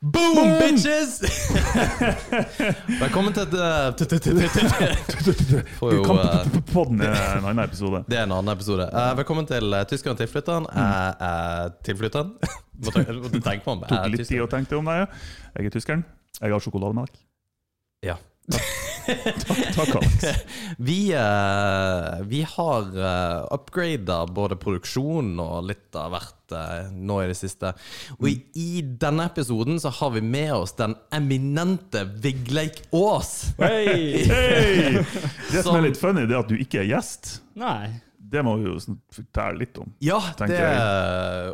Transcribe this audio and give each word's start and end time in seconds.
Boom, 0.00 0.58
bitches! 0.60 1.20
Velkommen 3.00 3.32
til 3.32 3.46
Får 5.78 5.94
jo, 5.94 6.02
eh, 6.04 6.58
Podden 6.68 7.00
er 7.00 7.38
en 7.38 7.46
annen 7.48 7.62
episode. 7.64 8.02
Det 8.04 8.18
er 8.18 8.26
en 8.26 8.34
annen 8.36 8.52
episode. 8.52 8.90
Eh, 8.92 9.12
velkommen 9.16 9.48
til 9.48 9.72
Tyskeren 9.88 10.18
tilflytteren. 10.20 10.68
Er 10.76 11.72
tilflytteren. 11.86 12.34
Måtte, 12.84 13.06
tenke 13.40 13.64
på 13.64 13.72
om 13.72 13.86
jeg 13.86 13.94
Tok 13.94 14.12
litt 14.12 14.28
tid 14.28 14.44
å 14.44 14.50
tenke 14.52 14.76
om 14.76 14.92
deg. 14.92 15.06
ja. 15.06 15.08
Jeg 15.56 15.70
er 15.70 15.78
tyskeren. 15.78 16.04
Jeg 16.42 16.52
har 16.52 16.66
sjokolademelk. 16.66 17.16
Ja. 18.04 18.20
Takk, 19.76 19.94
Alex. 19.96 20.24
Vi, 20.78 21.14
uh, 21.14 22.22
vi 22.26 22.42
har 22.42 22.82
uh, 22.98 23.46
upgrada 23.54 24.26
både 24.26 24.58
produksjon 24.60 25.34
og 25.40 25.68
litt 25.68 25.96
av 25.96 26.12
hvert 26.14 26.54
uh, 26.54 26.90
nå 26.92 27.20
i 27.22 27.28
det 27.30 27.36
siste. 27.38 27.72
Og 28.18 28.28
i, 28.30 28.36
i 28.58 28.82
denne 28.82 29.28
episoden 29.30 29.80
så 29.82 29.92
har 30.00 30.12
vi 30.16 30.22
med 30.24 30.52
oss 30.56 30.76
den 30.78 30.96
eminente 31.14 32.04
Vigleik 32.22 32.82
Aas. 32.94 33.52
Hei! 33.60 34.24
hey! 34.32 35.04
Det 35.50 35.62
Som- 35.62 35.78
er 35.78 35.88
litt 35.88 36.00
funny, 36.00 36.26
det 36.26 36.36
er 36.36 36.42
at 36.44 36.50
du 36.52 36.58
ikke 36.58 36.82
er 36.82 36.90
gjest. 36.90 37.38
Nei. 37.58 38.05
Det 38.32 38.42
må 38.46 38.56
vi 38.60 38.66
jo 38.68 38.76
fortelle 39.14 39.60
litt 39.60 39.78
om. 39.82 39.92
Ja, 40.02 40.18
det, 40.40 40.58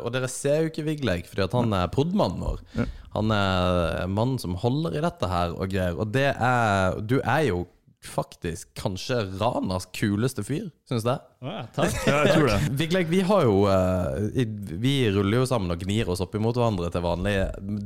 og 0.01 0.09
dere 0.15 0.29
ser 0.31 0.63
jo 0.63 0.71
ikke 0.71 0.85
Vigleik, 0.87 1.29
fordi 1.29 1.45
at 1.45 1.55
han 1.57 1.75
er 1.77 1.91
podmannen 1.93 2.41
vår. 2.43 2.63
Ja. 2.79 2.87
Han 3.13 3.33
er 3.35 4.09
mannen 4.09 4.39
som 4.41 4.57
holder 4.57 4.97
i 4.97 5.03
dette 5.03 5.29
her 5.29 5.53
og 5.53 5.69
greier. 5.69 5.99
Og 5.99 6.09
det 6.15 6.31
er 6.33 6.99
Du 7.05 7.19
er 7.21 7.47
jo 7.51 7.63
faktisk 8.03 8.73
kanskje 8.75 9.21
Ranas 9.39 9.85
kuleste 9.95 10.43
fyr, 10.43 10.67
syns 10.89 11.05
jeg. 11.07 11.21
Ja, 11.45 11.63
takk. 11.75 11.95
Ja, 12.09 12.19
jeg 12.27 12.35
tror 12.35 12.49
det. 12.51 12.59
Vigleik, 12.81 13.09
vi 13.11 13.21
har 13.27 13.45
jo 13.47 13.63
eh, 13.71 14.43
Vi 14.83 14.95
ruller 15.15 15.43
jo 15.43 15.49
sammen 15.49 15.71
og 15.71 15.83
gnir 15.85 16.11
oss 16.11 16.23
opp 16.23 16.35
imot 16.35 16.59
hverandre 16.59 16.91
til 16.91 17.05
vanlig. 17.05 17.37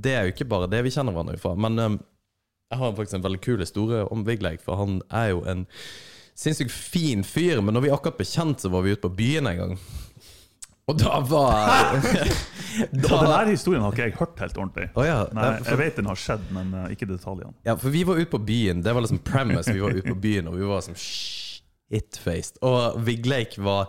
Det 0.02 0.16
er 0.16 0.28
jo 0.28 0.34
ikke 0.36 0.50
bare 0.50 0.70
det 0.72 0.84
vi 0.88 0.94
kjenner 0.96 1.14
hverandre 1.16 1.38
fra. 1.42 1.54
Men 1.60 1.84
eh, 1.84 1.98
jeg 2.74 2.82
har 2.82 2.96
faktisk 2.98 3.20
en 3.20 3.28
veldig 3.28 3.44
kul 3.46 3.64
historie 3.64 4.04
om 4.12 4.26
Vigleik, 4.28 4.64
for 4.64 4.80
han 4.82 5.00
er 5.16 5.30
jo 5.32 5.44
en 5.48 5.68
sinnssykt 6.38 6.74
fin 6.74 7.24
fyr. 7.26 7.62
Men 7.66 7.74
når 7.78 7.88
vi 7.88 7.94
akkurat 7.96 8.20
ble 8.20 8.28
kjent, 8.30 8.62
så 8.64 8.72
var 8.74 8.86
vi 8.86 8.94
ute 8.96 9.04
på 9.08 9.14
byen 9.18 9.50
en 9.52 9.62
gang. 9.64 9.78
Og 10.88 10.96
da 11.02 11.18
var 11.28 11.98
Og 12.78 12.94
den 12.94 13.02
da, 13.04 13.18
her 13.42 13.50
historien 13.50 13.82
har 13.84 13.92
ikke 13.92 14.06
jeg 14.06 14.14
hørt 14.20 14.40
helt 14.40 14.58
ordentlig. 14.62 14.86
Oh, 14.96 15.04
ja, 15.04 15.18
Nei, 15.36 15.48
for- 15.58 15.72
Jeg 15.74 15.80
vet 15.82 15.98
den 16.00 16.08
har 16.08 16.20
skjedd, 16.22 16.44
men 16.56 16.70
eh, 16.78 16.92
ikke 16.94 17.08
detaljene. 17.10 17.52
Ja, 17.68 17.74
for 17.82 17.92
vi 17.92 18.04
var 18.08 18.22
ute 18.22 18.30
på 18.32 18.40
byen. 18.46 18.84
Det 18.86 18.94
var 18.96 19.04
liksom 19.04 19.20
premise. 19.26 19.74
Vi 19.74 19.82
var 19.84 19.98
ute 19.98 20.06
på 20.14 20.16
byen, 20.24 20.48
og 20.52 20.56
vi 20.62 20.70
var 20.70 20.86
sånn 20.86 20.96
shit-faced. 21.88 22.60
Og 22.66 23.00
Vigleik 23.08 23.58
var 23.64 23.88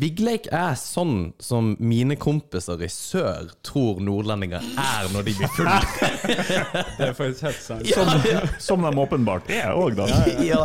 Vigleik 0.00 0.46
er 0.54 0.76
sånn 0.78 1.32
som 1.42 1.74
mine 1.82 2.16
kompiser 2.20 2.80
i 2.82 2.88
sør 2.92 3.50
tror 3.66 4.00
nordlendinger 4.00 4.64
er 4.80 5.10
når 5.14 5.26
de 5.28 5.34
blir 5.40 5.52
fulle. 5.56 5.80
Det 6.98 7.10
er 7.10 7.16
faktisk 7.16 7.44
helt 7.48 7.62
sant. 7.64 7.90
Ja, 7.90 8.06
ja, 8.28 8.44
Som 8.62 8.86
de 8.86 8.94
åpenbart 9.02 9.50
er 9.52 9.74
òg, 9.74 9.98
da. 9.98 10.08
ja, 10.50 10.64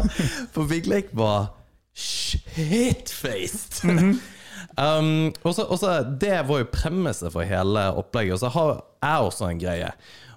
for 0.55 0.69
Vigleik 0.69 1.11
var 1.17 1.51
shit-faced. 1.95 3.83
Mm 3.83 4.15
og 5.45 5.53
så, 5.55 5.63
og 5.63 5.77
så, 5.79 6.01
det 6.03 6.41
var 6.47 6.59
jo 6.59 6.71
premisset 6.71 7.31
for 7.31 7.47
hele 7.47 7.85
opplegget. 7.95 8.35
Og 8.35 8.41
så 8.43 8.49
har 8.51 8.71
jeg 9.03 9.29
også 9.29 9.49
en 9.49 9.61
greie. 9.61 9.91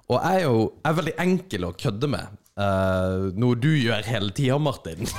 Og 0.09 0.21
jeg 0.23 0.37
er 0.37 0.45
jo 0.47 0.61
jeg 0.63 0.91
er 0.91 0.99
veldig 1.01 1.17
enkel 1.25 1.67
å 1.67 1.73
kødde 1.75 2.11
med. 2.13 2.37
Uh, 2.59 3.29
noe 3.39 3.59
du 3.59 3.71
gjør 3.75 4.07
hele 4.07 4.31
tida, 4.35 4.59
Martin. 4.63 5.11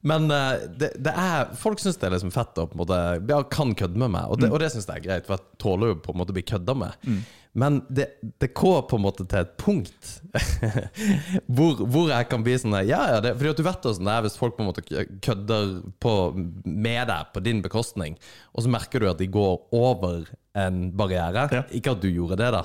Men 0.00 0.30
uh, 0.32 0.56
det, 0.80 0.94
det 1.02 1.12
er 1.12 1.50
folk 1.60 1.82
syns 1.82 1.98
det 2.00 2.08
er 2.08 2.14
liksom 2.14 2.32
fett 2.32 2.56
å 2.60 2.64
på 2.70 2.76
en 2.76 2.82
måte 2.82 3.00
ja, 3.28 3.42
kan 3.52 3.74
kødde 3.76 4.00
med 4.00 4.14
meg, 4.14 4.30
og 4.30 4.40
det, 4.40 4.48
mm. 4.48 4.56
det 4.62 4.72
syns 4.72 4.88
jeg 4.88 5.02
er 5.02 5.04
greit, 5.04 5.28
for 5.28 5.36
jeg 5.36 5.60
tåler 5.60 5.92
jo 5.92 6.00
på 6.06 6.14
en 6.14 6.20
måte 6.22 6.32
å 6.32 6.38
bli 6.38 6.46
kødda 6.48 6.76
med. 6.80 7.06
Men 7.52 7.80
det, 7.90 8.06
det 8.38 8.52
går 8.54 8.84
på 8.86 8.96
en 8.96 9.02
måte 9.02 9.24
til 9.26 9.40
et 9.40 9.56
punkt 9.58 10.10
hvor, 11.56 11.80
hvor 11.82 12.12
jeg 12.12 12.28
kan 12.30 12.44
bli 12.46 12.54
sånn 12.62 12.76
Ja, 12.86 13.00
ja, 13.10 13.16
det, 13.24 13.32
fordi 13.40 13.50
at 13.50 13.58
du 13.58 13.64
vet 13.66 13.88
åssen 13.90 14.06
det 14.06 14.12
er 14.14 14.22
hvis 14.22 14.38
folk 14.38 14.54
på 14.54 14.62
en 14.62 14.68
måte 14.68 14.84
kødder 15.26 15.72
på, 16.02 16.12
med 16.62 17.10
deg 17.10 17.32
på 17.34 17.42
din 17.42 17.64
bekostning, 17.64 18.14
og 18.54 18.64
så 18.64 18.70
merker 18.70 19.02
du 19.02 19.10
at 19.10 19.18
de 19.18 19.26
går 19.30 19.58
over 19.74 20.30
en 20.58 20.78
barriere. 20.98 21.48
Ja. 21.54 21.64
Ikke 21.74 21.96
at 21.96 22.00
du 22.02 22.08
gjorde 22.10 22.38
det, 22.40 22.52
da, 22.54 22.62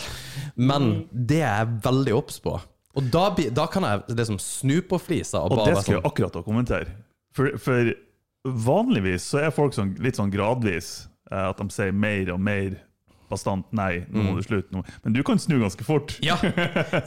men 0.56 1.06
det 1.12 1.41
er 1.41 1.66
jeg 1.66 1.81
veldig 1.90 2.16
obs 2.18 2.40
på. 2.45 2.56
Og 2.95 3.09
da, 3.12 3.25
da 3.51 3.66
kan 3.68 3.84
jeg 3.84 4.16
liksom 4.16 4.38
snu 4.40 4.78
på 4.88 5.00
flisa 5.03 5.41
og, 5.44 5.51
Og 5.51 5.59
bare 5.59 5.74
det 5.74 5.81
skal 5.81 5.90
sånn 5.90 5.97
jeg 5.97 6.07
akkurat 6.07 6.38
kommentere. 6.45 6.94
For, 7.35 7.57
for 7.59 7.94
vanligvis 8.46 9.25
så 9.34 9.41
er 9.46 9.53
folk 9.56 9.73
sånn, 9.75 9.96
litt 10.03 10.19
sånn 10.19 10.31
gradvis 10.34 11.07
eh, 11.31 11.47
at 11.50 11.57
de 11.62 11.69
sier 11.73 11.91
mer 11.96 12.29
og 12.35 12.40
mer 12.46 12.75
bastant 13.25 13.66
nei. 13.73 14.03
Nå 14.13 14.22
Mm. 14.22 14.25
må 14.28 14.35
du 14.38 14.44
slutte. 14.46 14.84
Men 15.03 15.13
du 15.16 15.23
kan 15.25 15.40
snu 15.41 15.56
ganske 15.59 15.84
fort. 15.84 16.13
Ja, 16.24 16.35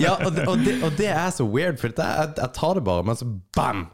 ja 0.03 0.17
og, 0.27 0.33
det, 0.35 0.49
og, 0.51 0.59
det, 0.67 0.75
og 0.83 0.97
det 0.99 1.07
er 1.15 1.31
så 1.31 1.47
weird, 1.47 1.79
for 1.79 1.95
jeg, 1.95 2.33
jeg 2.41 2.51
tar 2.59 2.75
det 2.75 2.83
bare, 2.89 3.05
men 3.07 3.17
så 3.21 3.29
bam! 3.55 3.85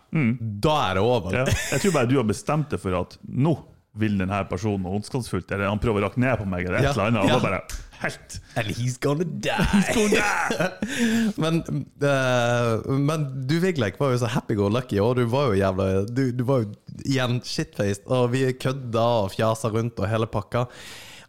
Da 0.65 0.77
er 0.89 0.95
det 0.99 1.05
over. 1.05 1.37
Ja. 1.37 1.45
Jeg 1.75 1.83
tror 1.85 1.93
bare 1.99 2.09
du 2.09 2.17
har 2.17 2.25
bestemt 2.27 2.73
deg 2.73 2.81
for 2.81 2.97
at 3.03 3.19
nå 3.29 3.53
vil 3.99 4.17
denne 4.19 4.41
personen 4.51 4.83
noe 4.85 4.99
ondskapsfullt, 4.99 5.51
eller 5.55 5.71
han 5.71 5.81
prøver 5.83 6.03
å 6.03 6.09
rakke 6.09 6.23
ned 6.23 6.39
på 6.41 6.47
meg, 6.51 6.67
eller 6.67 6.81
et 6.81 6.91
eller 6.91 7.13
annet. 7.13 7.23
Og 7.23 7.31
da 7.31 7.43
bare 7.43 7.61
helt 8.03 8.39
And 8.59 8.71
he's 8.75 8.97
gonna 8.99 9.25
die! 9.25 9.55
men, 11.43 11.61
uh, 12.03 12.91
men 12.99 13.27
du 13.49 13.57
Vigleik 13.63 13.99
var 14.01 14.15
jo 14.15 14.21
så 14.25 14.31
happy-go-lucky, 14.35 14.99
og 15.03 15.17
du 15.21 15.25
var 15.31 15.53
jo 15.53 15.61
jævla 15.61 15.89
Du, 16.11 16.25
du 16.35 16.45
var 16.49 16.65
jo 16.65 16.73
igjen 17.05 17.41
shitfaced, 17.47 18.07
og 18.11 18.33
vi 18.35 18.47
kødda 18.59 19.07
og 19.25 19.33
fjasa 19.35 19.71
rundt 19.75 20.01
og 20.03 20.11
hele 20.11 20.31
pakka. 20.31 20.67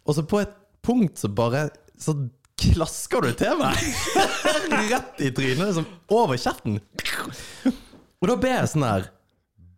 Og 0.06 0.18
så 0.18 0.26
på 0.26 0.42
et 0.42 0.54
punkt 0.86 1.18
så 1.18 1.30
bare 1.30 1.68
Så 1.98 2.14
klasker 2.60 3.24
du 3.24 3.34
til 3.36 3.58
meg! 3.60 3.78
Rett 4.90 5.20
i 5.22 5.30
trynet, 5.34 5.68
liksom 5.68 5.86
over 6.12 6.38
kjeften. 6.40 6.80
Og 8.16 8.30
da 8.30 8.36
ber 8.40 8.54
jeg 8.58 8.70
sånn 8.72 8.86
her 8.86 9.10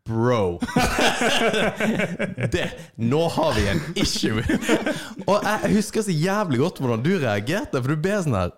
Bro. 0.09 0.59
Det, 2.55 2.65
nå 2.97 3.21
har 3.29 3.53
vi 3.59 3.67
en 3.69 3.83
issue. 3.95 4.43
Og 5.29 5.45
jeg 5.45 5.75
husker 5.77 6.07
så 6.07 6.15
jævlig 6.15 6.63
godt 6.65 6.81
hvordan 6.83 7.05
du 7.05 7.13
reagerte, 7.21 7.83
for 7.83 7.93
du 7.93 8.01
ble 8.01 8.23
sånn 8.25 8.39
her 8.39 8.57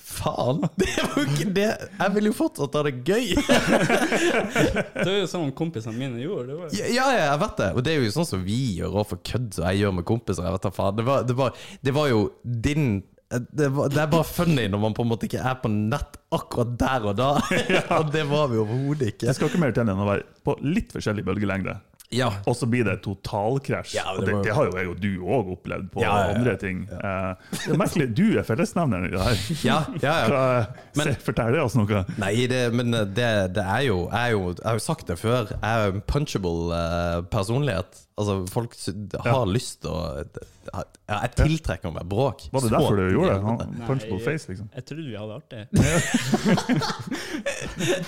Faen. 0.00 0.62
Det 0.80 0.88
var 0.96 1.18
jo 1.20 1.26
ikke 1.28 1.50
det. 1.54 1.68
Jeg 2.00 2.14
ville 2.14 2.30
jo 2.32 2.36
fortsatt 2.36 2.74
ha 2.76 2.82
det 2.86 2.94
gøy. 3.06 3.34
Det 3.36 5.04
er 5.06 5.18
jo 5.20 5.28
sånn 5.30 5.52
kompisene 5.56 5.94
mine 5.96 6.20
gjorde. 6.22 6.48
Det 6.48 6.56
var, 6.58 6.72
Ja, 6.74 6.88
ja, 6.96 7.06
jeg 7.20 7.42
vet 7.44 7.60
det. 7.60 7.68
Og 7.76 7.84
det 7.86 7.92
er 7.94 8.00
jo 8.04 8.14
sånn 8.16 8.28
som 8.28 8.42
vi 8.44 8.58
gjør 8.80 8.96
overfor 8.96 9.20
kødd, 9.30 9.52
som 9.56 9.68
jeg 9.68 9.84
gjør 9.84 9.94
med 10.00 10.08
kompiser. 10.08 10.48
Jeg 10.48 10.56
vet 10.56 10.66
da 10.66 10.72
faen. 10.74 10.98
Det 10.98 11.06
var, 11.06 11.28
det, 11.28 11.36
var, 11.38 11.62
det 11.86 11.94
var 11.96 12.10
jo 12.10 12.24
din 12.66 12.88
det, 13.30 13.68
var, 13.70 13.92
det 13.92 14.00
er 14.02 14.08
bare 14.10 14.26
funny 14.26 14.64
når 14.72 14.80
man 14.82 14.94
på 14.96 15.04
en 15.06 15.12
måte 15.12 15.28
ikke 15.28 15.42
er 15.46 15.60
på 15.62 15.70
nett 15.70 16.16
akkurat 16.34 16.72
der 16.80 17.06
og 17.12 17.18
da. 17.20 17.28
Og 18.00 18.10
det 18.14 18.24
var 18.30 18.50
vi 18.50 18.58
overhodet 18.62 19.12
ikke. 19.14 19.28
Det 19.28 19.36
skal 19.38 19.52
ikke 19.52 19.62
mer 19.62 19.76
til 19.76 19.86
enn 19.86 20.02
å 20.02 20.08
være 20.08 20.26
på 20.46 20.56
litt 20.66 20.90
forskjellig 20.96 21.26
bølgelengde. 21.28 21.76
Ja. 22.10 22.26
Og 22.50 22.56
så 22.58 22.66
blir 22.66 22.82
det 22.88 22.96
totalkrasj. 23.04 23.92
Ja, 23.94 24.16
det 24.18 24.26
det, 24.26 24.38
det 24.48 24.54
har 24.56 24.66
jo 24.66 24.74
jeg 24.74 24.88
og 24.90 24.96
du 24.98 25.10
òg 25.22 25.52
opplevd 25.54 25.92
på 25.94 26.02
Ja, 26.02 26.10
ja, 26.10 26.24
ja. 26.26 26.38
andre 26.40 26.54
ting. 26.58 26.80
Eh, 26.90 27.52
det 27.54 27.70
er 27.76 27.78
merkelig, 27.78 28.08
du 28.18 28.24
er 28.40 28.46
fellesnevneren 28.48 29.06
i 29.06 29.12
det 29.14 29.22
her. 29.28 29.44
Ja, 29.70 29.76
ja, 30.02 30.14
ja. 30.26 30.64
Men- 30.98 31.14
fortell 31.22 31.60
oss 31.62 31.78
noe. 31.78 32.02
Nei, 32.18 32.32
det, 32.50 32.64
men 32.74 32.90
det, 33.14 33.30
det 33.54 33.62
er 33.62 33.86
jo 33.86 34.00
er 34.10 34.32
jo 34.34 34.42
jeg 34.50 34.66
har 34.66 34.80
jo 34.80 34.82
sagt 34.82 35.06
det 35.12 35.20
før. 35.22 35.52
Jeg 35.54 35.62
er 35.62 35.94
en 35.94 36.02
punchable 36.10 36.74
eh, 36.74 37.20
personlighet. 37.30 38.02
Altså, 38.20 38.34
folk 38.52 38.74
har 39.24 39.30
har 39.40 39.46
lyst 39.50 39.80
til 39.84 39.90
å 39.94 40.00
ja, 40.70 40.82
Jeg 41.08 41.30
tiltrekker 41.38 41.92
meg 41.94 42.04
bråk. 42.10 42.44
Var 42.52 42.62
det 42.66 42.70
derfor 42.74 42.98
du 43.00 43.04
gjorde 43.14 43.32
det? 43.32 43.40
Han- 43.46 43.86
Punchable 43.88 44.18
Nei, 44.18 44.24
face, 44.26 44.50
liksom. 44.52 44.68
Jeg 44.76 44.84
trodde 44.90 45.06
vi 45.08 45.16
hadde 45.18 45.38
artig. 45.40 45.62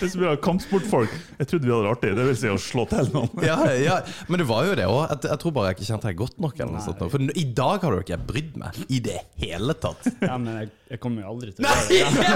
Hvis 0.00 0.14
vi 0.18 0.26
har 0.28 0.36
kampsportfolk, 0.44 1.12
jeg 1.40 1.48
trodde 1.50 1.66
vi 1.66 1.72
hadde 1.72 1.86
det 1.86 1.92
artig. 1.96 2.12
Det 2.18 2.26
vil 2.28 2.38
si 2.38 2.50
å 2.52 2.58
slå 2.60 2.84
til 2.90 3.08
noen. 3.14 3.32
Ja, 3.48 3.56
ja, 3.78 3.96
men 4.28 4.42
det 4.42 4.46
var 4.48 4.68
jo 4.68 4.76
det 4.78 4.86
òg. 4.88 5.00
Jeg, 5.14 5.24
jeg 5.32 5.42
tror 5.42 5.56
bare 5.56 5.72
jeg 5.72 5.78
ikke 5.80 5.88
kjente 5.90 6.10
deg 6.10 6.20
godt 6.22 6.38
nok. 6.44 6.54
Eller 6.60 6.72
noe 6.76 6.84
sånt. 6.84 7.02
For 7.12 7.26
i 7.42 7.46
dag 7.62 7.86
har 7.86 7.96
du 7.96 8.04
ikke 8.04 8.20
brydd 8.28 8.54
meg 8.62 8.78
i 8.92 9.00
det 9.04 9.18
hele 9.42 9.74
tatt. 9.82 10.06
Ja, 10.22 10.36
men 10.38 10.60
jeg, 10.62 10.70
jeg 10.92 11.00
kommer 11.00 11.24
jo 11.24 11.30
aldri 11.32 11.52
til 11.56 11.64
å 11.64 11.70
gjøre 11.88 12.10
det. 12.20 12.32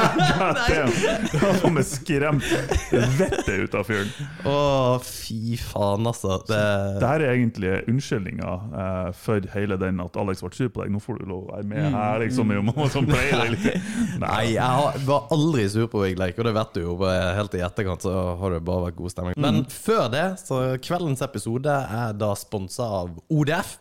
Det 1.37 1.41
har 1.43 1.59
Som 1.61 1.75
meg 1.77 1.85
skremt 1.85 2.47
vettet 3.19 3.51
ut 3.51 3.75
av 3.77 3.85
fyren. 3.85 4.09
Å, 4.49 4.55
fy 5.05 5.59
faen, 5.61 6.09
altså. 6.09 6.39
Det, 6.49 6.61
Det 7.03 7.11
her 7.11 7.25
er 7.27 7.35
egentlig 7.35 7.75
unnskyldninga 7.93 8.55
eh, 8.83 9.11
for 9.21 9.51
hele 9.53 9.77
den 9.81 10.01
at 10.05 10.17
Alex 10.21 10.41
ble 10.47 10.53
sur 10.57 10.73
på 10.73 10.83
deg. 10.83 10.95
Nå 10.95 11.03
får 11.05 11.21
du 11.21 11.29
lov 11.29 11.45
å 11.45 11.53
være 11.59 11.69
med 11.69 11.91
her, 11.99 12.25
liksom. 12.25 12.55
Jo, 12.57 12.65
man 12.71 12.93
som 12.93 13.09
pleier 13.09 13.45
det 13.45 13.49
litt. 13.59 13.89
nei, 14.25 14.43
jeg 14.55 14.65
har, 14.81 14.97
var 15.05 15.29
aldri 15.37 15.69
sur 15.77 15.91
på 15.93 16.07
Vigleik, 16.07 16.41
og 16.41 16.49
det 16.49 16.57
vet 16.57 16.77
du 16.79 16.85
jo. 16.87 16.99
Helt 17.37 17.61
i 17.61 17.65
etterkant 17.67 18.09
så 18.09 18.15
har 18.41 18.57
det 18.57 18.65
bare 18.65 18.89
vært 18.89 19.01
god 19.03 19.13
stemning. 19.19 19.41
Men 19.43 19.67
før 19.73 20.07
det, 20.17 20.27
så 20.41 20.63
kveldens 20.81 21.25
episode 21.27 21.81
er 22.01 22.17
da 22.17 22.33
sponsa 22.39 22.89
av 23.03 23.19
ODF. 23.29 23.77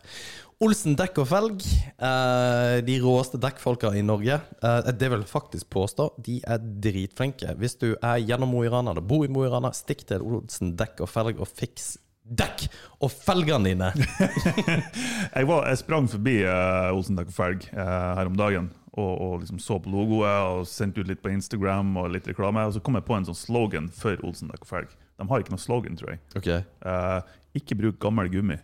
Olsen 0.63 0.95
dekk 0.95 1.17
og 1.19 1.27
felg. 1.27 1.65
eh, 1.99 2.77
de 2.87 2.95
råeste 3.03 3.39
dekkfolka 3.41 3.91
i 3.95 4.01
Norge. 4.01 4.39
Eh, 4.63 4.91
det 4.91 5.09
vil 5.11 5.19
jeg 5.19 5.27
faktisk 5.27 5.69
påstå. 5.69 6.13
De 6.23 6.39
er 6.47 6.59
dritflinke. 6.59 7.55
Hvis 7.59 7.75
du 7.75 7.95
er 8.01 8.21
gjennom 8.23 8.49
Mo 8.49 8.63
i 8.63 8.69
Rana 8.71 8.91
eller 8.91 9.01
bor 9.03 9.25
i 9.25 9.27
Mo 9.27 9.43
i 9.43 9.49
Rana, 9.51 9.73
stikk 9.75 10.05
til 10.07 10.23
Olsen 10.23 10.75
dekk 10.79 11.01
og 11.03 11.09
felg 11.11 11.39
og 11.43 11.47
fiks 11.51 11.97
dekk 12.25 12.67
og 13.03 13.11
felgene 13.11 13.69
dine. 13.69 13.91
Jeg, 15.35 15.45
var, 15.49 15.67
jeg 15.67 15.77
sprang 15.77 16.07
forbi 16.09 16.39
uh, 16.47 16.89
Olsen 16.95 17.19
Dekk 17.19 17.29
og 17.29 17.35
Felg 17.35 17.67
eh, 17.69 18.11
her 18.17 18.29
om 18.31 18.37
dagen, 18.39 18.69
og, 18.95 19.11
og 19.21 19.33
liksom 19.43 19.59
så 19.61 19.77
på 19.83 19.91
logoet 19.91 20.47
og 20.55 20.63
sendte 20.69 21.03
ut 21.03 21.09
litt 21.11 21.21
på 21.21 21.29
Instagram 21.33 21.91
og 22.01 22.13
litt 22.15 22.27
reklame. 22.31 22.63
Og 22.65 22.73
så 22.77 22.81
kom 22.81 22.95
jeg 22.97 23.05
på 23.05 23.17
en 23.17 23.27
sånn 23.27 23.37
slogan 23.37 23.89
for 23.93 24.17
Olsen 24.25 24.49
dekk 24.49 24.63
og 24.65 24.71
felg. 24.71 24.95
De 25.19 25.27
har 25.29 25.43
ikke 25.43 25.53
noe 25.53 25.61
slogan, 25.61 25.99
tror 25.99 26.15
jeg. 26.15 26.23
Okay. 26.39 26.63
Eh, 26.87 27.35
ikke 27.59 27.77
bruk 27.77 27.99
gammel 28.01 28.31
gummi, 28.31 28.57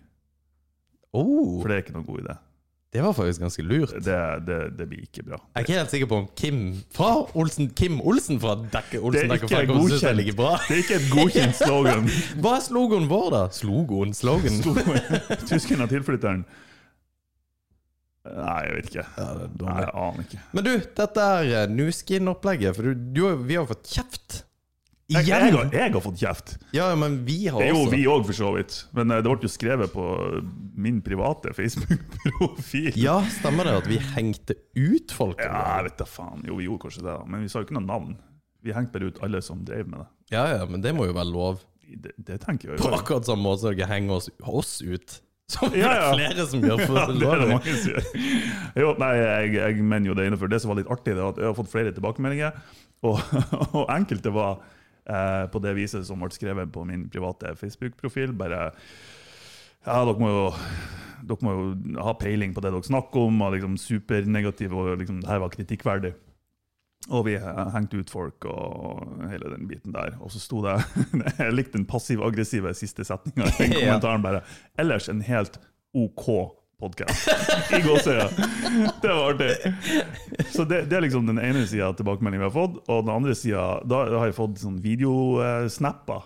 Oh, 1.14 1.60
for 1.62 1.68
det 1.68 1.76
er 1.78 1.84
ikke 1.84 1.94
noen 1.98 2.06
god 2.08 2.20
idé. 2.24 2.38
det 2.94 3.02
var 3.04 3.14
faktisk 3.16 3.40
ganske 3.44 3.64
lurt. 3.64 3.92
Det, 4.04 4.16
det, 4.48 4.56
det 4.80 4.86
blir 4.92 5.02
ikke 5.06 5.24
bra. 5.28 5.38
Jeg 5.40 5.60
er 5.62 5.66
ikke 5.66 5.78
helt 5.80 5.92
sikker 5.94 6.08
på 6.12 6.18
om 6.22 6.26
Kim 6.40 6.58
fra 6.96 7.10
Olsen 7.40 7.70
Kim 7.76 8.02
Olsen 8.02 8.40
fra 8.44 8.56
Dekke 8.62 8.98
Det 8.98 9.02
Olsen 9.02 9.26
er 9.26 9.32
Dekke 9.34 9.46
ikke 9.48 9.54
Frank 9.56 9.68
kommer 9.72 9.88
synes 9.88 10.02
det 10.02 10.10
godkjent. 10.10 10.20
like 10.26 10.36
bra. 10.40 10.52
Det 10.68 10.76
er 10.76 10.82
ikke 10.84 10.98
et 11.00 11.08
godkjent 11.12 11.56
slogan. 11.62 12.10
Hva 12.44 12.54
er 12.58 12.66
slogan 12.68 13.08
vår, 13.12 13.30
da? 13.36 13.42
Slogan? 13.56 14.14
Slogan? 14.14 14.60
Tyskeren 15.52 15.86
og 15.88 15.92
tilflytteren. 15.96 16.44
Nei, 18.32 18.58
jeg 18.68 18.74
vet 18.78 18.90
ikke. 18.92 19.04
Ja, 19.18 19.28
det 19.34 19.46
er 19.48 19.54
Nei, 19.66 19.78
jeg 19.82 19.94
aner 20.04 20.26
ikke. 20.28 20.42
Men 20.54 20.66
du, 20.68 20.72
dette 21.02 21.24
er 21.40 21.48
eh, 21.64 21.72
Nuskin-opplegget, 21.74 22.76
for 22.78 22.86
du, 22.92 23.08
du, 23.18 23.22
har- 23.26 23.40
vi 23.50 23.58
har 23.58 23.66
fått 23.72 23.88
kjeft. 23.90 24.42
Jeg, 25.12 25.28
jeg, 25.28 25.52
har, 25.54 25.70
jeg 25.76 25.92
har 25.94 26.04
fått 26.06 26.20
kjeft. 26.22 26.54
Ja, 26.76 26.88
men 26.96 27.20
vi 27.28 27.40
har 27.52 27.60
Det 27.60 27.68
er 27.70 27.74
jo 27.76 27.82
også 27.84 27.94
vi 27.96 28.04
òg, 28.08 28.26
for 28.30 28.38
så 28.38 28.52
vidt. 28.56 28.76
Men 28.96 29.12
eh, 29.12 29.22
det 29.26 29.32
ble 29.34 29.48
jo 29.48 29.52
skrevet 29.52 29.92
på 29.94 30.06
min 30.82 31.02
private 31.06 31.52
Facebook-profil. 31.58 32.92
Ja, 33.02 33.18
stemmer 33.40 33.68
det 33.68 33.74
at 33.82 33.90
vi 33.92 34.00
hengte 34.16 34.56
ut 34.78 35.12
folk? 35.16 35.42
Ja, 35.44 35.64
jeg 35.80 35.90
vet 35.90 35.98
da 36.02 36.08
faen. 36.10 36.46
Jo, 36.48 36.58
vi 36.60 36.68
gjorde 36.70 36.86
kanskje 36.88 37.04
det, 37.08 37.18
men 37.28 37.44
vi 37.46 37.52
sa 37.52 37.60
jo 37.62 37.68
ikke 37.68 37.78
noe 37.80 37.88
navn. 37.88 38.16
Vi 38.62 38.76
hengte 38.76 38.94
bare 38.98 39.10
ut 39.12 39.20
alle 39.26 39.42
som 39.44 39.64
drev 39.66 39.88
med 39.90 40.04
det. 40.04 40.08
ja, 40.36 40.46
ja, 40.60 40.66
men 40.70 40.84
det 40.84 40.94
må 40.96 41.08
jo 41.10 41.16
være 41.18 41.32
lov. 41.34 41.62
Det, 41.92 42.14
det 42.24 42.38
tenker 42.46 42.70
jeg 42.72 42.80
På 42.80 42.88
jo. 42.94 42.96
akkurat 43.02 43.28
samme 43.28 43.44
måte 43.44 43.66
som 43.66 43.74
dere 43.76 43.90
henger 43.90 44.20
oss, 44.22 44.30
oss 44.48 44.78
ut. 44.86 45.18
Som 45.52 45.74
ja, 45.76 45.90
Ja, 45.90 45.90
er 45.92 46.04
ja. 46.06 46.12
flere 46.16 46.46
som 46.48 46.62
gjør. 46.64 46.84
For 46.88 47.00
Ja, 47.02 47.08
det 47.12 47.26
er 47.28 47.42
det 47.42 47.48
mange 47.50 47.74
som 47.82 47.90
gjør. 47.92 48.06
Jo, 48.86 48.92
nei, 49.02 49.10
jeg, 49.20 49.50
jeg 49.58 49.82
mener 49.84 50.14
jo 50.14 50.16
det 50.16 50.30
innenfor. 50.30 50.52
Det 50.54 50.62
som 50.64 50.72
var 50.72 50.80
litt 50.80 50.92
artig, 50.94 51.18
det 51.18 51.26
var 51.26 51.34
at 51.34 51.42
jeg 51.44 51.50
har 51.50 51.58
fått 51.58 51.72
flere 51.74 51.92
tilbakemeldinger. 51.98 52.62
Og, 53.10 53.18
og 53.82 53.90
enkelte 53.92 54.32
var 54.32 54.62
eh, 55.10 55.46
på 55.52 55.62
det 55.64 55.76
viset 55.78 56.08
som 56.08 56.22
ble 56.22 56.32
skrevet 56.34 56.72
på 56.74 56.86
min 56.88 57.08
private 57.12 57.56
Facebook-profil. 57.60 58.34
Bare 58.38 58.72
Ja, 59.86 60.04
dere 60.06 60.20
må 60.22 60.30
jo 60.30 60.44
dere 61.22 61.46
må 61.46 61.54
jo 61.54 62.02
ha 62.02 62.14
peiling 62.18 62.54
på 62.54 62.64
det 62.64 62.74
dere 62.74 62.88
snakker 62.88 63.30
om, 63.30 63.42
og 63.46 63.56
liksom 63.56 63.78
supernegative, 63.78 64.76
og 64.78 65.02
liksom, 65.02 65.22
det 65.22 65.30
her 65.30 65.42
var 65.44 65.54
kritikkverdig. 65.54 66.14
Og 67.10 67.26
vi 67.26 67.36
eh, 67.40 67.62
hengte 67.74 67.98
ut 68.02 68.14
folk 68.14 68.46
og 68.46 69.26
hele 69.32 69.50
den 69.56 69.68
biten 69.70 69.94
der. 69.96 70.18
Og 70.22 70.34
så 70.34 70.42
sto 70.42 70.62
det 70.66 70.78
Jeg 71.40 71.56
likte 71.56 71.80
den 71.80 71.90
passiv-aggressive 71.90 72.74
siste 72.78 73.06
setninga 73.08 73.50
i 73.50 73.56
den 73.64 73.78
kommentaren. 73.80 74.26
bare 74.26 74.44
Ellers 74.80 75.10
en 75.10 75.24
helt 75.26 75.58
OK 75.98 76.28
podkast. 76.82 77.30
I 77.78 77.82
gåsøya. 77.86 78.28
Det 79.02 79.14
var 79.14 79.24
artig. 79.32 79.54
Så 80.52 80.66
det, 80.68 80.84
det 80.92 80.98
er 80.98 81.06
liksom 81.06 81.28
den 81.30 81.40
ene 81.42 81.64
sida 81.70 81.92
av 81.92 81.98
tilbakemeldingen 82.00 82.44
vi 82.44 82.50
har 82.50 82.56
fått. 82.56 82.80
Og 82.90 83.04
den 83.06 83.14
andre 83.14 83.36
sida 83.38 83.66
Da 83.88 84.04
har 84.18 84.30
jeg 84.32 84.38
fått 84.38 84.62
sånn 84.62 84.80
videosnapper 84.84 86.26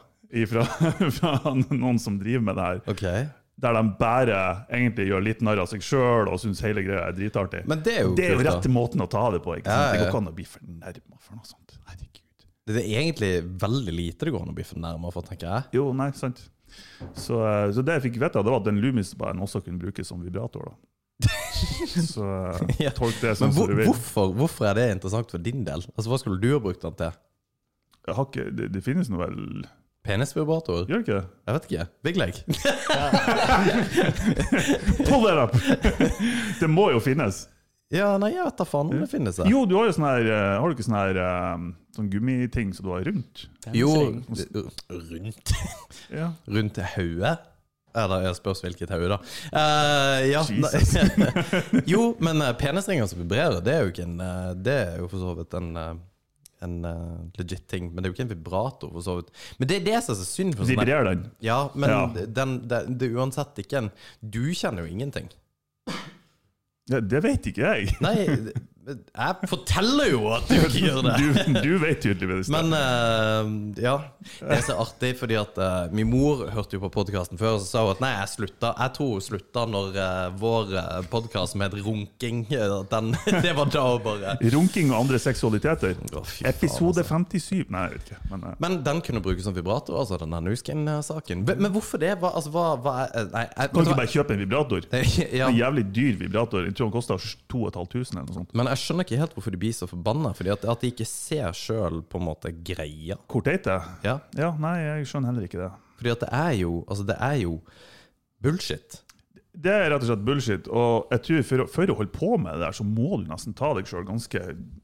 fra, 0.52 0.63
fra 1.19 1.56
noen 1.56 2.00
som 2.02 2.19
driver 2.22 2.48
med 2.50 2.60
det 2.60 2.69
her. 2.69 2.81
Okay. 2.96 3.28
Der 3.62 3.75
de 3.78 3.84
bare 4.00 4.40
egentlig 4.74 5.06
gjør 5.07 5.24
litt 5.24 5.44
narr 5.46 5.62
av 5.63 5.69
seg 5.72 5.84
sjøl 5.86 6.28
og 6.28 6.42
syns 6.44 6.60
hele 6.66 6.84
greia 6.84 7.06
er 7.08 7.16
dritartig. 7.16 7.63
Men 7.72 7.84
det 7.86 7.94
er 8.00 8.10
jo 8.10 8.16
Det 8.18 8.25
er 8.28 8.36
jo 8.36 8.48
rett 8.50 8.68
måten 8.72 9.04
å 9.06 9.08
ta 9.12 9.30
det 9.36 9.40
på. 9.46 9.56
ikke 9.60 9.72
Ja, 9.72 9.86
ja. 9.86 9.94
Det 9.94 10.01
går 10.01 10.10
ikke 10.12 10.24
an 10.24 10.34
å 10.34 10.36
bli 10.36 10.48
fornærma 10.50 11.22
for 11.22 11.38
noe 11.38 11.48
sånt. 11.48 11.78
Herregud. 11.88 12.25
Det 12.66 12.81
er 12.81 12.90
egentlig 13.04 13.31
veldig 13.62 13.96
lite 13.96 14.28
det 14.28 14.36
går 14.36 14.44
an 14.44 14.51
å 14.51 14.58
bli 14.58 14.68
fornærma 14.68 15.13
for, 15.13 15.28
tenker 15.30 15.48
jeg. 15.48 15.69
Jo, 15.78 15.88
nei, 15.96 16.10
sant. 16.19 16.44
Så, 17.13 17.39
eh, 17.45 17.69
så 17.75 17.83
det 17.86 17.94
jeg 18.00 18.04
fikk 18.10 18.19
vite, 18.24 18.42
det 18.44 18.51
var 18.54 18.60
at 18.62 18.68
den 18.69 18.80
Lumis-baren 18.83 19.42
også 19.44 19.62
kunne 19.66 19.80
brukes 19.81 20.07
som 20.07 20.22
vibrator. 20.24 20.72
da. 20.72 20.74
Så 22.12 22.25
eh, 22.25 22.83
Ja. 22.86 22.92
tolk 22.95 23.16
det 23.22 23.36
sånn 23.39 23.51
som 23.54 23.56
hvor, 23.56 23.68
du 23.72 23.75
vil. 23.80 23.88
hvorfor, 23.89 24.33
hvorfor 24.36 24.68
er 24.72 24.74
det 24.80 24.89
interessant 24.98 25.31
for 25.31 25.39
din 25.44 25.63
del? 25.68 25.86
Altså, 25.95 26.10
Hva 26.12 26.19
skulle 26.19 26.42
du 26.44 26.50
ha 26.54 26.60
brukt 26.63 26.81
den 26.83 26.95
til? 27.00 27.12
Jeg 28.06 28.16
har 28.19 28.25
ikke, 28.30 28.45
det, 28.54 28.68
det 28.75 28.83
finnes 28.86 29.07
nå 29.10 29.18
vel 29.22 29.38
Penisvibrator? 30.06 30.83
Gjør 30.86 31.00
det 31.01 31.06
ikke 31.07 31.16
det? 31.18 31.27
Jeg 31.48 31.56
vet 31.56 31.66
ikke. 31.66 31.86
Big 32.06 32.16
leg? 32.22 32.33
Pull 35.07 35.24
that 35.25 35.39
up! 35.39 35.56
det 36.60 36.69
må 36.69 36.92
jo 36.94 37.00
finnes. 37.01 37.48
Ja, 37.96 38.12
nei, 38.22 38.32
jeg 38.36 38.46
vet 38.48 38.60
da 38.60 38.68
faen 38.68 38.92
om 38.92 39.02
det 39.02 39.10
finnes. 39.12 39.40
det. 39.40 39.50
Jo, 39.52 39.64
du 39.70 39.76
har 39.80 39.90
jo 39.90 39.96
sånn 39.96 40.08
her 40.08 40.30
eh, 40.30 40.54
Har 40.60 40.68
du 40.68 40.76
ikke 40.76 40.88
sånn 40.88 40.98
her 41.00 41.20
eh, 41.24 41.66
sånn 41.98 42.12
gummiting 42.14 42.72
som 42.76 42.88
du 42.88 42.94
har 42.94 43.06
rundt? 43.08 43.46
Jo, 43.76 43.92
rundt 44.92 45.54
Ja. 46.22 46.32
Rundt 46.46 46.82
hodet? 46.96 47.38
Eller 47.96 48.26
jeg 48.26 48.36
spørs 48.36 48.60
hvilket 48.60 48.92
hode, 48.92 49.08
da. 49.14 49.18
Uh, 49.56 50.18
ja, 50.28 50.42
Jesus. 50.44 50.98
jo, 51.94 52.10
men 52.20 52.44
penisringer 52.60 53.08
som 53.08 53.22
vibrerer, 53.24 53.62
det 53.64 53.72
er 53.72 53.86
jo 53.86 53.94
ikke 53.94 54.10
en 54.10 54.20
Det 54.60 54.76
er 54.82 55.00
jo 55.00 55.08
for 55.08 55.24
så 55.24 55.38
vidt 55.40 55.56
en 55.62 55.72
en 56.66 56.86
uh, 56.86 57.20
legit 57.38 57.68
ting, 57.70 57.90
men 57.92 58.02
det 58.02 58.08
er 58.08 58.12
jo 58.12 58.16
ikke 58.18 58.26
en 58.26 58.32
vibrator. 58.32 58.92
for 58.92 59.06
så 59.06 59.18
vidt 59.20 59.32
Men 59.60 59.70
det 59.70 59.78
er 59.80 59.88
det 59.88 59.98
som 60.04 60.16
er 60.16 60.20
så 60.22 60.28
synd. 60.28 60.56
for 60.58 60.70
Vibrerer 60.70 61.10
den? 61.12 61.26
Ja, 61.44 61.70
men 61.76 61.90
Ja. 61.90 62.04
Den, 62.26 62.58
det, 62.70 62.82
det 63.00 63.10
er 63.10 63.20
uansett 63.20 63.60
ikke 63.64 63.84
en 63.84 63.92
Du 64.22 64.44
kjenner 64.54 64.86
jo 64.86 64.92
ingenting. 64.92 65.30
Ja, 66.92 67.00
det 67.02 67.24
vet 67.26 67.48
ikke 67.50 67.66
jeg. 67.66 67.96
Nei, 68.06 68.52
jeg 68.86 69.50
forteller 69.50 70.12
jo 70.12 70.28
at 70.36 70.46
du 70.50 70.56
ikke 70.60 70.82
gjør 70.84 71.02
det. 71.08 71.14
Du, 71.26 71.54
du 71.64 71.72
vet 71.82 72.02
tydeligvis 72.04 72.50
det. 72.50 72.54
Men 72.54 72.74
uh, 72.76 73.80
ja, 73.82 73.96
det 74.40 74.58
er 74.60 74.64
så 74.66 74.76
artig, 74.84 75.16
fordi 75.18 75.38
at 75.40 75.58
uh, 75.58 75.88
min 75.96 76.10
mor 76.12 76.44
hørte 76.54 76.78
jo 76.78 76.84
på 76.84 76.92
podkasten 76.94 77.40
før, 77.40 77.58
og 77.58 77.64
så 77.64 77.68
sa 77.70 77.84
hun 77.86 77.96
at 77.96 78.04
nei, 78.04 78.12
jeg 78.14 78.32
slutta 78.36 78.72
Jeg 78.76 78.94
tror 78.98 79.12
hun 79.16 79.24
slutta 79.26 79.64
når 79.70 79.98
uh, 79.98 80.28
vår 80.42 80.74
podkast 81.10 81.58
med 81.60 81.74
runking 81.86 82.44
eh, 82.54 82.76
den, 82.92 83.14
Det 83.46 83.56
var 83.58 83.72
da 83.74 83.86
hun 83.88 84.04
bare 84.06 84.36
Runking 84.54 84.92
og 84.94 85.00
andre 85.00 85.22
seksualiteter. 85.22 85.96
Oh, 86.12 86.22
faen, 86.22 86.52
Episode 86.52 87.02
altså. 87.02 87.22
57 87.26 87.74
Nei, 87.74 87.86
jeg 87.88 87.96
vet 87.96 88.12
ikke. 88.12 88.22
Men, 88.34 88.46
Men 88.62 88.78
den 88.86 89.02
kunne 89.08 89.24
brukes 89.26 89.48
som 89.48 89.58
vibrator, 89.58 89.98
altså, 90.04 90.20
den 90.22 90.36
Nuskin-saken. 90.46 91.46
Men 91.48 91.72
hvorfor 91.74 92.02
det? 92.02 92.14
Hva, 92.22 92.36
altså, 92.38 92.54
hva, 92.54 92.68
hva 92.82 92.96
er 93.08 93.32
Nei, 93.34 93.46
jeg, 93.50 93.72
kan 93.74 93.82
du 93.82 93.90
ikke 93.90 94.00
bare 94.04 94.14
kjøpe 94.14 94.38
en 94.38 94.44
vibrator? 94.46 94.90
Ja. 95.36 95.48
En 95.50 95.58
jævlig 95.58 95.84
dyr 95.96 96.18
vibrator. 96.20 96.64
Jeg 96.68 96.76
tror 96.78 96.90
den 96.90 96.94
koster 96.94 97.22
2500 97.52 98.14
eller 98.14 98.28
noe 98.28 98.36
sånt. 98.36 98.54
Men 98.58 98.70
jeg 98.75 98.83
skjønner 98.83 99.07
ikke 99.07 99.19
helt 99.24 99.33
hvorfor 99.38 99.56
de 99.56 99.60
blir 99.63 99.74
så 99.75 99.88
forbanna. 99.89 100.33
Fordi 100.38 100.51
at, 100.54 100.66
at 100.69 100.83
de 100.86 100.92
ikke 100.94 101.07
ser 101.10 101.56
sjøl 101.57 102.04
greia. 102.68 103.18
Hvor 103.31 103.42
teit 103.48 103.63
det? 103.66 103.80
Ja. 104.06 104.19
Ja, 104.38 104.51
nei, 104.60 104.75
jeg 104.83 105.07
skjønner 105.10 105.31
heller 105.33 105.48
ikke 105.48 105.63
det. 105.63 105.72
Fordi 105.98 106.12
at 106.12 106.19
det 106.25 106.30
er 106.36 106.54
jo 106.60 106.72
Altså, 106.92 107.04
det 107.07 107.16
er 107.24 107.38
jo 107.42 107.57
bullshit. 108.44 109.01
Det 109.56 109.72
er 109.72 109.89
rett 109.94 110.04
og 110.04 110.10
slett 110.10 110.25
bullshit. 110.27 110.68
Og 110.68 111.07
jeg 111.16 111.22
tror 111.27 111.44
for, 111.50 111.66
for 111.72 111.92
å 111.94 111.98
holde 112.01 112.12
på 112.16 112.33
med 112.38 112.57
det 112.57 112.66
der, 112.68 112.75
så 112.75 112.83
må 112.88 113.16
du 113.22 113.30
nesten 113.30 113.56
ta 113.56 113.72
deg 113.77 113.88
sjøl 113.88 114.06
ganske 114.07 114.41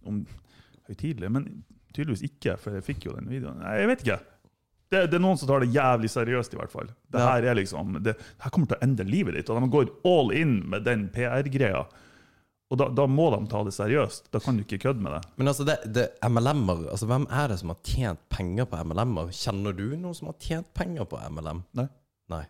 om, 0.07 0.21
høytidelig. 0.87 1.31
Men 1.35 1.49
tydeligvis 1.91 2.23
ikke, 2.29 2.55
for 2.61 2.77
jeg 2.79 2.85
fikk 2.87 3.09
jo 3.09 3.15
den 3.17 3.27
videoen. 3.31 3.59
Nei, 3.63 3.77
jeg 3.83 3.89
vet 3.91 4.05
ikke. 4.05 4.19
Det, 4.91 5.01
det 5.11 5.17
er 5.19 5.23
noen 5.23 5.37
som 5.39 5.47
tar 5.47 5.63
det 5.63 5.71
jævlig 5.75 6.09
seriøst, 6.11 6.55
i 6.55 6.59
hvert 6.59 6.71
fall. 6.73 6.89
Det 7.11 7.19
Ja. 7.19 7.27
her 7.33 7.45
er 7.51 7.55
liksom, 7.59 7.99
det, 8.03 8.15
her 8.43 8.51
kommer 8.51 8.67
til 8.71 8.79
å 8.79 8.83
endre 8.87 9.05
livet 9.07 9.37
ditt, 9.37 9.51
og 9.51 9.59
de 9.63 9.69
går 9.71 9.91
all 10.07 10.31
in 10.35 10.57
med 10.71 10.83
den 10.87 11.05
PR-greia. 11.15 11.85
Og 12.71 12.79
da, 12.79 12.87
da 12.95 13.03
må 13.11 13.27
de 13.33 13.41
ta 13.51 13.65
det 13.67 13.73
seriøst. 13.75 14.29
Da 14.31 14.39
kan 14.39 14.55
du 14.55 14.63
ikke 14.63 14.79
kødde 14.85 15.03
med 15.03 15.17
det. 15.17 15.21
Men 15.35 15.51
altså, 15.51 15.65
det, 15.67 15.75
det 15.91 16.07
MLM-er 16.23 16.85
altså, 16.93 17.09
Hvem 17.09 17.27
er 17.27 17.51
det 17.51 17.59
som 17.59 17.73
har 17.73 17.81
tjent 17.83 18.21
penger 18.31 18.69
på 18.71 18.79
MLM-er? 18.87 19.33
Kjenner 19.35 19.75
du 19.75 19.89
noen 19.91 20.15
som 20.15 20.31
har 20.31 20.37
tjent 20.39 20.69
penger 20.77 21.07
på 21.11 21.19
MLM? 21.35 21.65
Nei. 21.77 21.87
Nei. 22.31 22.45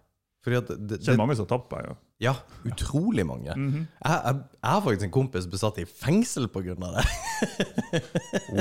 Fordi 0.46 0.58
at 0.58 0.70
det, 0.74 1.00
det, 1.02 1.18
mange 1.18 1.38
som 1.38 1.46
har 1.46 1.52
tapt 1.56 1.70
penger. 1.74 1.98
Ja, 2.22 2.36
utrolig 2.70 3.26
mange. 3.26 3.54
Mhm. 3.58 3.88
jeg, 3.88 4.18
jeg, 4.26 4.44
jeg 4.62 4.70
har 4.70 4.84
faktisk 4.86 5.08
en 5.08 5.14
kompis 5.14 5.48
besatt 5.50 5.80
i 5.82 5.88
fengsel 5.90 6.46
av 6.46 7.00
det. 7.00 7.06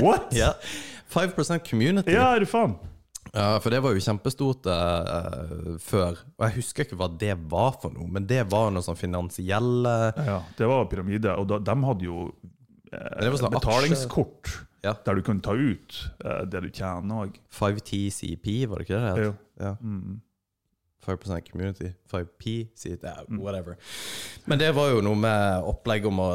What?! 0.01 0.33
ja. 0.41 0.55
5% 1.11 1.69
community. 1.69 2.13
Ja, 2.15 2.31
er 2.33 2.41
du 2.41 2.49
faen? 2.49 2.77
Ja, 3.31 3.59
for 3.63 3.71
det 3.71 3.79
var 3.83 3.93
jo 3.95 4.01
kjempestort 4.03 4.67
eh, 4.67 5.11
eh, 5.17 5.75
før. 5.79 6.17
Og 6.35 6.45
jeg 6.47 6.57
husker 6.57 6.83
ikke 6.85 6.97
hva 6.99 7.07
det 7.21 7.35
var 7.51 7.77
for 7.79 7.93
noe, 7.95 8.09
men 8.11 8.25
det 8.27 8.41
var 8.51 8.73
noe 8.75 8.83
sånn 8.83 8.99
finansielle 8.99 9.93
Ja, 10.17 10.41
det 10.57 10.67
var 10.67 10.89
pyramide, 10.91 11.37
og 11.39 11.47
da, 11.51 11.61
de 11.63 11.75
hadde 11.87 12.07
jo 12.09 12.25
eh, 12.91 13.37
sånn 13.39 13.55
betalingskort 13.55 14.51
Ja. 14.83 14.95
der 15.05 15.15
du 15.15 15.23
kunne 15.23 15.43
ta 15.45 15.55
ut 15.55 16.01
eh, 16.25 16.43
det 16.51 16.63
du 16.65 16.69
tjener 16.73 17.23
òg. 17.27 17.39
5TCP, 17.55 18.65
var 18.67 18.81
det 18.81 18.89
ikke 18.89 18.99
det 18.99 19.15
det 19.15 19.29
het? 19.29 19.47
Ja. 19.61 19.73
Mm. 19.79 20.19
5 21.01 21.17
community, 21.51 21.93
5P, 22.11 22.67
it, 22.85 23.03
ja, 23.03 23.23
whatever. 23.29 23.77
Men 24.45 24.59
det 24.59 24.69
var 24.75 24.91
jo 24.91 24.99
noe 25.01 25.17
med 25.17 25.63
opplegg 25.65 26.05
om 26.05 26.19
å 26.21 26.27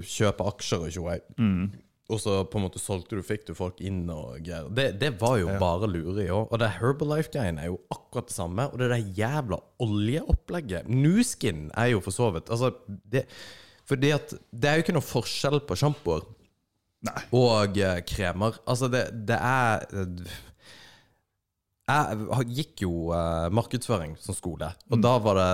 kjøpe 0.00 0.46
aksjer 0.48 0.86
og 0.86 0.94
tjoei. 0.94 1.18
Mm. 1.36 1.66
Og 2.14 2.20
så 2.22 2.36
på 2.46 2.60
en 2.60 2.64
måte 2.68 2.80
solgte 2.82 3.18
du, 3.18 3.22
fikk 3.26 3.48
du 3.48 3.54
folk 3.58 3.80
inn 3.84 4.04
og 4.12 4.38
greier. 4.46 4.68
Det, 4.70 4.86
det 5.02 5.10
var 5.20 5.36
jo 5.40 5.48
Ja. 5.50 5.58
bare 5.60 5.88
lureri 5.90 6.28
òg. 6.30 6.46
Og 6.54 6.60
det 6.62 6.70
Herbalife-greiene 6.78 7.64
er 7.64 7.72
jo 7.72 7.80
akkurat 7.92 8.30
det 8.30 8.36
samme. 8.36 8.68
Og 8.70 8.78
det 8.80 8.88
der 8.92 9.04
jævla 9.18 9.58
oljeopplegget 9.82 10.88
Nuskin 10.88 11.66
er 11.74 11.90
jo 11.96 12.00
for 12.04 12.14
så 12.14 12.30
vidt 12.36 12.48
Altså, 12.54 12.72
det 13.10 13.26
Fordi 13.84 14.14
at 14.16 14.32
det 14.54 14.70
er 14.70 14.78
jo 14.78 14.84
ikke 14.86 14.96
noe 14.96 15.04
forskjell 15.10 15.60
på 15.68 15.76
sjampoer 15.76 16.24
og 17.36 17.76
eh, 17.76 17.98
kremer. 18.08 18.54
Altså, 18.64 18.88
det, 18.88 19.02
det 19.28 19.36
er 19.36 19.82
eh, 19.92 20.36
Jeg 21.84 22.46
gikk 22.56 22.84
jo 22.86 23.10
eh, 23.12 23.50
markedsføring 23.52 24.14
som 24.24 24.32
skole, 24.38 24.70
og 24.88 25.02
da 25.04 25.18
var 25.20 25.36
det 25.36 25.48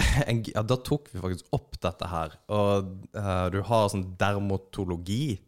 en, 0.28 0.42
ja, 0.48 0.62
Da 0.64 0.76
tok 0.76 1.08
vi 1.12 1.20
faktisk 1.22 1.48
opp 1.56 1.78
dette 1.80 2.08
her. 2.08 2.34
Og 2.52 2.90
eh, 3.16 3.46
du 3.52 3.58
har 3.68 3.88
sånn 3.92 4.10
dermatologi. 4.20 5.38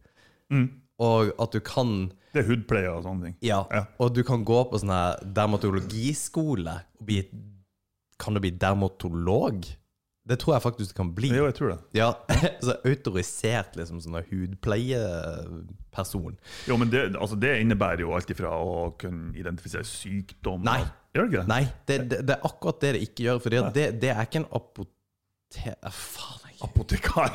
Mm. 0.53 0.67
Og 1.03 1.33
at 1.41 1.55
du 1.57 1.61
kan 1.65 1.95
Det 2.33 2.45
er 2.45 2.49
hudpleie 2.53 2.91
og 2.93 3.03
sånne 3.07 3.31
ting. 3.31 3.37
Ja, 3.45 3.63
Ja. 3.73 3.87
og 3.99 4.13
du 4.15 4.23
kan 4.25 4.45
gå 4.47 4.61
på 4.71 4.79
sånn 4.81 4.93
dermatologiskole 5.35 6.77
og 7.01 7.07
bli 7.09 7.23
Kan 8.23 8.37
du 8.37 8.41
bli 8.45 8.53
dermatolog? 8.55 9.65
Det 10.23 10.37
tror 10.39 10.53
jeg 10.55 10.63
faktisk 10.63 10.93
du 10.93 10.97
kan 11.01 11.09
bli. 11.17 11.33
Jo, 11.35 11.49
jeg 11.49 11.57
tror 11.57 11.73
det. 11.73 11.79
Ja, 11.99 12.13
så 12.63 12.77
autorisert 12.87 13.75
liksom 13.75 13.99
sånn 14.05 14.21
hudpleieperson. 14.29 16.37
Jo, 16.69 16.77
men 16.79 16.93
det, 16.93 17.01
altså, 17.19 17.35
det 17.43 17.57
innebærer 17.65 18.05
jo 18.05 18.13
alt 18.15 18.31
ifra 18.31 18.53
å 18.55 18.93
kunne 19.01 19.33
identifisere 19.39 19.83
sykdom 19.89 20.63
Nei. 20.67 20.81
Gjør 21.13 21.27
det 21.27 21.33
ikke 21.33 21.43
det? 21.43 21.49
Nei, 21.51 21.65
det, 21.91 21.97
det, 22.13 22.21
det 22.29 22.37
er 22.39 22.47
akkurat 22.49 22.79
det 22.85 22.93
det 22.97 23.03
ikke 23.09 23.27
gjør. 23.27 23.41
For 23.45 23.57
det, 23.75 23.87
det 24.01 24.13
er 24.15 24.23
ikke 24.25 24.41
en 24.45 24.49
apotek... 24.57 24.95
Faen, 25.93 26.52
Apotekar. 26.63 27.33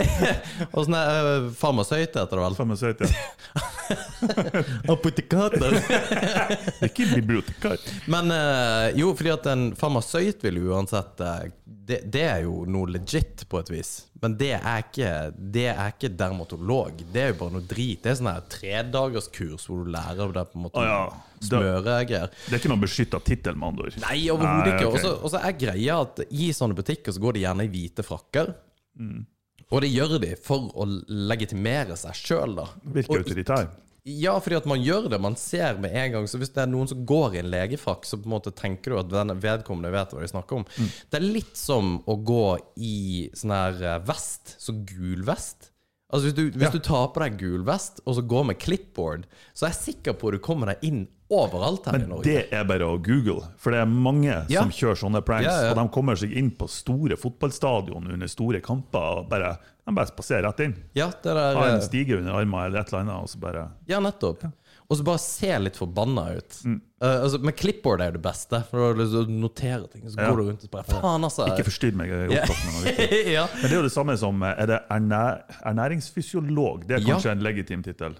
Og 0.74 0.86
sånn 0.86 0.96
uh, 0.96 1.48
farmasøyt 1.56 2.16
heter 2.16 2.32
det 2.32 2.44
vel? 2.44 2.56
Farmasøyt, 2.58 3.04
ja. 3.04 3.66
Apotekater. 4.92 5.76
Det 6.76 6.82
er 6.82 6.90
ikke 6.90 7.08
bibliotekar. 7.14 7.78
Men 8.12 8.32
eh, 8.34 8.96
jo, 9.00 9.12
fordi 9.16 9.32
at 9.34 9.48
en 9.52 9.68
farmasøyt 9.78 10.42
vil 10.46 10.60
jo 10.62 10.74
uansett 10.74 11.22
eh, 11.24 11.46
det, 11.86 12.00
det 12.10 12.24
er 12.26 12.40
jo 12.46 12.64
noe 12.70 12.90
legit 12.90 13.44
på 13.50 13.60
et 13.60 13.70
vis. 13.70 13.90
Men 14.22 14.34
det 14.40 14.52
er 14.56 14.82
ikke, 14.82 15.10
det 15.36 15.68
er 15.70 15.92
ikke 15.92 16.10
dermatolog. 16.18 17.02
Det 17.12 17.22
er 17.22 17.30
jo 17.32 17.38
bare 17.42 17.54
noe 17.58 17.68
drit. 17.68 18.00
Det 18.02 18.10
er 18.12 18.18
sånn 18.18 18.48
tredagerskurs 18.50 19.68
hvor 19.68 19.84
du 19.84 19.92
lærer 19.94 20.34
deg 20.34 20.50
på 20.50 20.58
en 20.58 20.66
måte 20.66 20.82
Å 20.82 20.86
ja. 20.86 21.00
Smøregreier. 21.46 22.30
Det 22.46 22.54
er 22.54 22.58
ikke 22.62 22.72
noe 22.72 22.82
beskytta 22.82 23.20
tittel, 23.22 23.58
med 23.60 23.68
andre 23.74 23.90
ord. 23.90 23.98
Nei, 24.06 24.18
overhodet 24.32 24.72
ikke. 24.72 24.90
Okay. 24.90 25.14
Og 25.20 25.30
så- 25.30 25.42
er 25.46 25.58
greia 25.60 26.00
at 26.02 26.22
i 26.30 26.50
sånne 26.56 26.78
butikker 26.78 27.12
så 27.14 27.22
går 27.22 27.36
de 27.36 27.44
gjerne 27.44 27.66
i 27.66 27.72
hvite 27.72 28.06
frakker. 28.06 28.54
Mm. 28.98 29.26
Og 29.74 29.80
det 29.82 29.90
gjør 29.90 30.18
de 30.22 30.34
for 30.38 30.68
å 30.78 30.84
legitimere 31.30 31.96
seg 31.98 32.14
sjøl, 32.14 32.54
da. 32.60 32.68
Virker 32.94 33.22
autoritær. 33.24 33.68
ja, 34.06 34.36
fordi 34.38 34.56
at 34.60 34.66
man 34.70 34.78
gjør 34.84 35.08
det. 35.10 35.18
Man 35.20 35.34
ser 35.34 35.80
med 35.82 35.90
en 35.98 36.12
gang. 36.12 36.26
Så 36.30 36.38
hvis 36.38 36.52
det 36.54 36.62
er 36.62 36.70
noen 36.70 36.86
som 36.86 37.00
går 37.08 37.34
i 37.34 37.40
en 37.42 37.50
legefrakk, 37.50 38.06
så 38.06 38.14
på 38.20 38.28
en 38.28 38.36
måte 38.36 38.52
tenker 38.54 38.94
du 38.94 38.98
at 39.00 39.10
den 39.10 39.34
vedkommende 39.42 39.90
vet 39.90 40.14
hva 40.14 40.22
de 40.22 40.28
snakker 40.30 40.60
om. 40.60 40.66
Mm. 40.78 40.90
Det 41.10 41.18
er 41.18 41.26
litt 41.26 41.56
som 41.58 41.96
å 42.06 42.14
gå 42.22 42.44
i 42.78 42.94
sånn 43.34 43.50
her 43.56 43.82
eh, 43.82 43.98
vest, 44.06 44.54
så 44.62 44.76
gul 44.86 45.24
vest. 45.26 45.72
Altså 46.06 46.28
Hvis, 46.28 46.36
du, 46.38 46.44
hvis 46.54 46.68
Ja. 46.68 46.70
du 46.70 46.78
tar 46.86 47.08
på 47.10 47.18
deg 47.24 47.34
gul 47.40 47.64
vest, 47.66 47.98
og 48.06 48.14
så 48.14 48.22
går 48.22 48.44
med 48.52 48.60
clipboard, 48.62 49.26
så 49.52 49.66
er 49.66 49.72
jeg 49.74 49.82
sikker 49.96 50.14
på 50.14 50.28
at 50.30 50.38
du 50.38 50.44
kommer 50.46 50.70
deg 50.70 50.86
inn 50.86 51.08
overalt 51.30 51.86
her 51.86 51.96
i 51.98 52.06
Norge. 52.06 52.22
Men 52.24 52.26
det 52.26 52.52
er 52.54 52.64
bare 52.68 52.86
å 52.86 52.98
google, 53.02 53.42
for 53.58 53.72
det 53.74 53.80
er 53.82 53.86
mange 53.90 54.44
Ja. 54.48 54.60
som 54.62 54.70
kjører 54.70 55.00
sånne 55.00 55.22
pranks. 55.26 55.46
Ja, 55.48 55.62
ja. 55.64 55.70
Og 55.72 55.76
de 55.80 55.88
kommer 55.94 56.14
seg 56.16 56.32
inn 56.38 56.50
på 56.50 56.68
store 56.70 57.16
fotballstadion 57.18 58.12
under 58.12 58.26
store 58.30 58.60
kamper 58.60 59.18
og 59.22 59.28
bare, 59.30 59.56
de 59.86 59.94
bare 59.94 60.06
spaserer 60.06 60.46
rett 60.46 60.60
inn. 60.60 60.76
Ja, 60.94 61.08
det 61.10 61.34
der 61.34 61.54
Har 61.56 61.66
en 61.72 61.80
eh, 61.80 61.86
stige 61.88 62.18
under 62.18 62.32
armen 62.38 62.64
eller 62.66 62.80
et 62.80 62.92
eller 62.92 63.00
annet, 63.02 63.22
og 63.22 63.28
så 63.28 63.40
bare 63.42 63.68
Ja, 63.90 63.98
nettopp. 64.00 64.46
Og 64.88 64.96
så 64.96 65.02
bare 65.02 65.18
se 65.18 65.50
litt 65.58 65.74
forbanna 65.74 66.36
ut. 66.36 66.60
Mm. 66.64 66.76
Uh, 67.02 67.22
altså, 67.24 67.40
med 67.42 67.56
clipboard 67.58 68.00
er 68.04 68.12
det 68.14 68.20
beste, 68.22 68.60
for 68.70 68.94
du 68.94 69.00
noterer 69.02 69.24
å 69.26 69.40
notere 69.40 69.88
ting. 69.90 70.04
Så 70.08 70.14
Ja. 70.20 70.30
går 70.30 70.36
du 70.36 70.42
rundt 70.46 70.62
og 70.64 70.70
bare 70.70 70.84
Faen, 70.84 71.24
altså. 71.26 71.46
Ikke 71.50 71.64
forstyrr 71.66 71.96
meg, 71.98 72.08
jeg 72.08 72.30
er 72.30 73.32
ja. 73.34 73.48
Men 73.50 73.66
det 73.66 73.72
er 73.72 73.80
jo 73.80 73.82
det 73.82 73.90
samme 73.92 74.14
som 74.16 74.40
eh, 74.46 74.54
Er 74.62 74.66
det 74.70 74.78
ernæ 74.88 75.42
ernæringsfysiolog? 75.66 76.86
Det 76.86 77.00
er 77.00 77.04
kanskje 77.06 77.32
en 77.34 77.42
legitim 77.42 77.82
tittel. 77.82 78.14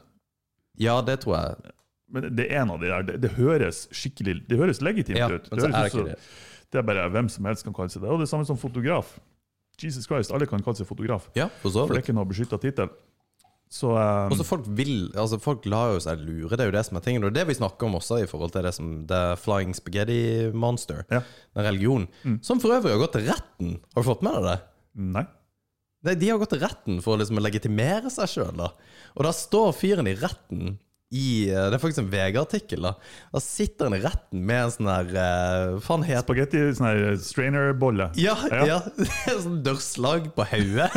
ja, 0.76 1.00
det 1.02 1.20
tror 1.22 1.36
jeg. 1.38 1.72
Men 2.12 2.28
det 2.38 2.46
er 2.50 2.60
en 2.62 2.70
av 2.70 2.80
de 2.80 2.86
der. 2.92 3.02
Det, 3.08 3.16
det 3.24 3.30
høres 3.34 3.88
skikkelig 3.90 4.36
Det 4.48 4.58
høres 4.60 4.78
legitimt 4.84 5.18
Ja, 5.18 5.26
ut. 5.32 5.48
så 5.50 5.56
høres 5.66 5.94
er 5.94 6.04
det 6.04 6.04
det. 6.12 6.18
det 6.70 6.78
er 6.78 6.86
bare 6.86 7.08
hvem 7.10 7.28
som 7.32 7.44
helst 7.50 7.64
kan 7.66 7.74
kalle 7.74 7.90
seg 7.90 8.02
det. 8.04 8.10
Og 8.12 8.20
det 8.20 8.28
er 8.28 8.32
samme 8.34 8.46
som 8.46 8.56
fotograf. 8.60 9.16
Jesus 9.82 10.06
Christ, 10.08 10.30
alle 10.32 10.46
kan 10.48 10.62
kalle 10.64 10.78
seg 10.78 10.86
fotograf. 10.88 11.26
Ja, 11.36 11.48
for 11.62 11.68
så 11.74 11.82
For 11.86 11.94
det 11.96 12.00
er 12.00 12.06
ikke 12.06 12.14
noe 12.16 12.28
beskytta 12.30 12.58
tittel. 12.62 12.88
Så 13.68 13.90
um, 13.90 14.30
også 14.30 14.44
folk 14.46 14.66
vil 14.78 15.08
Altså 15.18 15.40
folk 15.42 15.64
lar 15.66 15.96
jo 15.96 16.02
seg 16.04 16.20
lure, 16.22 16.54
det 16.54 16.62
er 16.62 16.68
jo 16.70 16.74
det 16.76 16.84
som 16.86 16.96
er 17.00 17.02
tingen. 17.02 17.24
Og 17.26 17.34
det 17.34 17.42
vi 17.48 17.56
snakker 17.58 17.88
om 17.88 17.96
også 17.98 18.20
i 18.22 18.28
forhold 18.30 18.52
til 18.54 18.62
det 18.62 18.72
som 18.76 18.92
The 19.10 19.34
Flying 19.42 19.74
Spaghetti 19.74 20.52
Monster, 20.54 21.02
Ja. 21.10 21.24
den 21.58 21.66
religionen. 21.66 22.06
Som 22.46 22.60
for 22.62 22.70
øvrig 22.78 22.94
har 22.94 23.02
gått 23.02 23.16
til 23.18 23.26
retten. 23.26 23.80
Har 23.96 24.06
du 24.06 24.08
fått 24.12 24.22
med 24.22 24.38
deg 24.38 24.46
det? 24.52 24.56
Nei. 25.16 25.26
Nei, 26.06 26.14
De 26.14 26.28
har 26.30 26.38
gått 26.38 26.54
til 26.54 26.62
retten 26.62 27.02
for 27.02 27.16
å 27.16 27.20
liksom 27.20 27.42
legitimere 27.42 28.08
seg 28.14 28.30
sjøl. 28.30 28.62
Og 29.16 29.26
da 29.26 29.32
står 29.34 29.74
fyren 29.74 30.06
i 30.06 30.14
retten 30.14 30.76
i 31.14 31.46
eh, 31.52 31.68
Det 31.70 31.76
er 31.76 31.78
faktisk 31.78 32.00
en 32.02 32.08
VG-artikkel, 32.10 32.82
da. 32.82 32.90
Da 33.30 33.40
sitter 33.42 33.86
han 33.86 33.94
i 33.94 34.00
retten 34.02 34.40
med 34.48 34.58
en 34.64 34.72
sånn 34.74 34.88
her 34.90 35.12
eh, 35.22 35.76
Faen 35.84 36.02
Spagetti, 36.02 36.62
sånn 36.74 36.88
her 36.88 37.18
strainer-bolle. 37.22 38.08
Ja, 38.18 38.34
Ja. 38.50 38.64
ja. 38.66 38.78
sånn 39.44 39.60
dørslag 39.66 40.32
på 40.34 40.46
hodet. 40.50 40.88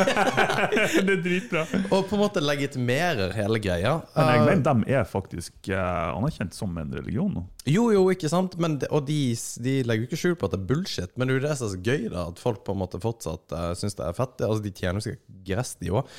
det 1.06 1.14
er 1.14 1.22
dritbra. 1.22 1.68
Og 1.94 2.08
på 2.10 2.18
en 2.18 2.24
måte 2.24 2.42
legitimerer 2.42 3.36
hele 3.38 3.62
greia. 3.62 4.00
Men 4.16 4.32
jeg 4.34 4.40
Eh, 4.40 4.48
mener 4.50 4.66
de 4.88 4.96
er 4.98 5.06
faktisk 5.06 5.70
uh, 5.70 6.16
anerkjent 6.18 6.58
som 6.58 6.74
en 6.82 6.92
religion 6.98 7.30
nå. 7.36 7.46
Jo, 7.70 7.90
jo, 7.94 8.02
ikke 8.10 8.32
sant? 8.32 8.56
Men, 8.58 8.80
og 8.90 9.06
de, 9.06 9.20
de 9.62 9.76
legger 9.86 10.08
jo 10.08 10.10
ikke 10.10 10.22
skjul 10.24 10.36
på 10.42 10.50
at 10.50 10.56
det 10.56 10.62
er 10.64 10.68
bullshit. 10.72 11.14
Men 11.16 11.30
det 11.30 11.36
er 11.36 11.40
jo 11.42 11.46
det 11.46 11.54
som 11.60 11.68
er 11.70 11.74
så 11.76 11.82
gøy, 11.86 12.10
da. 12.10 12.26
At 12.34 12.42
folk 12.42 12.64
på 12.66 12.74
en 12.74 12.82
måte 12.82 13.02
fortsatt 13.04 13.54
uh, 13.54 13.70
syns 13.78 13.98
det 14.00 14.08
er 14.10 14.18
fett. 14.18 14.42
Altså, 14.42 14.66
de 14.66 14.74
tjener 14.74 14.98
jo 14.98 15.06
sikkert 15.12 15.40
gress, 15.52 15.76
de 15.84 15.94
òg. 15.94 16.10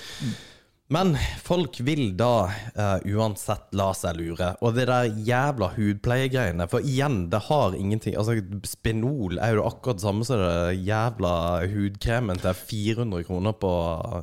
Men 0.90 1.12
folk 1.46 1.76
vil 1.86 2.16
da 2.18 2.48
uh, 2.50 2.96
uansett 3.06 3.68
la 3.78 3.92
seg 3.94 4.16
lure. 4.18 4.48
Og 4.66 4.74
det 4.74 4.88
der 4.90 5.06
jævla 5.26 5.68
hudpleiegreiene 5.76 6.66
For 6.70 6.82
igjen, 6.82 7.28
det 7.30 7.38
har 7.46 7.76
ingenting 7.78 8.16
Altså, 8.18 8.34
Spenol 8.66 9.38
er 9.38 9.54
jo 9.54 9.62
akkurat 9.68 10.00
det 10.00 10.04
samme 10.04 10.26
som 10.26 10.40
det 10.42 10.80
jævla 10.88 11.32
hudkremen 11.70 12.40
til 12.42 12.58
400 12.58 13.22
kroner 13.28 13.54
på 13.60 13.70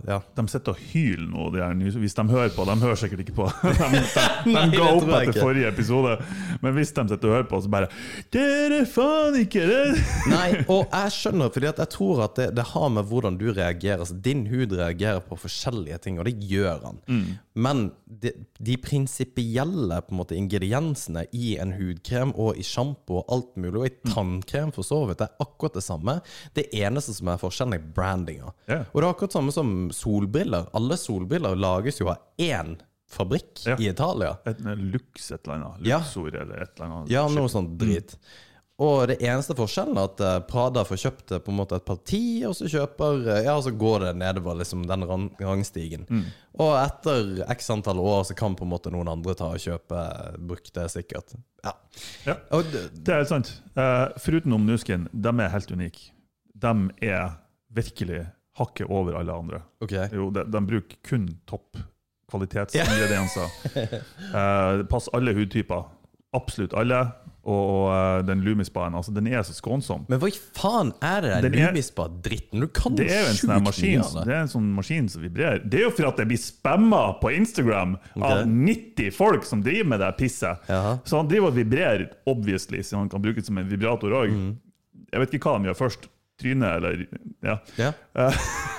Ja. 0.10 0.20
De 0.36 0.46
sitter 0.52 0.76
og 0.76 0.82
hyler 0.92 1.24
nå, 1.32 1.48
de 1.56 1.62
her, 1.64 2.00
hvis 2.04 2.16
de 2.18 2.26
hører 2.34 2.52
på. 2.56 2.66
De 2.68 2.76
hører 2.84 3.00
sikkert 3.00 3.24
ikke 3.24 3.38
på. 3.40 3.48
De, 3.64 3.72
de, 3.78 4.04
de 4.04 4.54
Nei, 4.58 4.66
ga 4.76 4.90
opp 4.92 5.08
etter 5.08 5.32
ikke. 5.32 5.40
forrige 5.46 5.72
episode. 5.72 6.18
Men 6.64 6.76
hvis 6.76 6.92
de 6.96 7.08
sitter 7.14 7.32
og 7.32 7.36
hører 7.38 7.48
på, 7.50 7.62
så 7.64 7.72
bare 7.72 7.90
Dere 8.34 8.82
faen 8.90 9.40
ikke 9.46 9.64
det! 9.70 10.04
Nei, 10.36 10.50
og 10.68 10.84
jeg 10.92 11.16
skjønner, 11.16 11.52
fordi 11.54 11.70
jeg 11.72 11.90
tror 11.96 12.26
at 12.28 12.36
det, 12.40 12.50
det 12.60 12.68
har 12.74 12.92
med 12.94 13.08
hvordan 13.08 13.40
du 13.40 13.48
reagerer. 13.54 14.04
Altså, 14.04 14.20
din 14.28 14.44
hud 14.52 14.76
reagerer 14.76 15.24
på 15.24 15.40
forskjellige 15.40 16.02
ting, 16.04 16.20
og 16.20 16.28
det 16.28 16.36
gjør 16.44 16.57
han. 16.66 17.00
Men 17.56 17.92
de, 18.06 18.32
de 18.60 18.78
prinsipielle 18.78 20.02
ingrediensene 20.38 21.26
i 21.34 21.58
en 21.62 21.74
hudkrem 21.78 22.34
og 22.36 22.58
i 22.58 22.64
sjampo 22.66 23.22
og 23.22 23.32
alt 23.34 23.56
mulig, 23.58 23.78
og 23.80 23.88
i 23.88 24.12
tannkrem 24.14 24.72
for 24.76 24.84
så 24.88 25.04
vidt, 25.10 25.20
det 25.22 25.28
er 25.30 25.46
akkurat 25.46 25.74
det 25.78 25.84
samme. 25.86 26.18
Det 26.58 26.68
eneste 26.74 27.14
som 27.18 27.28
er 27.34 27.38
forskjellen, 27.42 27.78
er 27.78 27.88
brandinga. 27.96 28.52
Yeah. 28.70 28.86
Og 28.94 29.02
det 29.02 29.06
er 29.08 29.14
akkurat 29.14 29.38
samme 29.38 29.52
som 29.56 29.74
solbriller. 29.96 30.70
Alle 30.78 30.98
solbriller 30.98 31.56
lages 31.60 32.00
jo 32.02 32.10
av 32.14 32.18
én 32.38 32.78
fabrikk 33.08 33.66
Ja. 33.66 33.78
i 33.80 33.88
Italia. 33.90 34.38
Et, 34.46 34.60
Lux 34.60 35.32
et 35.32 35.44
eller 35.48 35.56
annet. 35.56 35.88
Ja. 35.88 36.02
Eller 36.16 36.62
et 36.62 36.74
eller 36.76 36.86
annet. 36.90 37.10
Ja, 37.10 37.28
noe 37.32 37.48
sånt 37.50 37.78
drit. 37.80 38.18
Og 38.78 39.08
det 39.10 39.16
eneste 39.26 39.56
forskjellen 39.58 39.98
er 39.98 40.06
at 40.06 40.20
eh, 40.22 40.36
Prada 40.46 40.84
får 40.86 41.00
kjøpt 41.02 41.32
eh, 41.34 41.40
på 41.42 41.50
en 41.50 41.58
måte 41.58 41.80
et 41.80 41.86
parti, 41.86 42.22
og 42.46 42.54
så 42.54 42.68
kjøper 42.70 43.24
eh, 43.26 43.40
Ja, 43.48 43.56
så 43.66 43.72
går 43.74 44.04
det 44.06 44.12
nedover 44.20 44.60
liksom 44.60 44.84
den 44.86 45.06
rangstigen. 45.10 45.48
rangstigen. 45.48 46.06
Og 46.62 46.76
etter 46.78 47.42
x 47.56 47.72
antall 47.74 48.02
år 48.04 48.28
så 48.30 48.38
kan 48.38 48.54
på 48.58 48.68
en 48.68 48.74
måte 48.76 48.94
noen 48.94 49.10
andre 49.10 49.34
ta 49.38 49.50
og 49.56 49.64
kjøpe 49.64 50.04
brukte, 50.38 50.86
sikkert. 50.94 51.34
Ja. 51.66 51.74
Ja. 52.30 52.38
Det, 52.70 52.84
Det 53.02 53.16
er 53.18 53.26
sant. 53.30 53.50
Uh, 53.74 54.14
foruten 54.22 54.54
om 54.54 54.70
Nuskin, 54.70 55.10
de 55.12 55.34
er 55.34 55.54
helt 55.54 55.74
unike. 55.74 56.12
De 56.54 56.74
er 57.02 57.34
virkelig 57.74 58.28
hakket 58.58 58.90
over 58.94 59.18
alle 59.18 59.34
andre. 59.34 59.62
Okay. 59.82 60.06
Jo, 60.14 60.30
de, 60.34 60.46
de 60.54 60.62
bruker 60.70 61.02
kun 61.06 61.28
topp 61.50 61.82
kvalitetsingredienser. 62.30 63.58
Yeah. 63.74 63.98
uh, 64.38 64.86
passer 64.90 65.18
alle 65.18 65.34
hudtyper. 65.38 65.90
Absolutt 66.38 66.74
alle. 66.78 67.06
Og, 67.48 67.88
eh, 67.94 68.22
den 68.28 68.42
Lumispaen, 68.44 68.96
altså, 68.98 69.14
den 69.16 69.30
er 69.32 69.46
så 69.48 69.54
skånsom. 69.56 70.04
Men 70.12 70.20
hva 70.20 70.28
i 70.28 70.36
faen 70.36 70.90
er 71.00 71.22
det 71.24 71.30
der 71.32 71.46
Den 71.48 71.56
Lumispa-dritten? 71.62 72.60
Du 72.60 72.68
kan 72.68 72.98
Det 73.00 73.08
er 73.08 73.22
jo 73.24 73.30
en 73.30 73.40
sånn 73.40 73.64
maskin, 73.64 74.04
det. 74.04 74.26
det 74.28 74.36
er 74.36 74.42
en 74.42 74.52
sånn 74.52 74.68
maskin 74.76 75.08
som 75.14 75.24
vibrerer. 75.24 75.64
Det 75.64 75.80
er 75.80 75.86
jo 75.86 75.94
for 75.96 76.10
at 76.10 76.20
det 76.20 76.28
blir 76.28 76.42
spamma 76.42 77.02
på 77.22 77.32
Instagram 77.38 77.96
av 78.20 78.44
90 78.52 79.16
folk 79.16 79.48
som 79.48 79.64
driver 79.64 79.94
med 79.94 80.04
det 80.04 80.12
pisset. 80.20 80.68
Jaha. 80.68 80.98
Så 81.08 81.22
han 81.22 81.32
driver 81.32 81.54
og 81.54 81.56
vibrerer, 81.56 82.06
obviously, 82.28 82.84
så 82.84 83.00
han 83.00 83.10
kan 83.10 83.24
bruke 83.24 83.40
det 83.40 83.48
som 83.48 83.58
en 83.64 83.70
vibrator 83.72 84.12
òg. 84.12 84.36
Mm. 84.36 84.54
Jeg 85.14 85.24
vet 85.24 85.40
ikke 85.40 85.54
hva 85.54 85.62
de 85.64 85.72
gjør 85.72 85.82
først. 85.86 86.10
Trynet, 86.38 86.76
eller 86.78 87.08
Ja. 87.42 87.56
Ja. 87.78 87.94
Eh, 88.14 88.34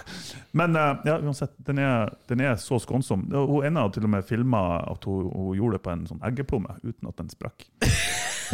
Men 0.52 0.76
eh, 0.76 0.96
ja, 1.04 1.18
uansett, 1.18 1.52
den 1.58 1.78
er, 1.82 2.12
den 2.28 2.40
er 2.40 2.54
så 2.56 2.78
skånsom. 2.78 3.26
Hun 3.32 3.66
ene 3.66 3.82
har 3.82 3.90
til 3.94 4.06
og 4.06 4.12
med 4.14 4.24
filma 4.26 4.84
at 4.88 5.04
hun, 5.04 5.26
hun 5.34 5.56
gjorde 5.58 5.78
det 5.78 5.82
på 5.84 5.92
en 5.92 6.06
sånn 6.08 6.22
eggeplomme 6.24 6.78
uten 6.84 7.10
at 7.10 7.18
den 7.20 7.32
sprakk. 7.32 7.66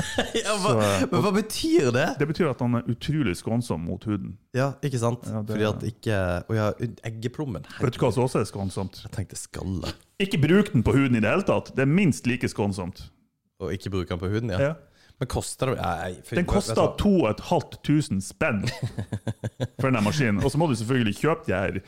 ja 0.44 0.54
hva, 0.60 0.72
Så, 0.74 1.08
men 1.12 1.22
hva 1.24 1.32
betyr 1.36 1.90
det? 1.94 2.06
Det 2.20 2.28
betyr 2.30 2.48
at 2.50 2.62
han 2.64 2.78
er 2.80 2.88
utrolig 2.90 3.34
skånsom 3.38 3.84
mot 3.88 4.04
huden. 4.08 4.36
Ja, 4.56 4.72
ikke 4.84 5.00
sant? 5.02 5.26
Ja, 5.30 5.42
det- 5.42 5.54
Fordi 5.56 5.68
at 5.70 5.84
ikke 5.90 6.18
Å 6.50 6.56
ja, 6.58 6.70
eggeplommen. 7.08 7.66
Vet 7.80 7.96
du 7.98 8.00
hva 8.02 8.12
som 8.14 8.26
også 8.26 8.42
er 8.42 8.48
skånsomt? 8.50 9.02
Jeg 9.06 9.12
tenkte 9.14 9.38
skalle. 9.38 9.92
Ikke 10.22 10.40
bruk 10.42 10.72
den 10.72 10.84
på 10.86 10.94
huden 10.96 11.18
i 11.18 11.22
det 11.24 11.30
hele 11.30 11.46
tatt. 11.46 11.72
Det 11.74 11.84
er 11.86 11.90
minst 11.90 12.26
like 12.30 12.48
skånsomt. 12.50 13.06
Og 13.62 13.72
ikke 13.76 13.90
bruke 13.94 14.10
den 14.10 14.20
på 14.22 14.30
huden, 14.32 14.50
ja. 14.54 14.58
Ja. 14.70 14.74
Men 15.22 15.28
koster 15.30 15.70
det 15.70 15.76
nei, 15.78 16.14
for, 16.26 16.34
Den 16.40 16.46
koster 16.50 16.88
2500 16.98 18.18
spenn 18.26 18.64
for 19.78 19.86
den 19.90 20.00
maskinen. 20.02 20.40
Og 20.42 20.50
så 20.50 20.58
må 20.58 20.66
du 20.66 20.74
selvfølgelig 20.80 21.14
kjøpe 21.20 21.46
de 21.46 21.54
her 21.54 21.78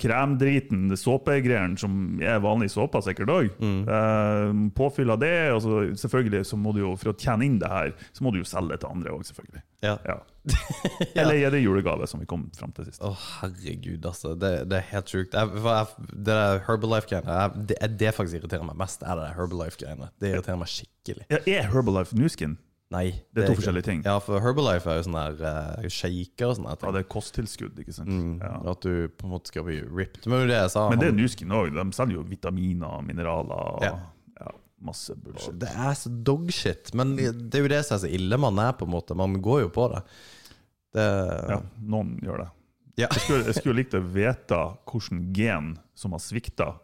kremdriten, 0.00 0.90
såpegreiene 0.96 1.78
som 1.78 2.20
er 2.22 2.40
vanlig 2.42 2.70
såpe 2.72 3.00
sikkert 3.04 3.32
òg. 3.32 3.50
Mm. 3.62 3.82
Eh, 3.86 4.54
påfyll 4.76 5.12
av 5.14 5.20
det, 5.22 5.34
og 5.52 5.60
så 5.64 5.82
selvfølgelig 6.00 6.46
så 6.48 6.58
må 6.58 6.72
du 6.74 6.82
jo, 6.82 6.94
for 6.98 7.12
å 7.12 7.16
tjene 7.18 7.46
inn 7.46 7.58
det 7.62 7.70
her, 7.70 7.92
så 8.16 8.24
må 8.24 8.32
du 8.32 8.40
jo 8.40 8.48
selge 8.48 8.74
det 8.74 8.82
til 8.82 8.92
andre 8.94 9.14
òg, 9.14 9.26
selvfølgelig. 9.28 9.62
Ja. 9.84 9.94
Ja. 10.08 10.18
Eller 11.20 11.38
gi 11.38 11.52
det 11.54 11.62
julegave, 11.62 12.08
som 12.10 12.22
vi 12.22 12.26
kom 12.30 12.48
fram 12.56 12.72
til 12.74 12.88
sist. 12.88 13.02
Å, 13.04 13.12
herregud, 13.38 14.02
altså. 14.08 14.34
Det, 14.38 14.52
det 14.70 14.80
er 14.80 14.90
helt 14.90 15.12
sjukt. 15.12 15.36
Det 15.36 16.26
der 16.26 16.64
Herbalife-greiene 16.66 17.66
det, 17.70 17.78
det 18.00 18.14
faktisk 18.16 18.40
irriterer 18.40 18.66
meg 18.66 18.80
mest, 18.80 19.04
er 19.06 19.18
det 19.18 19.28
der 19.28 19.38
Herbalife-greiene. 19.38 20.10
Det 20.22 20.34
irriterer 20.34 20.60
meg 20.62 20.72
skikkelig. 20.72 21.28
Ja, 21.30 21.42
er 21.46 21.72
Herbalife 21.74 22.18
Nuskin? 22.18 22.58
Nei. 22.92 23.06
Det 23.32 23.42
er 23.42 23.46
to 23.48 23.52
ikke- 23.54 23.62
forskjellige 23.62 23.86
ting. 23.86 24.02
Ja, 24.04 24.18
for 24.20 24.40
Herbalife 24.44 24.90
er 24.92 24.98
jo 25.00 25.04
sånn 25.06 25.16
der 25.16 25.42
uh, 25.80 25.88
shaker 25.88 26.50
og 26.50 26.56
sånne 26.58 26.74
ting. 26.76 26.88
Ja, 26.90 26.92
det 26.98 27.00
er 27.06 27.08
kosttilskudd, 27.14 27.78
ikke 27.80 27.94
sant? 27.96 28.10
Mm, 28.12 28.34
Ja. 28.42 28.50
At 28.74 28.80
du 28.84 29.08
på 29.08 29.24
en 29.24 29.32
måte 29.32 29.48
skal 29.48 29.64
bli 29.64 29.78
ripped. 29.80 30.26
Men 30.28 30.42
det 30.42 30.44
er 30.44 30.52
det 30.52 30.58
jeg 30.60 30.70
sa. 30.74 30.88
Men 30.92 30.98
det 31.00 31.08
er 31.08 31.16
Nuskin 31.16 31.54
òg. 31.56 31.72
De 31.72 31.86
selger 31.96 32.18
jo 32.20 32.22
vitaminer, 32.28 33.00
mineraler 33.06 33.54
og 33.78 33.82
Ja. 33.86 33.94
ja, 34.40 34.52
masse 34.82 35.16
bullshit. 35.16 35.58
Det 35.58 35.70
er 35.72 35.94
så 35.96 36.12
dogshit. 36.22 36.92
Men 36.94 37.16
det 37.16 37.54
er 37.54 37.62
jo 37.64 37.68
det 37.72 37.84
som 37.86 37.96
er 37.96 38.02
så 38.06 38.12
ille 38.12 38.36
man 38.38 38.58
er, 38.58 38.72
på 38.76 38.84
en 38.84 38.92
måte. 38.92 39.16
Man 39.16 39.40
går 39.40 39.62
jo 39.62 39.68
på 39.72 39.88
det. 39.94 40.02
Det 40.92 41.08
Ja, 41.48 41.60
noen 41.80 42.18
gjør 42.20 42.44
det. 42.44 42.50
Ja. 42.98 43.06
Jeg 43.08 43.22
skulle, 43.24 43.44
jeg 43.48 43.54
skulle 43.56 43.78
likt 43.80 43.94
å 43.96 44.02
vite 44.04 44.58
hvilken 44.84 45.32
gen 45.32 45.78
som 45.96 46.12
har 46.12 46.20
svikta 46.20 46.74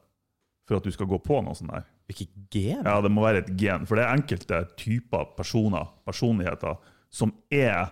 for 0.66 0.78
at 0.78 0.82
du 0.84 0.90
skal 0.90 1.06
gå 1.06 1.18
på 1.20 1.42
noe 1.44 1.52
sånt 1.54 1.70
der. 1.70 1.84
Hvilket 2.08 2.30
gen? 2.54 2.84
Ja, 2.86 2.98
det 3.04 3.10
må 3.12 3.24
være 3.26 3.42
et 3.44 3.50
gen, 3.60 3.84
for 3.88 3.98
det 3.98 4.06
er 4.06 4.16
enkelte 4.16 4.62
typer 4.80 5.26
personer, 5.36 5.90
personligheter, 6.08 6.78
som 7.12 7.34
er 7.52 7.90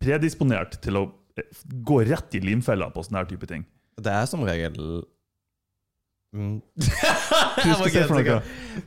predisponert 0.00 0.78
til 0.84 1.00
å 1.00 1.06
eh, 1.38 1.64
gå 1.86 2.00
rett 2.06 2.38
i 2.38 2.42
limfella 2.44 2.92
på 2.94 3.02
sånne 3.06 3.24
her 3.24 3.30
type 3.32 3.48
ting. 3.50 3.66
Det 4.00 4.12
er 4.14 4.28
som 4.30 4.44
regel 4.46 4.78
mm. 6.36 6.60
Du 7.64 7.72
skal 7.74 7.90
se 7.90 8.04
for 8.06 8.20
noe. 8.20 8.38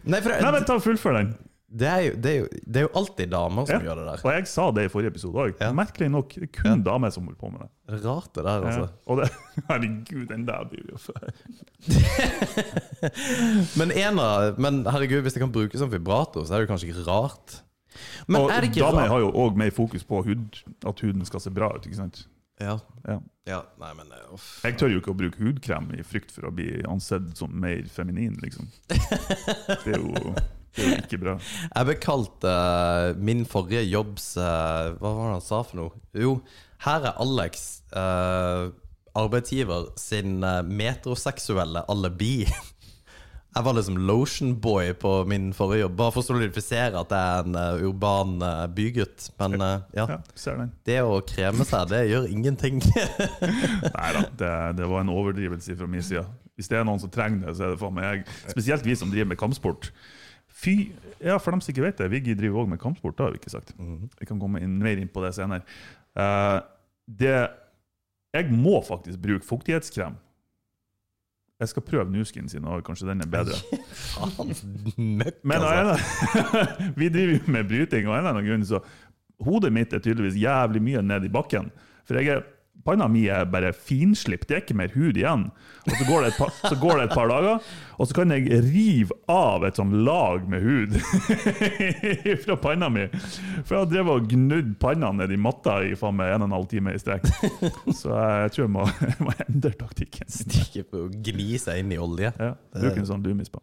Nei, 0.08 0.22
for 0.24 0.32
Nei, 0.32 0.54
men 0.56 0.66
ta 0.68 0.80
og 0.80 0.86
Fullfør 0.86 1.20
den. 1.20 1.34
Det, 1.74 1.88
er 1.90 2.02
jo, 2.06 2.12
det, 2.22 2.32
er 2.32 2.38
jo, 2.44 2.48
det 2.70 2.80
er 2.82 2.86
jo 2.86 2.92
alltid 3.00 3.32
damer 3.34 3.66
som 3.66 3.76
Ja. 3.80 3.86
gjør 3.88 4.00
det 4.02 4.06
der. 4.12 4.22
Og 4.28 4.32
jeg 4.36 4.48
sa 4.52 4.66
det 4.78 4.84
i 4.86 4.92
forrige 4.94 5.12
episode 5.14 5.42
òg. 5.44 5.54
Ja. 5.62 5.72
Merkelig 5.74 6.10
nok, 6.14 6.36
det 6.38 6.44
er 6.48 6.52
kun 6.62 6.70
Ja. 6.70 6.84
damer 6.92 7.10
som 7.16 7.26
holder 7.26 7.40
på 7.42 7.50
med 7.54 7.64
det. 7.66 7.70
Rart, 8.06 8.30
det 8.36 8.44
der, 8.46 8.68
altså. 8.70 8.88
Og 9.08 9.18
det, 9.22 9.30
herregud, 9.70 10.26
den 10.30 10.46
der 10.48 10.64
blir 10.70 10.86
jo 10.94 10.98
før. 11.02 11.30
Men, 13.80 13.92
en 13.92 14.20
av, 14.20 14.60
men 14.60 14.84
herregud, 14.88 15.22
hvis 15.26 15.34
det 15.36 15.42
kan 15.44 15.52
brukes 15.54 15.80
som 15.82 15.92
vibrator, 15.92 16.46
så 16.48 16.56
er 16.56 16.64
det 16.64 16.70
kanskje 16.72 16.90
ikke 16.92 17.06
rart. 17.10 17.58
Men 18.28 18.42
og 18.42 18.50
er 18.54 18.64
det 18.64 18.72
ikke 18.72 18.86
damer 18.86 19.04
rart 19.06 19.12
har 19.14 19.20
jo 19.26 19.32
òg 19.44 19.58
mer 19.60 19.74
fokus 19.76 20.06
på 20.08 20.22
hud, 20.26 20.62
at 20.88 21.04
huden 21.04 21.26
skal 21.28 21.44
se 21.44 21.52
bra 21.54 21.74
ut. 21.76 21.86
ikke 21.86 22.00
sant? 22.00 22.24
ja. 22.62 22.78
Ja. 23.10 23.18
ja, 23.50 23.58
nei, 23.82 23.90
men 23.98 24.08
eh, 24.16 24.28
uff. 24.32 24.62
Jeg 24.64 24.78
tør 24.80 24.88
jo 24.94 25.02
ikke 25.02 25.12
å 25.12 25.18
bruke 25.20 25.42
hudkrem 25.44 25.90
i 25.98 26.04
frykt 26.08 26.32
for 26.32 26.48
å 26.48 26.52
bli 26.56 26.70
ansett 26.88 27.34
som 27.36 27.52
mer 27.60 27.82
feminin, 27.92 28.38
liksom. 28.40 28.70
Det 29.84 29.98
er 29.98 30.00
jo, 30.00 30.32
det 30.76 30.86
er 30.90 31.02
ikke 31.04 31.22
bra. 31.22 31.38
Jeg 31.76 31.90
ble 31.90 31.98
kalt 32.02 32.48
uh, 32.48 33.14
min 33.18 33.44
forrige 33.50 33.84
jobbs 33.86 34.34
uh, 34.38 34.94
Hva 34.98 35.12
var 35.12 35.28
det 35.28 35.36
han 35.38 35.46
sa 35.46 35.60
for 35.68 35.82
noe? 35.82 36.06
Jo, 36.18 36.38
her 36.86 37.10
er 37.10 37.20
Alex, 37.24 37.68
uh, 37.96 38.72
arbeidsgiver, 39.16 39.92
sin 39.98 40.44
eh, 40.44 40.62
metroseksuelle 40.64 41.86
alibi. 41.90 42.48
Jeg 43.54 43.66
var 43.68 43.76
liksom 43.78 43.98
lotionboy 44.02 44.96
på 44.98 45.10
min 45.30 45.52
forrige 45.54 45.84
jobb, 45.84 45.98
bare 46.00 46.14
for 46.16 46.24
å 46.24 46.26
solidifisere 46.26 46.98
at 46.98 47.12
jeg 47.14 47.34
er 47.34 47.44
en 47.46 47.58
eh, 47.60 47.84
urban 47.86 48.32
eh, 48.42 48.64
bygutt. 48.74 49.28
Men 49.38 49.62
eh, 49.62 49.84
ja, 50.00 50.08
Ja, 50.16 50.56
det 50.90 50.96
å 51.06 51.20
kreme 51.30 51.68
seg, 51.70 51.92
det 51.92 52.00
gjør 52.10 52.26
ingenting. 52.34 52.82
Nei 52.82 54.10
da, 54.18 54.24
det, 54.42 54.56
det 54.80 54.90
var 54.90 55.06
en 55.06 55.14
overdrivelse 55.14 55.78
fra 55.78 55.90
min 55.92 56.02
side. 56.02 56.26
Hvis 56.58 56.72
det 56.72 56.80
er 56.80 56.90
noen 56.90 57.02
som 57.04 57.14
trenger 57.14 57.46
det, 57.46 57.54
så 57.60 57.68
er 57.68 57.76
det 57.76 57.82
faen 57.84 57.94
meg 57.94 58.10
jeg. 58.10 58.26
Spesielt 58.56 58.90
vi 58.90 58.98
som 58.98 59.14
driver 59.14 59.30
med 59.36 59.42
kampsport. 59.42 59.92
Fy, 60.64 60.76
ja, 61.24 61.38
For 61.40 61.56
dem 61.56 61.64
som 61.64 61.74
ikke 61.74 61.86
vet 61.86 62.00
det, 62.00 62.10
Viggy 62.12 62.36
driver 62.40 62.64
òg 62.64 62.72
med 62.74 62.82
kampsport, 62.82 63.18
det 63.18 63.26
har 63.26 63.34
vi 63.36 63.42
ikke 63.42 63.54
sagt. 63.54 63.74
Vi 64.20 64.28
kan 64.28 64.40
komme 64.42 64.62
inn, 64.64 64.78
mer 64.84 65.00
inn 65.00 65.12
på 65.12 65.24
det 65.24 65.34
senere. 65.38 65.64
Uh, 66.16 66.60
det, 67.08 67.36
jeg 68.36 68.52
må 68.52 68.80
faktisk 68.86 69.22
bruke 69.24 69.48
fuktighetskrem. 69.48 70.16
Jeg 71.64 71.70
skal 71.72 71.86
prøve 71.86 72.12
Nuskin 72.12 72.50
sin, 72.50 72.66
og 72.68 72.84
kanskje 72.84 73.08
den 73.08 73.24
er 73.24 73.30
bedre. 73.32 73.56
Men 75.48 75.64
av 75.64 75.70
altså. 75.70 76.02
vi 77.00 77.08
driver 77.14 77.38
jo 77.38 77.56
med 77.56 77.70
bryting, 77.70 78.08
og 78.08 78.16
av 78.16 78.18
en 78.18 78.24
eller 78.24 78.36
annen 78.36 78.50
grunn 78.50 78.68
så 78.68 78.84
Hodet 79.44 79.74
mitt 79.76 79.92
er 79.92 80.00
tydeligvis 80.00 80.38
jævlig 80.40 80.80
mye 80.84 81.02
ned 81.04 81.26
i 81.28 81.32
bakken. 81.32 81.66
For 82.08 82.16
jeg 82.16 82.30
er, 82.32 82.44
panna 82.84 83.08
mi 83.08 83.26
er 83.32 83.46
bare 83.48 83.72
finslipt, 83.76 84.50
det 84.50 84.56
er 84.56 84.64
ikke 84.66 84.76
mer 84.78 84.92
hud 84.96 85.18
igjen. 85.20 85.48
Og 85.84 85.96
så 85.98 86.06
går 86.08 86.24
det 86.24 86.30
et 86.32 86.38
par, 86.40 86.52
så 86.64 86.76
går 86.80 87.00
det 87.00 87.06
et 87.10 87.14
par 87.16 87.28
dager, 87.32 87.72
og 88.00 88.08
så 88.08 88.16
kan 88.16 88.32
jeg 88.32 88.60
rive 88.64 89.16
av 89.32 89.66
et 89.68 89.80
sånn 89.80 89.92
lag 90.08 90.46
med 90.52 90.64
hud 90.64 90.96
fra 92.46 92.58
panna 92.60 92.88
mi. 92.92 93.06
For 93.12 93.76
jeg 93.76 93.82
har 93.82 93.90
drevet 93.92 94.14
og 94.14 94.30
gnudd 94.32 94.74
panna 94.82 95.12
ned 95.16 95.34
i 95.36 95.40
matta 95.40 95.78
i 95.88 95.94
faen 96.00 96.18
meg 96.20 96.34
en 96.34 96.46
og 96.46 96.50
en 96.50 96.58
halv 96.58 96.70
time 96.72 96.96
i 96.96 97.02
strekk. 97.02 97.28
Så 97.96 98.12
jeg 98.16 98.54
tror 98.56 98.64
jeg 98.66 98.74
må, 98.76 98.88
jeg 99.04 99.28
må 99.28 99.36
endre 99.48 99.74
taktikken. 99.80 100.32
Stikke 100.32 100.86
på 100.88 101.06
å 101.06 101.12
gni 101.12 101.60
seg 101.62 101.84
inn 101.84 101.96
i 101.96 102.00
olje. 102.02 102.32
Ja, 102.40 102.54
bruke 102.76 103.04
en 103.04 103.10
sånn 103.10 103.24
Lumis 103.24 103.52
på. 103.52 103.62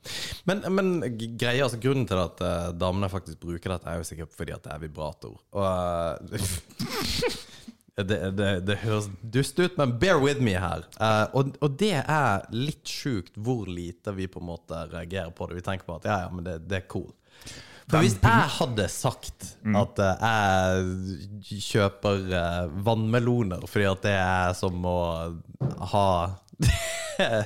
Men, 0.48 0.64
men 0.72 0.92
greia, 1.40 1.66
altså 1.66 1.80
grunnen 1.80 2.08
til 2.08 2.20
at 2.20 2.40
eh, 2.44 2.70
damene 2.80 3.10
faktisk 3.12 3.40
bruker 3.42 3.74
dette, 3.74 3.88
er 3.92 4.00
jo 4.00 4.08
sikkert 4.08 4.36
fordi 4.36 4.56
at 4.56 4.64
det 4.64 4.76
er 4.76 4.84
vibrator. 4.84 5.36
Og 5.56 6.36
eh, 6.36 7.40
det, 7.96 8.18
det, 8.38 8.50
det 8.68 8.76
høres 8.84 9.08
dust 9.22 9.58
ut, 9.60 9.76
men 9.78 9.96
bear 10.00 10.20
with 10.22 10.42
me 10.42 10.54
her. 10.58 10.84
Uh, 11.00 11.26
og, 11.36 11.56
og 11.60 11.74
det 11.80 11.96
er 12.00 12.46
litt 12.54 12.88
sjukt 12.88 13.34
hvor 13.40 13.68
lite 13.68 14.14
vi 14.16 14.28
på 14.30 14.42
en 14.42 14.50
måte 14.52 14.84
reagerer 14.92 15.32
på 15.36 15.48
det. 15.48 15.58
Vi 15.60 15.66
tenker 15.66 15.88
på 15.88 15.98
at 16.00 16.08
ja, 16.08 16.20
ja, 16.26 16.30
men 16.34 16.46
det, 16.46 16.60
det 16.70 16.82
er 16.82 16.88
cool. 16.92 17.10
For 17.90 18.04
hvis 18.04 18.20
jeg 18.22 18.50
hadde 18.54 18.86
sagt 18.92 19.46
at 19.80 20.02
uh, 20.04 20.84
jeg 21.42 21.62
kjøper 21.66 22.28
uh, 22.30 22.68
vannmeloner 22.86 23.66
fordi 23.66 23.88
at 23.90 24.04
det 24.04 24.14
er 24.14 24.52
som 24.58 24.84
å 24.86 25.00
ha 25.90 26.06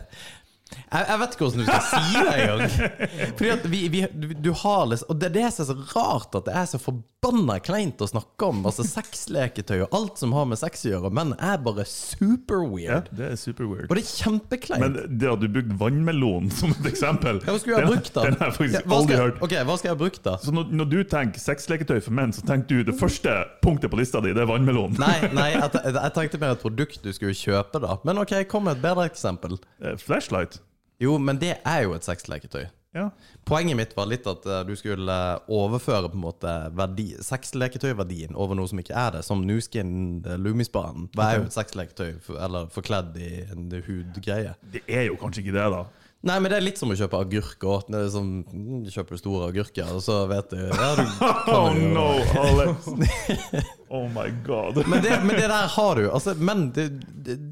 Jeg, 0.95 1.07
jeg 1.09 1.21
vet 1.23 1.35
ikke 1.35 1.47
hvordan 1.47 1.61
du 1.61 1.67
skal 1.69 1.87
si 1.89 2.19
det 2.19 2.35
engang. 2.45 2.75
Fordi 3.39 3.73
vi, 3.73 3.81
vi, 3.93 4.03
du, 4.45 4.51
har 4.65 4.87
liksom 4.91 5.11
Og 5.15 5.21
det 5.21 5.31
det 5.35 5.43
er 5.49 5.51
så 5.55 5.67
rart, 5.95 6.35
at 6.39 6.47
det 6.47 6.55
er 6.55 6.67
så 6.71 6.79
forbanna 6.83 7.57
kleint 7.65 8.03
å 8.05 8.09
snakke 8.11 8.47
om. 8.47 8.61
Altså 8.69 8.85
Sexleketøy 8.87 9.81
og 9.87 9.97
alt 9.97 10.21
som 10.21 10.35
har 10.37 10.47
med 10.51 10.61
sex 10.61 10.85
å 10.87 10.93
gjøre. 10.93 11.11
Men 11.15 11.33
er 11.39 11.59
bare 11.65 11.87
super 11.89 12.63
Ja, 12.65 13.01
weird. 13.01 13.09
det 13.19 13.31
er 13.33 13.39
super 13.41 13.67
weird. 13.71 13.89
Og 13.91 13.99
det 13.99 14.05
er 14.05 14.11
kjempekleint. 14.25 14.85
Men 14.85 15.19
det 15.19 15.31
at 15.33 15.43
du 15.43 15.49
brukte 15.57 15.79
vannmelon 15.81 16.51
som 16.55 16.75
et 16.77 16.91
eksempel 16.93 17.41
Ja, 17.43 17.51
hva 17.55 17.59
skulle 17.63 17.79
jeg 17.81 17.87
ha 17.89 17.93
brukt, 17.93 18.13
da? 18.15 18.27
Den 18.29 18.39
har 18.41 18.51
jeg 18.53 18.57
faktisk 18.59 18.79
Ja, 18.79 18.99
aldri 18.99 19.19
hørt. 19.21 19.41
ok, 19.43 19.57
hva 19.71 19.79
skal 19.81 19.91
jeg 19.91 19.97
ha 19.97 20.01
brukt, 20.05 20.23
da? 20.27 20.37
Så 20.45 20.55
når, 20.55 20.71
når 20.83 20.91
du 20.93 20.99
tenker 21.15 21.43
sexleketøy 21.43 21.99
for 22.05 22.17
menn, 22.21 22.35
så 22.37 22.45
tenker 22.47 22.81
du 22.83 22.91
det 22.93 22.97
første 23.01 23.35
punktet 23.65 23.93
på 23.93 23.99
lista 24.01 24.23
di, 24.25 24.33
det 24.37 24.45
er 24.45 24.51
vannmelon. 24.51 24.95
Nei, 25.01 25.17
nei 25.39 25.49
jeg, 25.57 25.71
jeg 25.91 26.15
tenkte 26.19 26.41
mer 26.43 26.55
et 26.57 26.63
produkt 26.65 27.03
du 27.05 27.11
skulle 27.17 27.35
kjøpe, 27.37 27.83
da. 27.83 27.99
Men 28.07 28.23
ok, 28.23 28.37
kom 28.51 28.69
med 28.69 28.79
et 28.79 28.85
bedre 28.85 29.09
eksempel. 29.11 29.59
Eh, 29.83 29.97
Flashlight. 30.01 30.61
Jo, 31.03 31.19
men 31.19 31.41
det 31.43 31.57
er 31.65 31.85
jo 31.87 31.95
et 31.97 32.07
sexleketøy. 32.07 32.67
Ja. 32.95 33.09
Poenget 33.45 33.75
mitt 33.77 33.97
var 33.97 34.07
litt 34.07 34.27
at 34.31 34.45
eh, 34.47 34.61
du 34.69 34.77
skulle 34.79 35.11
eh, 35.11 35.49
overføre 35.51 36.13
på 36.13 36.15
en 36.15 36.23
måte 36.23 36.53
verdi, 36.79 37.09
sexleketøyverdien 37.27 38.37
over 38.39 38.55
noe 38.55 38.71
som 38.71 38.79
ikke 38.79 38.95
er 38.95 39.17
det, 39.17 39.25
som 39.27 39.43
Nuskin 39.43 40.23
uh, 40.23 40.37
Det 40.39 41.19
Hva 41.19 41.27
er 41.27 41.41
jo 41.41 41.49
et 41.49 41.57
sexleketøy, 41.57 42.13
for, 42.23 42.39
eller 42.39 42.71
forkledd 42.71 43.19
i 43.19 43.33
en 43.51 43.67
hudgreie. 43.89 44.55
Det 44.63 44.85
er 44.87 45.09
jo 45.09 45.19
kanskje 45.19 45.43
ikke 45.43 45.57
det, 45.59 45.67
da. 45.75 45.83
Nei, 46.25 46.39
men 46.41 46.49
det 46.49 46.57
er 46.57 46.65
litt 46.65 46.79
som 46.81 46.89
å 46.89 46.97
kjøpe 46.97 47.19
agurker. 47.21 47.83
er 47.93 48.07
mm, 48.17 48.85
du 48.87 48.91
kjøper 48.93 49.19
store 49.21 49.51
agurker, 49.51 49.91
og 49.93 50.01
så 50.01 50.23
vet 50.31 50.55
du 50.55 50.61
ja, 50.63 50.87
du 50.97 51.05
Oh 51.53 51.75
no. 51.77 52.09
Alex. 52.41 52.89
Oh 53.95 54.09
my 54.11 54.27
god. 54.43 54.81
Men 54.89 55.05
det, 55.05 55.21
men 55.23 55.37
det 55.37 55.47
der 55.53 55.69
har 55.71 56.01
du. 56.01 56.09
Altså, 56.11 56.33
men 56.35 56.65
det, 56.75 56.89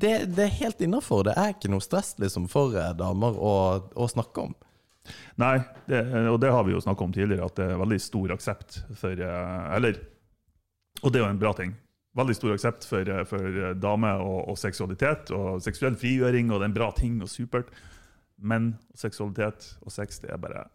det, 0.01 0.15
det 0.35 0.43
er 0.43 0.57
helt 0.57 0.81
innafor. 0.83 1.21
Det 1.29 1.37
er 1.39 1.53
ikke 1.53 1.71
noe 1.71 1.85
stress 1.85 2.17
liksom, 2.19 2.49
for 2.51 2.75
eh, 2.75 2.89
damer 2.99 3.37
å, 3.39 3.53
å 3.95 4.09
snakke 4.11 4.49
om. 4.49 4.57
Nei, 5.39 5.61
det, 5.87 6.01
og 6.33 6.41
det 6.43 6.51
har 6.51 6.67
vi 6.67 6.75
jo 6.75 6.81
snakka 6.83 7.07
om 7.07 7.15
tidligere, 7.15 7.47
at 7.47 7.61
det 7.61 7.69
er 7.69 7.79
veldig 7.79 8.01
stor 8.03 8.35
aksept 8.35 8.81
for 8.99 9.23
eh, 9.23 9.63
Eller 9.77 10.01
Og 11.03 11.13
det 11.13 11.21
er 11.21 11.27
jo 11.27 11.31
en 11.31 11.45
bra 11.45 11.55
ting. 11.61 11.77
Veldig 12.19 12.37
stor 12.41 12.57
aksept 12.57 12.89
for, 12.89 13.07
eh, 13.07 13.23
for 13.29 13.79
damer 13.79 14.25
og, 14.25 14.43
og 14.51 14.59
seksualitet 14.59 15.31
og 15.37 15.63
seksuell 15.63 15.95
frigjøring, 16.01 16.51
og 16.51 16.59
det 16.59 16.67
er 16.67 16.73
en 16.73 16.81
bra 16.81 16.91
ting 16.97 17.23
og 17.23 17.31
supert. 17.31 17.71
Men 18.43 18.73
seksualitet 18.99 19.69
og 19.87 19.95
sex, 19.95 20.19
det 20.25 20.33
er 20.35 20.41
bare 20.43 20.67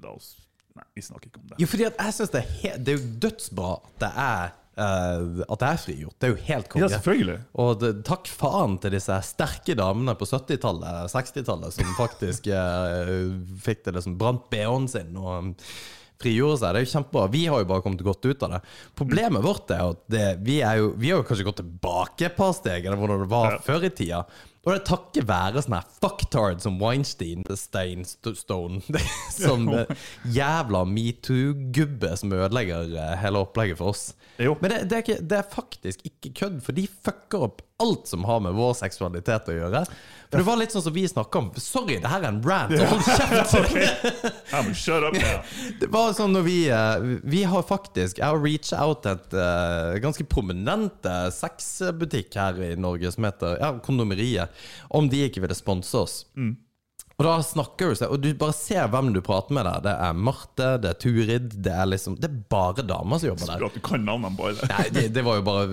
La 0.00 0.14
oss 0.16 0.32
Nei, 0.78 0.84
vi 0.94 1.02
snakker 1.02 1.26
ikke 1.28 1.40
om 1.42 1.48
det. 1.50 1.56
Jo, 1.58 1.66
fordi 1.66 1.84
jeg 1.88 2.14
synes 2.14 2.30
det 2.30 2.40
er, 2.70 2.76
det 2.78 2.92
er 2.92 2.98
jo 3.00 3.08
dødsbra 3.26 3.70
at 3.80 3.94
det 4.04 4.10
er, 4.24 4.56
Uh, 4.80 5.42
at 5.50 5.60
det 5.60 5.66
er 5.66 5.80
frigjort. 5.82 6.14
Det 6.22 6.28
er 6.28 6.30
jo 6.30 6.42
helt 6.46 6.74
Ja, 6.78 6.86
selvfølgelig. 6.88 7.34
Og 7.60 7.72
det, 7.82 7.88
takk 8.06 8.30
faen 8.32 8.78
til 8.80 8.94
disse 8.94 9.16
sterke 9.26 9.74
damene 9.76 10.14
på 10.16 10.24
70-tallet, 10.30 11.10
60-tallet, 11.12 11.74
som 11.74 11.90
faktisk 11.98 12.46
uh, 12.54 13.34
fikk 13.60 13.82
det 13.84 13.96
liksom 13.98 14.14
brant 14.22 14.46
BH-en 14.48 14.86
sin 14.88 15.18
og 15.20 15.28
um, 15.34 15.50
frigjorde 16.22 16.60
seg. 16.62 16.70
Det 16.72 16.80
er 16.80 16.86
jo 16.86 16.92
kjempebra. 16.94 17.26
Vi 17.34 17.42
har 17.50 17.60
jo 17.64 17.68
bare 17.74 17.84
kommet 17.84 18.06
godt 18.06 18.24
ut 18.30 18.46
av 18.46 18.54
det. 18.54 18.62
Problemet 19.02 19.44
vårt 19.44 19.74
er 19.74 19.82
at 19.90 20.00
det, 20.14 20.24
vi, 20.46 20.60
er 20.64 20.80
jo, 20.80 20.94
vi 21.02 21.12
har 21.12 21.20
jo 21.20 21.26
kanskje 21.28 21.48
gått 21.50 21.60
tilbake 21.60 22.30
et 22.30 22.38
par 22.38 22.54
steg 22.56 22.86
eller 22.86 23.02
hvordan 23.02 23.26
det 23.26 23.30
var 23.34 23.58
Ja. 23.58 23.60
før 23.66 23.84
i 23.90 23.92
tida. 24.00 24.22
Det 24.60 24.74
er 24.76 24.82
takket 24.84 25.24
være 25.28 25.62
sånne 25.64 25.78
her 25.80 25.94
fucktard 26.02 26.60
som 26.60 26.76
Weinstein, 26.82 27.46
Stein, 27.56 28.04
St- 28.04 28.34
Stone 28.36 28.82
Som 29.32 29.70
jævla 30.28 30.82
metoo-gubbe 30.84 32.12
som 32.20 32.34
ødelegger 32.36 32.92
eh, 32.92 33.16
hele 33.22 33.40
opplegget 33.40 33.80
for 33.80 33.94
oss. 33.94 34.10
Jo. 34.40 34.56
Men 34.60 34.74
det, 34.74 34.84
det, 34.90 34.98
er 34.98 35.06
ikke, 35.06 35.22
det 35.32 35.40
er 35.40 35.50
faktisk 35.56 36.04
ikke 36.12 36.34
kødd, 36.42 36.60
for 36.64 36.76
de 36.76 36.86
fucker 36.88 37.48
opp 37.48 37.64
alt 37.80 38.06
som 38.06 38.24
har 38.24 38.40
med 38.44 38.56
vår 38.56 38.74
seksualitet 38.76 39.48
å 39.48 39.54
gjøre. 39.56 39.84
For 40.30 40.38
det 40.38 40.46
var 40.46 40.58
litt 40.60 40.74
sånn 40.74 40.84
som 40.84 40.94
vi 40.94 41.02
snakka 41.10 41.40
om. 41.40 41.48
Sorry, 41.58 41.96
det 42.02 42.10
her 42.10 42.22
er 42.22 42.28
en 42.28 42.40
rant. 42.44 42.74
Hold 42.76 43.02
kjeft! 43.06 43.54
okay. 43.60 44.74
shut 44.76 45.02
up. 45.02 45.16
Det 45.80 45.88
var 45.90 46.12
sånn 46.14 46.34
når 46.36 46.44
vi 46.46 46.56
eh, 46.70 47.04
Vi 47.30 47.40
har 47.48 47.62
faktisk 47.66 48.18
Jeg 48.20 48.26
har 48.26 48.38
reached 48.42 48.76
out 48.78 49.06
et 49.08 49.34
eh, 49.34 49.96
ganske 50.02 50.24
prominent 50.30 51.08
eh, 51.08 51.28
sexbutikk 51.34 52.36
her 52.38 52.60
i 52.62 52.70
Norge 52.78 53.10
som 53.14 53.26
heter 53.26 53.56
ja, 53.58 53.72
Kondomeriet, 53.82 54.49
om 54.88 55.08
de 55.10 55.24
ikke 55.26 55.44
ville 55.44 55.56
sponse 55.58 55.96
oss. 56.00 56.18
Og 57.20 57.26
da 57.26 57.34
snakker 57.44 57.90
du 57.90 57.98
seg 57.98 58.12
Og 58.14 58.22
du 58.24 58.30
bare 58.40 58.54
ser 58.56 58.88
hvem 58.88 59.10
du 59.12 59.20
prater 59.24 59.52
med 59.52 59.66
der. 59.68 59.82
Det 59.84 59.92
er 60.06 60.20
Marte, 60.28 60.68
det 60.80 60.94
er 60.94 61.00
Turid, 61.02 61.50
det 61.66 61.74
er 61.76 61.90
liksom 61.90 62.16
Det 62.20 62.30
er 62.30 62.38
bare 62.52 62.84
damer 62.86 63.20
som 63.20 63.28
jobber 63.28 63.50
der. 63.50 63.66
At 63.68 63.76
du 63.76 63.84
kan 63.84 64.06
navnene 64.08 64.32
det. 64.56 64.68
Nei, 64.72 64.86
det, 64.94 65.04
det 65.18 65.24
var 65.26 65.40
jo 65.40 65.44
bare 65.44 65.68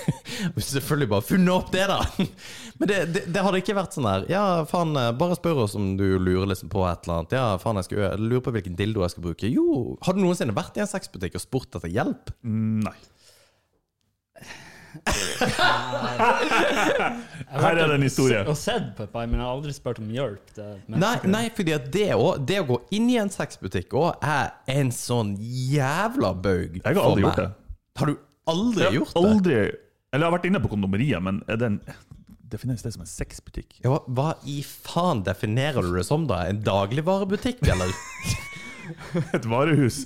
Selvfølgelig 0.58 1.08
bare 1.12 1.24
funnet 1.24 1.52
opp 1.54 1.70
det, 1.72 1.84
da. 1.88 2.00
Men 2.80 2.90
det, 2.90 2.98
det, 3.14 3.22
det 3.32 3.44
hadde 3.46 3.60
ikke 3.62 3.76
vært 3.78 3.94
sånn 3.94 4.08
her 4.08 4.26
Ja, 4.32 4.42
faen, 4.68 4.98
bare 5.20 5.38
spør 5.38 5.62
oss 5.68 5.76
om 5.78 5.92
du 6.00 6.04
lurer 6.18 6.50
liksom 6.50 6.72
på 6.72 6.82
et 6.90 7.06
eller 7.06 7.20
annet. 7.20 7.36
Ja, 7.38 7.46
faen, 7.62 7.78
jeg, 7.78 7.88
skal, 7.88 8.18
lurer 8.18 8.42
på 8.44 8.54
hvilken 8.56 8.74
dildo 8.78 9.04
jeg 9.04 9.14
skal 9.14 9.28
bruke. 9.28 9.50
Jo, 9.50 9.94
har 10.04 10.16
du 10.16 10.24
noensinne 10.24 10.56
vært 10.56 10.76
i 10.78 10.82
en 10.82 10.90
sexbutikk 10.90 11.38
og 11.38 11.44
spurt 11.44 11.78
etter 11.78 11.92
hjelp? 11.92 12.34
Mm, 12.42 12.82
Nei. 12.88 12.96
Jeg 14.94 15.50
har 17.50 17.60
Her 17.64 17.78
er 17.78 17.86
det 17.90 17.96
en 17.96 18.02
historie. 18.06 18.40
Og 18.48 18.56
sett 18.58 18.86
på 18.96 19.02
et 19.06 19.12
par, 19.12 19.26
men 19.26 19.36
jeg 19.40 19.46
har 19.46 19.52
aldri 19.54 19.72
spurt 19.76 19.98
om 20.02 20.08
hjelp. 20.14 20.44
Det, 20.56 20.66
Nei, 20.94 21.14
nei, 21.30 21.44
fordi 21.56 21.72
at 21.76 21.84
det, 21.94 22.08
også, 22.14 22.44
det 22.48 22.58
å 22.62 22.64
gå 22.68 22.76
inn 22.96 23.06
i 23.12 23.16
en 23.22 23.32
sexbutikk 23.32 23.88
òg 23.98 24.10
er 24.22 24.46
en 24.74 24.90
sånn 24.94 25.30
jævla 25.40 26.30
baug. 26.34 26.72
Jeg 26.80 26.86
har 26.86 26.92
aldri 27.02 27.22
gjort 27.26 27.40
det. 27.42 27.50
Har 28.00 28.06
du 28.10 28.14
aldri 28.50 28.82
Jeg 28.84 28.90
har 28.92 28.98
gjort 29.00 29.14
det? 29.46 29.62
Eller 30.14 30.22
jeg 30.22 30.28
har 30.30 30.36
vært 30.36 30.48
inne 30.50 30.62
på 30.62 30.70
kondomeriet, 30.70 31.20
men 31.26 31.34
er 31.50 31.56
det 31.58 31.66
en, 31.72 31.78
defineres 32.54 32.82
det 32.86 32.92
som 32.94 33.02
en 33.02 33.10
sexbutikk? 33.10 33.70
Ja, 33.82 33.88
hva, 33.90 34.00
hva 34.14 34.28
i 34.46 34.48
faen 34.62 35.18
definerer 35.26 35.82
du 35.82 35.90
det 35.96 36.06
som, 36.06 36.20
da? 36.30 36.36
En 36.50 36.58
dagligvarebutikk, 36.64 37.58
eller? 37.66 37.90
Et 39.36 39.48
varehus? 39.48 40.02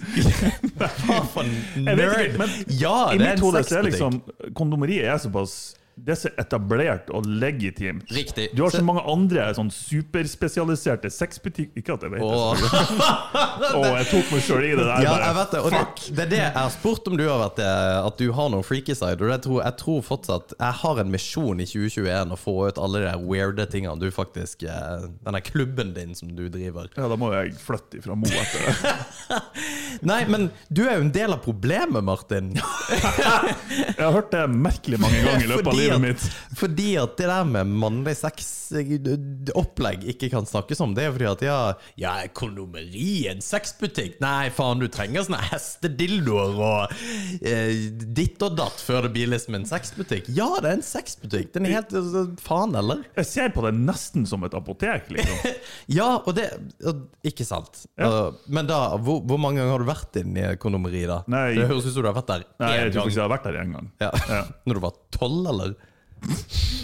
Hva 0.79 1.21
for 1.33 1.47
nerd? 1.79 2.39
men 2.39 2.55
ja, 2.81 3.11
det 3.15 3.27
er 3.27 3.37
en 3.37 3.43
sexbutikk. 3.43 3.85
liksom 3.91 4.21
kondomeriet 4.59 5.09
er 5.09 5.21
såpass 5.23 5.59
det 6.07 6.15
er 6.15 6.35
etablert 6.41 7.11
og 7.15 7.27
legitimt. 7.27 8.11
Riktig. 8.15 8.49
Du 8.57 8.63
har 8.65 8.73
så 8.73 8.83
mange 8.85 9.03
andre 9.09 9.49
sånn 9.57 9.71
superspesialiserte 9.73 11.11
sexbutikker 11.13 11.81
Ikke 11.81 11.97
at 11.97 12.05
jeg 12.07 12.13
vet 12.15 12.25
Åh. 12.25 12.63
det. 12.63 13.71
oh, 13.75 13.87
jeg 13.87 14.07
tok 14.11 14.33
meg 14.35 14.45
sjøl 14.45 14.67
i 14.67 14.73
det 14.73 14.85
der. 14.85 15.05
Ja, 15.05 15.15
jeg 15.23 15.37
vet 15.39 15.55
det. 15.55 15.63
Og 15.65 15.75
det, 15.75 15.83
det 16.17 16.25
er 16.25 16.31
det 16.33 16.41
jeg 16.41 16.55
har 16.57 16.73
spurt 16.75 17.11
om 17.11 17.19
du 17.19 17.25
har 17.27 17.43
vært 17.43 17.61
det, 17.61 17.71
At 18.09 18.21
du 18.21 18.27
har 18.37 18.53
noen 18.55 18.67
freaky 18.67 18.97
side. 18.97 19.19
Og 19.19 19.33
det 19.33 19.41
tror, 19.47 19.63
jeg 19.65 19.79
tror 19.83 20.05
fortsatt 20.07 20.55
Jeg 20.59 20.79
har 20.83 21.03
en 21.03 21.13
misjon 21.13 21.63
i 21.63 21.69
2021 21.69 22.35
å 22.35 22.41
få 22.41 22.57
ut 22.69 22.83
alle 22.83 23.05
de 23.05 23.15
weirde 23.25 23.69
tingene 23.71 23.99
du 24.01 24.09
faktisk 24.15 24.65
Denne 24.65 25.13
Den 25.25 25.39
der 25.39 25.45
klubben 25.45 25.95
din 25.97 26.15
som 26.19 26.33
du 26.37 26.47
driver. 26.53 26.89
Ja, 26.97 27.09
da 27.11 27.19
må 27.21 27.33
jeg 27.35 27.55
flytte 27.61 28.03
fra 28.05 28.17
Mo 28.19 28.29
etter 28.29 28.65
det. 28.69 29.41
Nei, 30.11 30.23
men 30.31 30.49
du 30.73 30.85
er 30.87 30.99
jo 30.99 31.07
en 31.07 31.13
del 31.15 31.35
av 31.35 31.43
problemet, 31.45 32.05
Martin. 32.05 32.55
Jeg 32.59 34.01
har 34.01 34.13
hørt 34.15 34.31
det 34.33 34.45
merkelig 34.53 34.99
mange 35.01 35.21
ganger 35.25 35.45
i 35.45 35.51
løpet 35.51 35.69
av 35.69 35.73
Fordi 35.73 35.88
livet 35.89 36.05
mitt. 36.05 36.27
Fordi 36.59 36.89
at 37.01 37.17
det 37.19 37.29
der 37.31 37.49
med 37.49 37.73
mannlig 37.83 38.15
sexopplegg 38.19 40.07
ikke 40.15 40.31
kan 40.33 40.49
snakkes 40.49 40.83
om, 40.85 40.95
det 40.97 41.07
er 41.07 41.15
fordi 41.15 41.29
at 41.31 41.45
ja, 41.47 41.59
ja 42.01 42.15
kondomeri, 42.37 43.27
en 43.31 43.43
sexbutikk 43.45 44.19
Nei, 44.23 44.49
faen, 44.55 44.81
du 44.83 44.89
trenger 44.93 45.25
sånne 45.27 45.41
hestedildoer 45.51 46.59
og 46.69 46.95
eh, 47.39 47.89
ditt 48.17 48.41
og 48.45 48.57
datt 48.59 48.81
før 48.83 49.07
det 49.07 49.13
blir 49.15 49.31
liksom 49.33 49.57
en 49.59 49.67
sexbutikk. 49.69 50.31
Ja, 50.37 50.49
det 50.63 50.73
er 50.73 50.79
en 50.79 50.87
sexbutikk. 50.87 51.53
Den 51.55 51.69
er 51.69 51.79
helt 51.79 51.95
altså, 51.97 52.25
Faen, 52.43 52.75
eller? 52.79 53.05
Jeg 53.19 53.31
ser 53.31 53.53
på 53.55 53.65
det 53.67 53.75
nesten 53.79 54.27
som 54.29 54.45
et 54.47 54.57
apotek, 54.57 55.11
liksom. 55.15 55.57
Ja, 55.99 56.09
og 56.19 56.35
det 56.37 56.49
og, 56.87 57.07
Ikke 57.27 57.47
sant. 57.47 57.85
Uh, 58.01 58.35
men 58.53 58.69
da, 58.69 58.81
hvor, 59.03 59.21
hvor 59.27 59.41
mange 59.41 59.61
ganger 59.61 59.75
har 59.75 59.85
du 59.85 59.89
vært 59.89 60.19
inne 60.21 60.53
i 60.53 60.61
kondomeri, 60.61 61.05
da? 61.09 61.23
Nei. 61.31 61.47
Det 61.59 61.69
høres 61.71 61.87
ut 61.89 61.95
som 61.95 62.05
du 62.05 62.11
har 62.11 62.19
vært 62.19 62.33
der 62.33 62.47
Nei, 62.63 62.73
jeg 62.77 62.93
tror 62.95 63.09
ikke 63.09 63.17
jeg 63.17 63.25
har 63.25 63.33
vært 63.33 63.49
der 63.49 63.61
én 63.63 63.75
gang. 63.77 63.91
Ja. 64.03 64.11
Ja. 64.29 64.43
Når 64.69 64.79
du 64.79 64.85
var 64.85 64.99
tolv, 65.15 65.49
eller? 65.53 65.75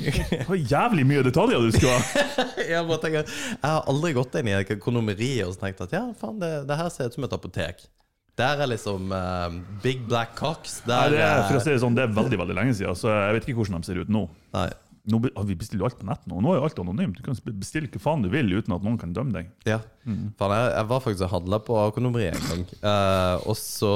Det 0.05 0.45
var 0.49 0.59
jævlig 0.59 1.05
mye 1.09 1.25
detaljer 1.25 1.63
du 1.65 1.75
skulle 1.75 1.95
ha. 1.97 2.25
Jeg 2.75 2.87
bare 2.89 3.01
tenker 3.03 3.29
Jeg 3.29 3.65
har 3.65 3.85
aldri 3.91 4.13
gått 4.17 4.39
inn 4.41 4.51
i 4.51 4.57
et 4.59 4.73
kondomeri 4.83 5.33
og 5.47 5.57
tenkt 5.61 5.81
at 5.85 5.95
ja, 5.97 6.07
faen, 6.19 6.41
det, 6.43 6.53
det 6.69 6.79
her 6.81 6.91
ser 6.93 7.09
ut 7.09 7.17
som 7.17 7.27
et 7.29 7.37
apotek. 7.37 7.87
Der 8.35 8.59
er 8.65 8.67
liksom 8.67 9.13
uh, 9.15 9.55
Big 9.83 10.03
Black 10.11 10.35
Cocks. 10.39 10.81
Nei, 10.91 11.05
det 11.15 11.21
er, 11.23 11.45
for 11.47 11.61
å 11.61 11.63
si 11.63 11.71
det 11.71 11.83
sånn, 11.85 11.95
det 11.95 12.09
er 12.09 12.17
veldig 12.17 12.41
veldig 12.41 12.57
lenge 12.59 12.75
siden, 12.75 12.97
så 12.99 13.13
jeg 13.13 13.37
vet 13.37 13.47
ikke 13.47 13.61
hvordan 13.61 13.85
de 13.85 13.91
ser 13.91 14.01
ut 14.03 14.11
nå. 14.11 14.25
Nei. 14.57 14.71
Nå 15.05 15.21
ah, 15.35 15.45
vi 15.45 15.57
bestiller 15.59 15.85
jo 15.85 15.89
alt 15.91 15.99
på 16.01 16.07
nett 16.09 16.23
nå. 16.31 16.39
Nå 16.41 16.53
er 16.55 16.61
jo 16.61 16.69
alt 16.69 16.79
anonymt. 16.81 17.19
Du 17.19 17.27
kan 17.27 17.37
bestille 17.61 17.91
hva 17.93 18.01
faen 18.01 18.25
du 18.25 18.31
vil 18.33 18.49
uten 18.55 18.73
at 18.77 18.85
noen 18.85 18.97
kan 19.01 19.13
dømme 19.17 19.37
deg. 19.37 19.51
Ja. 19.69 19.83
Faen, 20.05 20.53
jeg, 20.53 20.71
jeg 20.75 20.89
var 20.91 21.03
faktisk 21.05 21.27
og 21.27 21.33
handla 21.33 21.59
på 21.65 21.77
kondomeri 21.97 22.27
en 22.29 22.47
gang. 22.49 22.65
uh, 22.85 23.45
og 23.49 23.57
så 23.57 23.93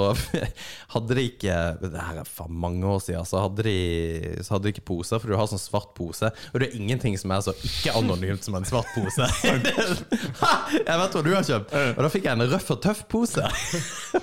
hadde 0.94 1.16
de 1.18 1.24
ikke 1.28 1.56
Det 1.82 1.90
her 1.92 2.22
er 2.22 2.28
faen 2.28 2.54
mange 2.56 2.84
år 2.88 3.00
siden. 3.04 3.26
Så 3.28 3.40
hadde 3.40 3.64
de, 3.66 3.76
så 4.44 4.54
hadde 4.54 4.68
de 4.68 4.74
ikke 4.76 4.86
poser, 4.88 5.20
for 5.20 5.32
du 5.32 5.36
har 5.40 5.48
sånn 5.50 5.60
svart 5.60 5.94
pose. 5.96 6.30
Og 6.52 6.60
det 6.60 6.68
er 6.68 6.78
ingenting 6.78 7.16
som 7.20 7.32
er 7.32 7.44
så 7.44 7.56
ikke 7.56 7.96
anonymt 7.98 8.44
som 8.44 8.56
en 8.58 8.68
svart 8.68 8.92
pose. 8.96 9.28
Ha! 10.42 10.52
jeg 10.88 11.00
vet 11.00 11.16
hva 11.16 11.24
du 11.24 11.30
har 11.32 11.46
kjøpt. 11.46 11.74
Og 11.94 12.02
da 12.04 12.10
fikk 12.12 12.28
jeg 12.28 12.36
en 12.36 12.46
røff 12.52 12.72
og 12.74 12.80
tøff-pose. 12.84 13.48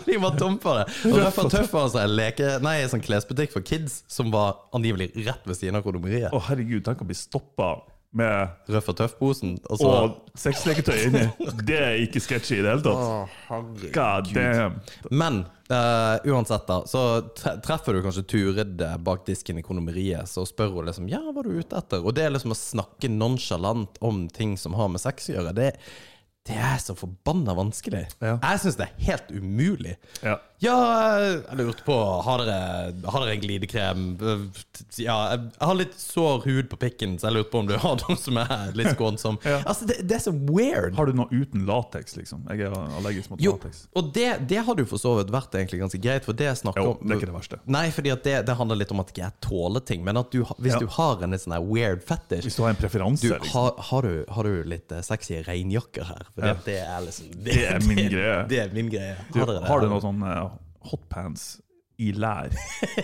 de 0.05 0.19
var 0.21 0.37
tom 0.39 0.57
for 0.61 0.81
det. 0.81 0.87
Og 1.09 1.17
røff 1.21 1.41
og 1.43 1.51
tøff 1.53 1.73
var 1.73 1.87
altså 1.87 2.01
en 2.03 2.15
leke 2.15 2.55
Nei, 2.65 2.77
sånn 2.91 3.03
klesbutikk 3.03 3.53
for 3.55 3.65
kids 3.65 4.03
som 4.11 4.31
var 4.33 4.59
angivelig 4.75 5.11
rett 5.25 5.45
ved 5.47 5.57
siden 5.57 5.79
av 5.79 5.85
kondomeriet. 5.85 6.33
Å 6.33 6.41
herregud, 6.49 6.74
tenk 6.83 7.03
å 7.03 7.07
bli 7.07 7.17
stoppa 7.17 7.75
med 8.15 8.71
Røff 8.71 8.87
og 8.93 8.97
tøff-posen. 8.99 9.57
Og 9.67 9.79
så 9.81 9.89
og 9.91 10.37
sexleketøy 10.39 10.95
inni. 11.09 11.25
Det 11.67 11.77
er 11.81 11.97
ikke 12.05 12.21
sketchy 12.23 12.59
i 12.59 12.63
det 12.63 12.71
hele 12.71 12.85
tatt. 12.85 13.91
God 13.95 14.31
damn. 14.35 14.79
Men 15.11 15.41
uh, 15.67 16.15
uansett, 16.31 16.63
da, 16.69 16.79
så 16.87 17.03
treffer 17.35 17.97
du 17.97 18.01
kanskje 18.05 18.25
Turid 18.31 18.81
eh, 18.81 18.97
bak 19.03 19.25
disken 19.27 19.59
i 19.59 19.65
kondomeriet, 19.65 20.31
så 20.31 20.45
spør 20.47 20.77
hun 20.77 20.89
liksom 20.89 21.11
Ja, 21.11 21.21
hva 21.27 21.43
er 21.43 21.51
du 21.51 21.59
ute 21.59 21.79
etter? 21.81 22.03
Og 22.03 22.15
det 22.15 22.27
er 22.27 22.35
liksom 22.35 22.55
å 22.55 22.59
snakke 22.59 23.11
nonchalant 23.11 23.99
om 24.05 24.25
ting 24.31 24.55
som 24.59 24.77
har 24.79 24.91
med 24.93 25.03
sex 25.03 25.29
å 25.29 25.37
gjøre. 25.37 25.55
Det, 25.59 25.73
det 26.45 26.57
er 26.61 26.77
så 26.77 26.93
forbanna 26.97 27.55
vanskelig. 27.57 28.03
Ja. 28.21 28.35
Jeg 28.41 28.59
syns 28.61 28.75
det 28.77 28.85
er 28.89 29.05
helt 29.07 29.31
umulig. 29.33 29.95
Ja. 30.21 30.39
Ja, 30.63 30.75
jeg 31.19 31.57
lurte 31.59 31.83
på 31.83 31.93
Har 32.23 32.39
dere, 32.39 32.93
har 33.11 33.23
dere 33.25 33.33
en 33.35 33.41
glidekrem? 33.43 34.03
Ja, 35.01 35.15
jeg 35.35 35.49
har 35.59 35.75
litt 35.75 35.97
sår 35.99 36.45
hud 36.45 36.69
på 36.71 36.77
pikken, 36.79 37.17
så 37.19 37.27
jeg 37.27 37.35
lurte 37.35 37.51
på 37.51 37.59
om 37.63 37.67
du 37.69 37.73
har 37.81 37.97
noe 38.05 38.15
som 38.19 38.37
er 38.39 38.71
litt 38.77 38.93
skånsom. 38.93 39.39
Ja. 39.43 39.57
Altså, 39.67 39.87
det, 39.89 39.97
det 40.07 40.15
er 40.19 40.23
så 40.23 40.31
weird. 40.31 40.95
Har 40.97 41.09
du 41.11 41.17
noe 41.19 41.27
uten 41.33 41.65
lateks, 41.67 42.15
liksom? 42.19 42.45
Jeg 42.53 42.69
er 42.69 42.77
allergisk 43.01 43.33
mot 43.33 43.43
Jo, 43.43 43.57
lateks. 43.57 43.83
og 43.99 44.13
det, 44.15 44.29
det 44.49 44.61
hadde 44.67 44.85
jo 44.85 44.89
for 44.93 45.01
så 45.01 45.15
vidt 45.19 45.33
vært 45.35 45.57
egentlig 45.59 45.81
ganske 45.83 45.99
greit, 46.05 46.25
for 46.27 46.37
det 46.39 46.47
jeg 46.47 46.61
snakker 46.63 46.85
Jo, 46.87 46.95
om 46.95 47.03
det 47.03 47.17
er 47.17 47.21
ikke 47.21 47.31
det 47.33 47.37
verste. 47.39 47.59
Nei, 47.77 47.83
fordi 47.97 48.15
det, 48.29 48.37
det 48.47 48.57
handler 48.61 48.79
litt 48.79 48.95
om 48.95 49.03
at 49.03 49.11
ikke 49.11 49.25
jeg 49.25 49.37
tåler 49.49 49.85
ting, 49.91 50.05
men 50.07 50.21
at 50.23 50.31
du, 50.33 50.39
hvis 50.55 50.77
Ja. 50.77 50.81
du 50.85 50.87
har 50.95 51.25
en 51.27 51.35
litt 51.35 51.43
sånn 51.43 51.57
weird 51.67 52.05
fetish 52.07 52.47
Hvis 52.47 52.57
du 52.57 52.63
har 52.63 52.71
en 52.73 52.79
preferanse, 52.79 53.27
du, 53.27 53.33
liksom. 53.35 53.51
har, 53.59 53.75
har, 53.91 54.07
du, 54.07 54.23
har 54.39 54.47
du 54.49 54.63
litt 54.71 54.95
eh, 54.95 55.03
sexy 55.05 55.41
regnjakker 55.45 56.07
her? 56.13 56.31
For 56.35 56.45
Ja. 56.49 56.55
det 56.65 56.77
er 56.83 57.03
liksom 57.05 57.29
Det 57.45 57.59
er 57.69 57.79
min 57.87 58.01
greie. 58.11 58.39
Det 58.51 58.57
er 58.59 58.73
min 58.75 58.89
greie. 58.91 59.15
Du, 59.31 59.39
Har 59.39 59.47
det? 59.53 59.61
har 59.69 59.79
du 59.79 59.87
noe 59.91 60.01
sånn 60.03 60.19
uh, 60.25 60.49
hotpants 60.91 61.45
i 62.03 62.09
lær? 62.11 62.51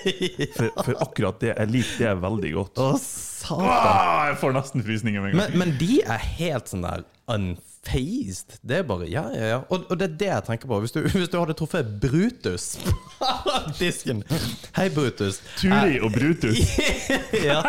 For, 0.57 0.67
for 0.83 0.97
akkurat 1.05 1.39
det, 1.39 1.53
jeg 1.55 1.71
liker 1.71 2.01
det 2.09 2.15
veldig 2.25 2.51
godt. 2.57 2.81
Å, 2.83 2.89
satan. 2.99 3.63
Ah, 3.71 4.25
jeg 4.33 4.39
får 4.41 4.55
nesten 4.57 4.83
frysninger 4.83 5.23
med 5.23 5.31
en 5.31 5.39
gang. 5.39 5.53
Men, 5.55 5.59
men 5.63 5.77
de 5.79 6.01
er 6.03 6.25
helt 6.41 6.67
sånn 6.71 6.83
der 6.83 7.05
unfazed. 7.81 8.59
Det 8.61 8.77
er 8.77 8.83
bare 8.83 9.09
Ja, 9.09 9.23
ja, 9.33 9.47
ja. 9.47 9.59
Og, 9.69 9.85
og 9.89 9.99
det 9.99 10.11
er 10.11 10.17
det 10.17 10.27
jeg 10.27 10.43
tenker 10.43 10.67
på. 10.67 10.79
Hvis 10.79 10.91
du, 10.91 11.01
hvis 11.17 11.29
du 11.29 11.39
hadde 11.39 11.53
truffet 11.53 11.85
Brutus 12.01 12.77
disken 13.79 14.23
Hei, 14.75 14.89
Brutus. 14.89 15.41
Turi 15.57 15.99
og 15.99 16.11
Brutus. 16.11 16.57
ja. 17.33 17.61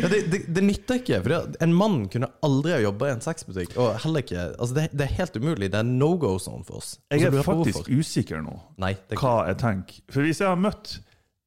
ja 0.00 0.08
det, 0.08 0.32
det, 0.32 0.42
det 0.48 0.64
nytter 0.64 1.00
ikke. 1.00 1.22
For 1.22 1.56
en 1.62 1.74
mann 1.74 2.08
kunne 2.08 2.30
aldri 2.42 2.74
ha 2.74 2.80
jobba 2.82 3.08
i 3.10 3.16
en 3.16 3.24
sexbutikk. 3.24 3.76
Og 3.76 3.98
heller 4.04 4.24
ikke 4.24 4.44
Altså, 4.58 4.74
det, 4.74 4.88
det 4.92 5.08
er 5.08 5.16
helt 5.18 5.36
umulig. 5.36 5.72
Det 5.72 5.80
er 5.80 5.88
no 5.88 6.14
go 6.16 6.36
zone 6.38 6.64
for 6.64 6.80
oss. 6.80 6.98
Jeg 7.10 7.28
er 7.28 7.42
faktisk 7.44 7.88
usikker 7.88 8.42
nå 8.44 8.58
Nei, 8.80 8.94
hva 9.14 9.44
jeg 9.48 9.58
tenker. 9.60 10.00
For 10.12 10.26
hvis 10.26 10.40
jeg 10.42 10.50
har 10.50 10.60
møtt 10.60 10.98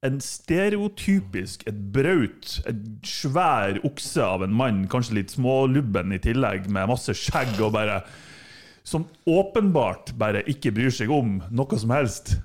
en 0.06 0.20
stereotypisk, 0.22 1.64
et 1.70 1.78
braut, 1.94 2.58
et 2.70 2.82
svær 3.08 3.80
okse 3.88 4.22
av 4.22 4.46
en 4.46 4.54
mann, 4.54 4.84
kanskje 4.92 5.18
litt 5.18 5.34
smålubben 5.34 6.14
i 6.14 6.22
tillegg, 6.22 6.70
med 6.70 6.92
masse 6.92 7.16
skjegg 7.18 7.58
og 7.66 7.74
bare 7.76 8.04
som 8.88 9.08
åpenbart 9.28 10.14
bare 10.20 10.46
ikke 10.48 10.72
bryr 10.76 10.94
seg 10.94 11.12
om 11.12 11.42
noe 11.52 11.80
som 11.82 11.92
helst. 11.92 12.38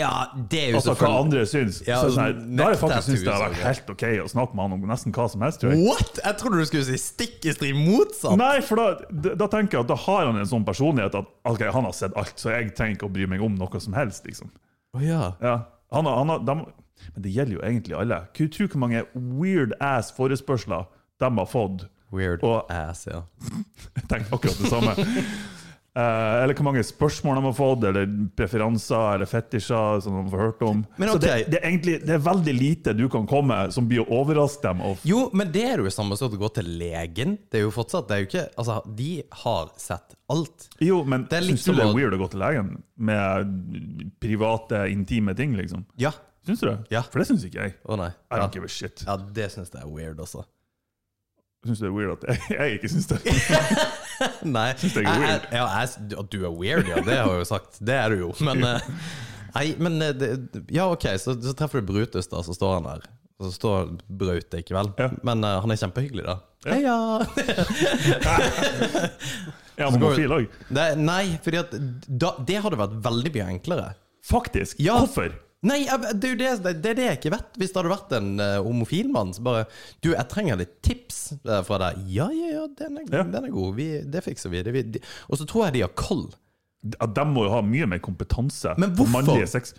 Ja, 0.00 0.30
det 0.50 0.60
er 0.60 0.68
jo 0.72 0.78
Altså 0.78 0.94
hva 0.96 1.10
andre 1.20 1.42
syns. 1.46 1.82
Ja, 1.84 1.98
så 2.00 2.14
sånn 2.14 2.56
da 2.56 2.70
har 2.70 2.74
jeg 2.74 2.80
faktisk 2.80 3.08
syntes 3.10 3.24
det 3.26 3.34
har 3.34 3.42
vært 3.42 3.64
helt 3.66 3.90
ok 3.92 4.04
å 4.22 4.28
snakke 4.32 4.56
med 4.56 4.64
han 4.64 4.76
om 4.78 4.86
nesten 4.88 5.14
hva 5.14 5.26
som 5.28 5.44
helst. 5.44 5.60
tror 5.60 5.74
jeg. 5.74 5.82
What?! 5.84 6.20
Jeg 6.24 6.38
trodde 6.40 6.62
du 6.62 6.68
skulle 6.70 6.86
si 6.88 7.00
stikk 7.02 7.44
i 7.44 7.54
strid 7.54 7.76
motsatt! 7.76 8.38
Nei, 8.40 8.62
for 8.64 8.80
da, 8.80 9.34
da, 9.34 9.50
tenker 9.52 9.78
jeg 9.78 9.84
at 9.84 9.92
da 9.92 9.98
har 10.06 10.30
han 10.30 10.40
en 10.40 10.48
sånn 10.48 10.64
personlighet 10.66 11.18
at 11.20 11.28
ok, 11.52 11.66
han 11.76 11.90
har 11.90 11.96
sett 11.96 12.16
alt, 12.18 12.32
så 12.40 12.54
jeg 12.54 12.72
trenger 12.78 12.96
ikke 12.96 13.10
å 13.10 13.14
bry 13.18 13.28
meg 13.34 13.44
om 13.44 13.60
noe 13.60 13.82
som 13.84 13.98
helst. 13.98 14.24
liksom. 14.30 14.50
Oh, 14.96 15.04
ja. 15.04 15.34
Ja, 15.44 15.58
han 15.92 16.06
han 16.06 16.44
de, 16.46 16.54
Men 17.14 17.22
det 17.24 17.30
gjelder 17.32 17.54
jo 17.56 17.62
egentlig 17.64 17.96
alle. 17.96 18.18
Kan 18.34 18.46
du 18.46 18.52
tro 18.56 18.66
hvor 18.66 18.82
mange 18.82 19.04
weird 19.14 19.72
ass 19.80 20.12
forespørsler 20.12 20.84
de 21.20 21.30
har 21.38 21.46
fått? 21.48 21.86
Weird 22.12 22.42
Og- 22.42 22.70
ass, 22.70 23.06
ja. 23.06 23.22
Jeg 23.96 24.08
tenkte 24.10 24.34
akkurat 24.34 24.58
det 24.58 24.70
samme. 24.70 24.94
Eh, 25.90 26.42
eller 26.44 26.54
hvor 26.54 26.68
mange 26.68 26.84
spørsmål 26.86 27.40
de 27.40 27.44
har 27.48 27.54
fått, 27.56 27.84
eller 27.88 28.10
preferanser 28.38 29.16
eller 29.16 29.26
fetisjer 29.26 30.02
som 30.04 30.20
de 30.20 30.22
har 30.30 30.44
hørt 30.44 30.62
om. 30.62 30.84
Men 30.96 31.08
Så 31.10 31.18
det, 31.18 31.32
det, 31.50 31.58
er 31.58 31.66
egentlig, 31.66 31.96
det 32.06 32.14
er 32.14 32.22
veldig 32.22 32.54
lite 32.54 32.94
du 32.94 33.08
kan 33.10 33.26
komme 33.30 33.58
som 33.74 33.88
blir 33.90 34.04
å 34.04 34.20
overraske 34.20 34.62
dem. 34.68 34.84
Jo, 35.08 35.24
men 35.34 35.50
det 35.50 35.64
er 35.72 35.82
jo 35.82 35.90
samme 35.90 36.18
som 36.18 36.30
å 36.30 36.40
gå 36.44 36.52
til 36.60 36.70
legen. 36.78 37.36
Det 37.50 37.58
er 37.58 37.66
jo 37.66 37.74
fortsatt 37.74 38.06
det 38.06 38.16
er 38.16 38.22
jo 38.22 38.30
ikke, 38.30 38.46
Altså, 38.60 38.78
de 38.96 39.10
har 39.42 39.74
sett 39.80 40.14
alt. 40.30 40.68
Jo, 40.78 41.02
men 41.02 41.26
Det 41.30 41.42
syns 41.48 41.66
du 41.66 41.74
det 41.74 41.88
er 41.88 41.94
weird 41.96 42.14
å 42.14 42.22
gå 42.22 42.30
til 42.30 42.44
legen 42.44 42.72
med 42.94 44.14
private, 44.22 44.84
intime 44.94 45.34
ting, 45.34 45.58
liksom? 45.58 45.84
Ja. 45.98 46.12
Syns 46.46 46.62
du 46.62 46.70
det? 46.70 46.78
Ja. 46.94 47.02
For 47.02 47.20
det 47.20 47.28
syns 47.28 47.42
ikke 47.44 47.66
jeg. 47.66 47.76
Å 47.84 47.98
nei. 47.98 48.12
I 48.30 48.38
don't 48.40 48.54
give 48.54 48.64
a 48.64 48.70
shit. 48.70 49.02
ja 49.06 49.18
det 49.18 49.50
syns 49.52 49.74
jeg 49.74 49.82
er 49.82 49.90
weird, 49.90 50.22
altså. 50.22 50.46
Syns 51.60 51.80
du 51.80 51.84
det 51.84 51.88
er 51.90 51.92
weird 51.92 52.12
at 52.14 52.22
jeg, 52.24 52.36
jeg 52.56 52.76
ikke 52.78 52.88
syns 52.88 53.06
det? 53.10 53.18
Nei. 54.56 54.70
jeg 54.80 55.04
er 55.04 55.18
weird. 55.20 55.42
ja, 55.52 55.64
jeg, 55.76 55.88
at 56.22 56.28
du 56.32 56.38
er 56.40 56.48
weird, 56.54 56.88
ja. 56.88 56.96
Det 57.04 57.18
har 57.18 57.28
jeg 57.34 57.42
jo 57.42 57.48
sagt. 57.50 57.76
Det 57.84 57.96
er 57.96 58.08
du 58.14 58.18
jo. 58.22 58.30
Men 58.46 58.64
eh, 58.64 58.80
Nei, 59.50 59.66
men 59.82 60.02
eh, 60.04 60.14
det, 60.16 60.28
Ja, 60.72 60.86
OK, 60.92 61.04
så, 61.20 61.34
så 61.42 61.52
treffer 61.58 61.80
du 61.82 61.86
Brutus, 61.92 62.26
da, 62.30 62.42
så 62.46 62.52
står 62.56 62.72
han 62.78 62.84
der. 62.88 63.00
Og 63.40 63.44
så 63.48 63.52
står 63.56 63.76
Braut 64.20 64.54
ikke 64.56 64.74
vel. 64.76 64.88
Ja. 65.00 65.08
Men 65.26 65.44
uh, 65.44 65.48
han 65.64 65.70
er 65.72 65.78
kjempehyggelig, 65.80 66.24
da. 66.28 66.36
Ja. 66.64 66.70
Heia! 66.76 66.96
Er 69.80 69.84
han 69.86 69.94
homofil 69.96 70.32
òg? 70.36 70.44
Det, 70.68 70.82
nei, 71.00 71.24
for 71.40 71.50
det 71.56 72.56
hadde 72.60 72.76
vært 72.76 73.00
veldig 73.06 73.30
mye 73.32 73.46
enklere. 73.54 73.86
Faktisk? 74.28 74.76
Ja. 74.84 74.98
Hvorfor? 75.00 75.32
Nei, 75.66 75.82
det 75.84 76.24
er 76.24 76.30
jo 76.32 76.36
det, 76.40 76.50
det, 76.64 76.70
det 76.80 76.90
er 76.90 76.96
det 76.96 77.06
jeg 77.06 77.18
ikke 77.18 77.32
vet. 77.34 77.56
Hvis 77.60 77.72
det 77.72 77.80
hadde 77.82 77.92
vært 77.92 78.14
en 78.16 78.30
uh, 78.40 78.62
homofil 78.64 79.10
mann 79.12 79.34
som 79.36 79.44
bare 79.44 79.66
Du, 80.00 80.14
jeg 80.14 80.28
trenger 80.32 80.56
litt 80.56 80.78
tips 80.86 81.18
eh, 81.36 81.60
fra 81.66 81.80
deg. 81.82 81.98
Ja, 82.08 82.30
ja, 82.32 82.52
ja, 82.54 82.62
den 82.78 82.96
er, 83.02 83.10
Ja. 83.12 83.24
Den 83.28 83.50
er 83.50 83.52
god. 83.52 83.74
Vi, 83.76 83.90
det 84.08 84.22
fikser 84.24 84.54
vi. 84.54 84.62
Det, 84.64 84.72
vi 84.72 84.84
de, 84.96 85.02
og 85.28 85.36
så 85.40 85.44
tror 85.50 85.66
jeg 85.66 85.76
de 85.76 85.84
har 85.84 85.92
koll. 86.00 86.30
At 86.96 87.12
de 87.12 87.26
må 87.28 87.44
jo 87.44 87.52
ha 87.52 87.60
mye 87.60 87.90
mer 87.92 88.00
kompetanse 88.00 88.72
Men 88.80 88.94
på 88.94 89.04
hvorfor? 89.04 89.18
mannlige 89.18 89.50
sex... 89.52 89.74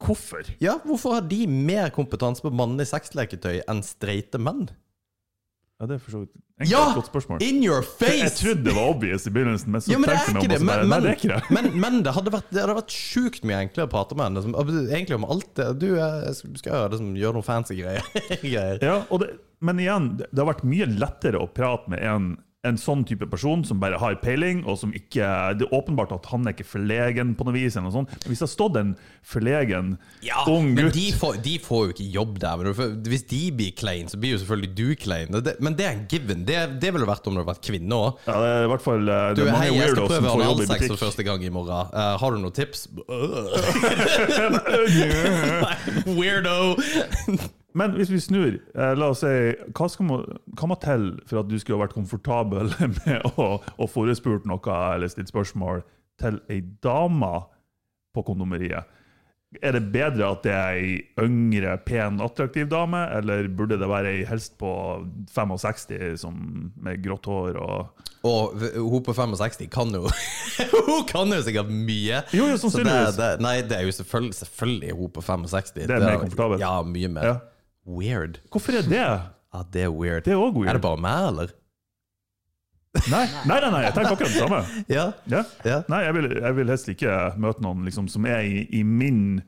Hvorfor? 0.00 0.46
Ja, 0.64 0.78
hvorfor 0.84 1.18
har 1.18 1.24
de 1.28 1.42
mer 1.48 1.90
kompetanse 1.92 2.44
på 2.44 2.52
mannlig 2.56 2.86
sexleketøy 2.88 3.62
enn 3.68 3.82
streite 3.84 4.40
menn? 4.40 4.66
Ja, 5.80 5.86
Det 5.88 5.94
er 5.96 6.00
for 6.04 6.12
så 6.12 6.18
vidt 6.20 6.68
Ja! 6.68 6.80
et 6.90 6.96
godt 6.98 7.06
spørsmål. 7.08 7.42
In 7.42 7.62
your 7.64 7.80
face! 7.82 8.18
Jeg 8.20 8.32
trodde 8.36 8.64
det 8.66 8.74
var 8.76 8.90
obvious 8.92 9.24
i 9.26 9.30
begynnelsen, 9.32 9.70
men 9.72 9.80
så 9.80 9.92
Ja, 9.94 9.98
men 9.98 10.10
det 10.10 10.18
tenkte 10.26 10.42
jeg 10.44 10.50
det. 10.52 10.66
meg 10.68 10.82
om, 10.82 10.84
og 10.84 10.88
Men, 10.90 10.90
bare, 10.90 11.00
men, 11.00 11.06
det 11.08 11.30
det. 11.30 11.50
men, 11.56 11.80
men 11.80 12.02
det 12.04 12.12
hadde 12.18 12.32
vært, 12.34 12.50
det 12.52 12.60
hadde 12.60 12.74
vært 12.82 12.92
sjukt 12.96 13.46
mye 13.48 13.62
enklere 13.64 13.88
å 13.88 13.92
prate 13.94 14.18
med 14.18 14.26
henne. 14.28 14.42
Liksom, 14.42 14.90
egentlig 14.92 15.16
om 15.16 15.24
alt 15.24 15.48
det. 15.56 15.68
Du 15.80 15.86
jeg 15.96 16.34
skal 16.36 16.68
gjøre, 16.74 16.90
liksom, 16.92 17.14
gjøre 17.16 17.38
noen 17.38 17.48
fancy 17.48 17.78
greier. 17.80 18.04
Ja, 18.84 19.00
det, 19.24 19.30
men 19.64 19.80
igjen, 19.80 20.10
det 20.20 20.28
det 20.30 20.44
har 20.44 20.50
vært 20.52 20.64
mye 20.68 20.86
lettere 21.00 21.40
å 21.40 21.48
prate 21.48 21.88
med 21.92 22.04
en, 22.04 22.28
en 22.68 22.76
sånn 22.76 23.06
type 23.08 23.24
person 23.32 23.62
som 23.64 23.78
bare 23.80 23.96
har 24.00 24.18
peiling, 24.20 24.58
og 24.68 24.76
som 24.76 24.90
ikke 24.92 25.24
Det 25.56 25.64
er 25.64 25.72
åpenbart 25.76 26.10
at 26.12 26.26
han 26.28 26.44
er 26.44 26.52
ikke 26.52 26.66
forlegen 26.68 27.32
på 27.38 27.46
noe 27.46 27.54
vis. 27.56 27.76
Eller 27.76 27.88
noe 27.88 27.94
sånt. 27.94 28.12
Men 28.12 28.32
hvis 28.32 28.42
det 28.42 28.46
har 28.46 28.52
stått 28.52 28.76
en 28.80 28.90
forlegen 29.24 29.94
Ja, 30.24 30.42
ung 30.50 30.74
men 30.76 30.90
de 30.92 31.06
får, 31.16 31.40
de 31.44 31.56
får 31.62 31.86
jo 31.86 31.94
ikke 31.94 32.08
jobb 32.18 32.40
der. 32.42 32.72
Hvis 33.08 33.24
de 33.30 33.40
blir 33.56 33.72
klein, 33.76 34.10
så 34.12 34.20
blir 34.20 34.34
jo 34.34 34.40
selvfølgelig 34.42 34.72
du 34.76 34.88
klein. 35.00 35.32
Det, 35.40 35.56
men 35.64 35.76
det 35.78 35.86
er 35.86 35.94
en 35.96 36.04
given. 36.10 36.44
Det, 36.48 36.58
det 36.82 36.92
ville 36.92 37.08
vært 37.08 37.30
om 37.30 37.36
det 37.36 37.42
hadde 37.42 37.52
vært 37.54 37.64
kvinne 37.70 38.00
òg. 38.00 38.20
ja, 38.26 38.36
Det 38.36 38.50
er 38.50 38.66
i 38.66 38.72
hvert 38.74 38.84
fall 38.84 39.14
eh, 39.14 39.30
Du, 39.32 39.40
det 39.40 39.46
er 39.46 39.56
hei, 39.56 39.70
mange 39.70 39.80
jeg 39.80 39.94
skal 39.94 40.10
prøve 40.10 40.34
jobb 40.34 40.42
i 40.42 40.48
analsex 40.50 40.92
for 40.92 41.04
første 41.06 41.26
gang 41.30 41.46
i 41.46 41.52
morgen. 41.54 41.94
Uh, 41.94 42.12
har 42.20 42.36
du 42.36 42.44
noen 42.44 42.56
tips? 42.60 42.84
Uh. 43.08 43.48
Weirdo! 46.18 47.56
Men 47.78 47.94
hvis 47.94 48.10
vi 48.10 48.20
snur, 48.22 48.58
eh, 48.74 48.92
la 48.98 49.10
oss 49.12 49.22
si, 49.22 49.34
hva 49.76 49.88
man, 50.06 50.24
hva 50.58 50.70
må 50.70 50.78
til 50.82 51.10
for 51.28 51.42
at 51.42 51.50
du 51.50 51.58
skulle 51.58 51.78
ha 51.78 51.84
vært 51.84 51.96
komfortabel 51.96 52.72
med 53.04 53.26
å, 53.36 53.50
å 53.60 53.90
forespurt 53.90 54.48
noe 54.50 54.78
eller 54.94 55.12
stilt 55.12 55.30
spørsmål 55.30 55.84
til 56.20 56.40
ei 56.50 56.62
dame 56.84 57.34
på 58.14 58.26
kondomeriet? 58.26 58.96
Er 59.58 59.74
det 59.74 59.88
bedre 59.90 60.28
at 60.30 60.44
det 60.46 60.52
er 60.54 60.76
ei 60.78 60.90
yngre, 61.18 61.72
pen, 61.82 62.20
attraktiv 62.22 62.68
dame, 62.70 63.00
eller 63.16 63.48
burde 63.50 63.80
det 63.80 63.88
være 63.90 64.12
ei 64.12 64.20
helst 64.28 64.54
på 64.60 64.70
65 65.34 66.20
som, 66.22 66.36
med 66.78 67.02
grått 67.02 67.26
hår 67.26 67.58
og 67.58 68.06
Og 68.28 68.62
hun 68.76 69.02
på 69.02 69.14
65 69.16 69.66
kan 69.72 69.90
jo 69.96 70.04
Hun 70.86 71.02
kan 71.08 71.34
jo 71.34 71.40
sikkert 71.42 71.70
mye. 71.72 72.22
Jo, 72.30 72.44
jo, 72.44 72.52
det, 72.52 72.60
sannsynligvis. 72.62 73.18
det, 73.18 73.30
nei, 73.42 73.56
det 73.66 73.78
er 73.80 73.88
jo 73.88 73.96
selvfølgelig, 73.98 74.38
selvfølgelig 74.38 74.98
hun 75.00 75.14
på 75.18 75.26
65. 75.32 75.72
Det 75.80 75.96
er 75.96 76.06
mer 76.06 76.22
komfortabelt. 76.22 76.62
Ja, 76.62 76.74
mye 76.86 77.10
mer. 77.10 77.30
Ja. 77.32 77.38
Weird. 77.86 78.40
Hvorfor 78.50 78.76
er 78.80 78.82
det? 78.88 79.04
Ja, 79.50 79.64
det 79.74 79.80
er 79.82 79.88
weird. 79.90 80.22
Det 80.24 80.30
er 80.30 80.38
også 80.38 80.60
weird. 80.60 80.68
Er 80.70 80.76
det 80.78 80.82
bare 80.84 81.00
meg, 81.02 81.24
eller? 81.32 81.48
Nei, 83.10 83.24
nei, 83.46 83.56
nei, 83.62 83.70
nei, 83.72 83.80
jeg 83.82 83.94
tenker 83.96 84.14
akkurat 84.14 84.30
det 84.30 84.42
samme. 84.44 84.60
Ja. 84.96 85.04
Ja. 85.30 85.40
ja. 85.66 85.78
Nei, 85.90 85.98
jeg 86.06 86.14
vil, 86.14 86.28
jeg 86.36 86.56
vil 86.58 86.70
helst 86.70 86.90
ikke 86.92 87.16
møte 87.42 87.64
noen 87.64 87.82
liksom, 87.86 88.06
som 88.10 88.28
er 88.30 88.44
i, 88.46 88.60
i 88.78 88.84
min 88.86 89.40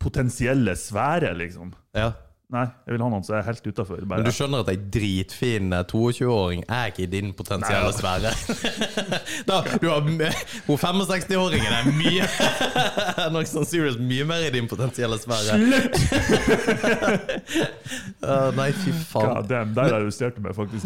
potensielle 0.00 0.72
sfære, 0.80 1.34
liksom. 1.36 1.74
ja. 1.96 2.10
Nei, 2.52 2.66
jeg 2.84 2.92
vil 2.92 3.00
ha 3.00 3.06
noen 3.08 3.24
som 3.24 3.38
er 3.38 3.46
helt 3.46 3.64
utafor. 3.64 4.02
Men 4.04 4.26
du 4.26 4.30
skjønner 4.34 4.60
at 4.62 4.68
ei 4.68 4.76
dritfin 4.76 5.72
eh, 5.72 5.84
22-åring 5.88 6.64
er 6.68 6.90
ikke 6.90 7.06
i 7.06 7.08
din 7.08 7.32
potensielle 7.36 7.92
sfære? 7.96 8.32
Hun 10.68 10.78
65-åringen 10.78 11.72
er 11.72 11.88
mye 11.96 12.26
Nok 13.34 13.48
sånn 13.48 13.64
serious 13.68 13.96
mye 13.96 14.26
mer 14.28 14.44
i 14.44 14.50
din 14.54 14.68
potensielle 14.68 15.16
sfære. 15.22 15.56
Uh, 18.20 18.50
nei, 18.58 18.68
fy 18.76 18.92
faen. 18.92 19.30
God 19.30 19.48
damn, 19.48 19.72
der 19.76 19.96
arresterte 19.96 20.38
du 20.38 20.44
meg 20.44 20.56
faktisk. 20.58 20.84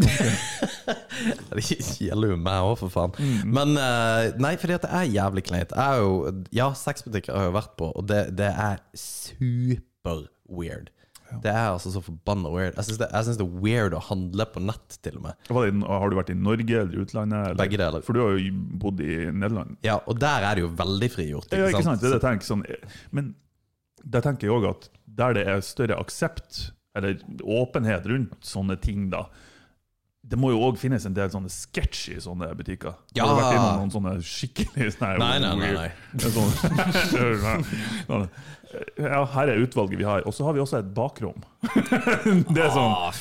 Det 1.51 1.65
gjelder 1.99 2.37
jo 2.37 2.39
meg 2.39 2.69
òg, 2.69 2.77
for 2.85 2.95
faen. 2.95 3.17
Mm. 3.19 3.51
Men 3.59 3.75
eh, 3.83 4.31
nei, 4.39 4.55
fordi 4.63 4.79
at 4.79 4.87
det 4.87 4.93
er 5.01 5.11
jævlig 5.19 5.43
kleint. 5.51 5.75
Jeg 5.75 5.99
er 5.99 6.07
jo 6.07 6.47
Ja, 6.55 6.71
sexbutikker 6.79 7.35
har 7.35 7.49
jeg 7.49 7.53
jo 7.53 7.59
vært 7.59 7.75
på, 7.81 7.91
og 7.91 8.07
det, 8.09 8.23
det 8.39 8.53
er 8.55 8.79
super 8.95 10.29
weird. 10.47 10.95
Det 11.43 11.51
er 11.53 11.67
altså 11.71 11.93
så 11.93 12.03
forbanna 12.05 12.51
weird. 12.53 12.77
Jeg 12.79 12.89
syns 12.89 13.01
det, 13.01 13.09
det 13.41 13.45
er 13.45 13.59
weird 13.65 13.97
å 13.97 14.01
handle 14.09 14.47
på 14.53 14.63
nett, 14.65 14.97
til 15.05 15.19
og 15.21 15.27
med. 15.27 15.49
Det, 15.49 15.73
har 15.89 16.09
du 16.13 16.17
vært 16.19 16.33
i 16.33 16.39
Norge 16.39 16.81
eller 16.83 17.05
utlandet? 17.05 17.51
Eller? 17.51 17.59
Begge 17.61 17.81
deler. 17.81 18.05
For 18.07 18.17
du 18.17 18.23
har 18.23 18.39
jo 18.39 18.55
bodd 18.85 19.03
i 19.05 19.19
Nederland. 19.29 19.77
Ja, 19.87 19.99
og 20.09 20.21
der 20.23 20.47
er 20.49 20.59
det 20.59 20.65
jo 20.65 20.73
veldig 20.79 21.11
frigjort. 21.13 21.53
Ja, 21.53 21.69
ikke 21.69 21.85
sant? 21.87 22.03
Det 22.03 22.11
er 22.11 22.17
det 22.17 22.25
tenker. 22.25 22.49
Sånn, 22.49 22.65
men 23.15 23.35
der 24.05 24.25
tenker 24.25 24.49
jeg 24.49 24.57
òg 24.57 24.71
at 24.71 24.89
der 25.19 25.37
det 25.37 25.45
er 25.51 25.63
større 25.67 25.99
aksept, 26.01 26.69
eller 26.99 27.21
åpenhet 27.45 28.09
rundt 28.11 28.35
sånne 28.47 28.79
ting, 28.81 29.09
da 29.13 29.27
det 30.29 30.37
må 30.37 30.51
jo 30.53 30.61
òg 30.67 30.77
finnes 30.81 31.05
en 31.09 31.15
del 31.17 31.31
sånne 31.33 31.49
sketsj 31.53 32.03
i 32.13 32.19
sånne 32.21 32.51
butikker. 32.59 32.99
Ja. 33.17 33.25
Har 33.25 33.33
du 33.33 33.41
vært 33.41 33.57
innom 33.57 33.79
noen 33.81 33.93
sånne 33.95 34.13
skikkelig 34.25 34.93
sånne 34.99 35.15
Nei, 35.23 35.39
nei, 35.41 35.53
nei, 35.57 35.71
nei. 35.77 35.89
Sånn, 36.29 37.65
sånn, 38.09 38.27
ja, 39.09 39.23
her 39.33 39.53
er 39.55 39.63
utvalget 39.65 40.01
vi 40.03 40.07
har. 40.09 40.27
Og 40.29 40.37
så 40.37 40.45
har 40.45 40.57
vi 40.57 40.61
også 40.65 40.83
et 40.83 40.91
bakrom. 40.97 41.41
det 42.53 42.67
er 42.67 42.75
sånn 42.75 42.93
Ah, 42.93 43.13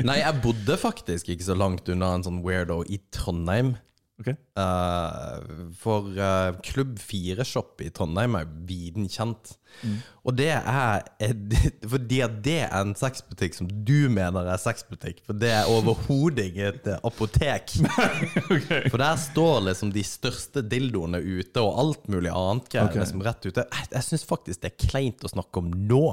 Nei, 0.00 0.18
jeg 0.22 0.40
bodde 0.44 0.78
faktisk 0.80 1.28
ikke 1.34 1.46
så 1.50 1.56
langt 1.58 1.88
unna 1.92 2.14
en 2.16 2.24
sånn 2.24 2.40
weirdo 2.46 2.80
i 2.88 3.00
Trondheim. 3.14 3.74
Ok. 4.20 4.28
Uh, 4.58 5.72
for 5.78 6.06
uh, 6.20 6.52
Klubb 6.62 6.98
4-shop 7.00 7.80
i 7.82 7.88
Trondheim 7.94 8.36
er 8.38 8.50
viden 8.68 9.08
kjent. 9.10 9.54
Mm. 9.80 9.96
Og 10.28 10.36
det 10.36 10.50
er 10.52 11.06
fordi 11.94 12.20
at 12.22 12.34
det 12.44 12.58
er 12.66 12.74
en 12.76 12.92
sexbutikk 12.98 13.56
som 13.56 13.70
du 13.88 14.10
mener 14.12 14.46
er 14.52 14.60
sexbutikk. 14.60 15.22
For 15.26 15.38
det 15.38 15.50
er 15.56 15.70
overhodet 15.72 16.50
ikke 16.50 16.68
et 16.74 16.90
apotek. 17.00 17.76
apotek. 18.42 18.90
For 18.92 19.00
der 19.02 19.22
står 19.24 19.64
liksom 19.70 19.94
de 19.96 20.04
største 20.06 20.64
dildoene 20.66 21.22
ute, 21.22 21.64
og 21.64 21.80
alt 21.82 22.12
mulig 22.12 22.30
annet 22.30 22.68
greier 22.68 22.90
okay. 22.92 23.02
liksom 23.02 23.24
rett 23.26 23.48
ute. 23.48 23.64
Jeg, 23.64 23.90
jeg 23.96 24.08
syns 24.10 24.28
faktisk 24.28 24.62
det 24.62 24.74
er 24.74 24.90
kleint 24.90 25.24
å 25.24 25.32
snakke 25.32 25.64
om 25.64 25.72
nå. 25.72 26.04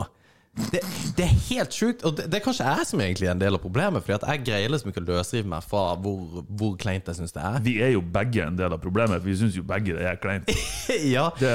Det, 0.71 0.79
det 1.15 1.23
er 1.23 1.35
helt 1.49 1.71
sjukt. 1.75 2.01
Og 2.03 2.15
det, 2.17 2.25
det 2.31 2.39
er 2.39 2.43
kanskje 2.43 2.65
jeg 2.67 2.88
som 2.89 2.99
egentlig 3.03 3.27
er 3.29 3.31
en 3.35 3.39
del 3.41 3.55
av 3.55 3.62
problemet. 3.63 4.03
Fordi 4.03 4.15
at 4.17 4.25
jeg 4.27 4.41
greier 4.47 4.71
liksom 4.73 4.89
ikke 4.91 5.03
å 5.03 5.07
løsrive 5.07 5.47
meg 5.47 5.63
fra 5.63 5.83
hvor, 6.01 6.41
hvor 6.59 6.73
kleint 6.81 7.07
jeg 7.07 7.15
syns 7.19 7.31
det 7.35 7.43
er. 7.45 7.59
Vi 7.63 7.75
er 7.85 7.93
jo 7.93 8.01
begge 8.01 8.43
en 8.47 8.57
del 8.59 8.73
av 8.75 8.81
problemet, 8.83 9.21
for 9.21 9.29
vi 9.29 9.38
syns 9.39 9.55
jo 9.55 9.63
begge 9.69 9.95
det 9.95 10.07
er 10.09 10.19
kleint. 10.19 10.49
ja 11.15 11.29
Det, 11.39 11.53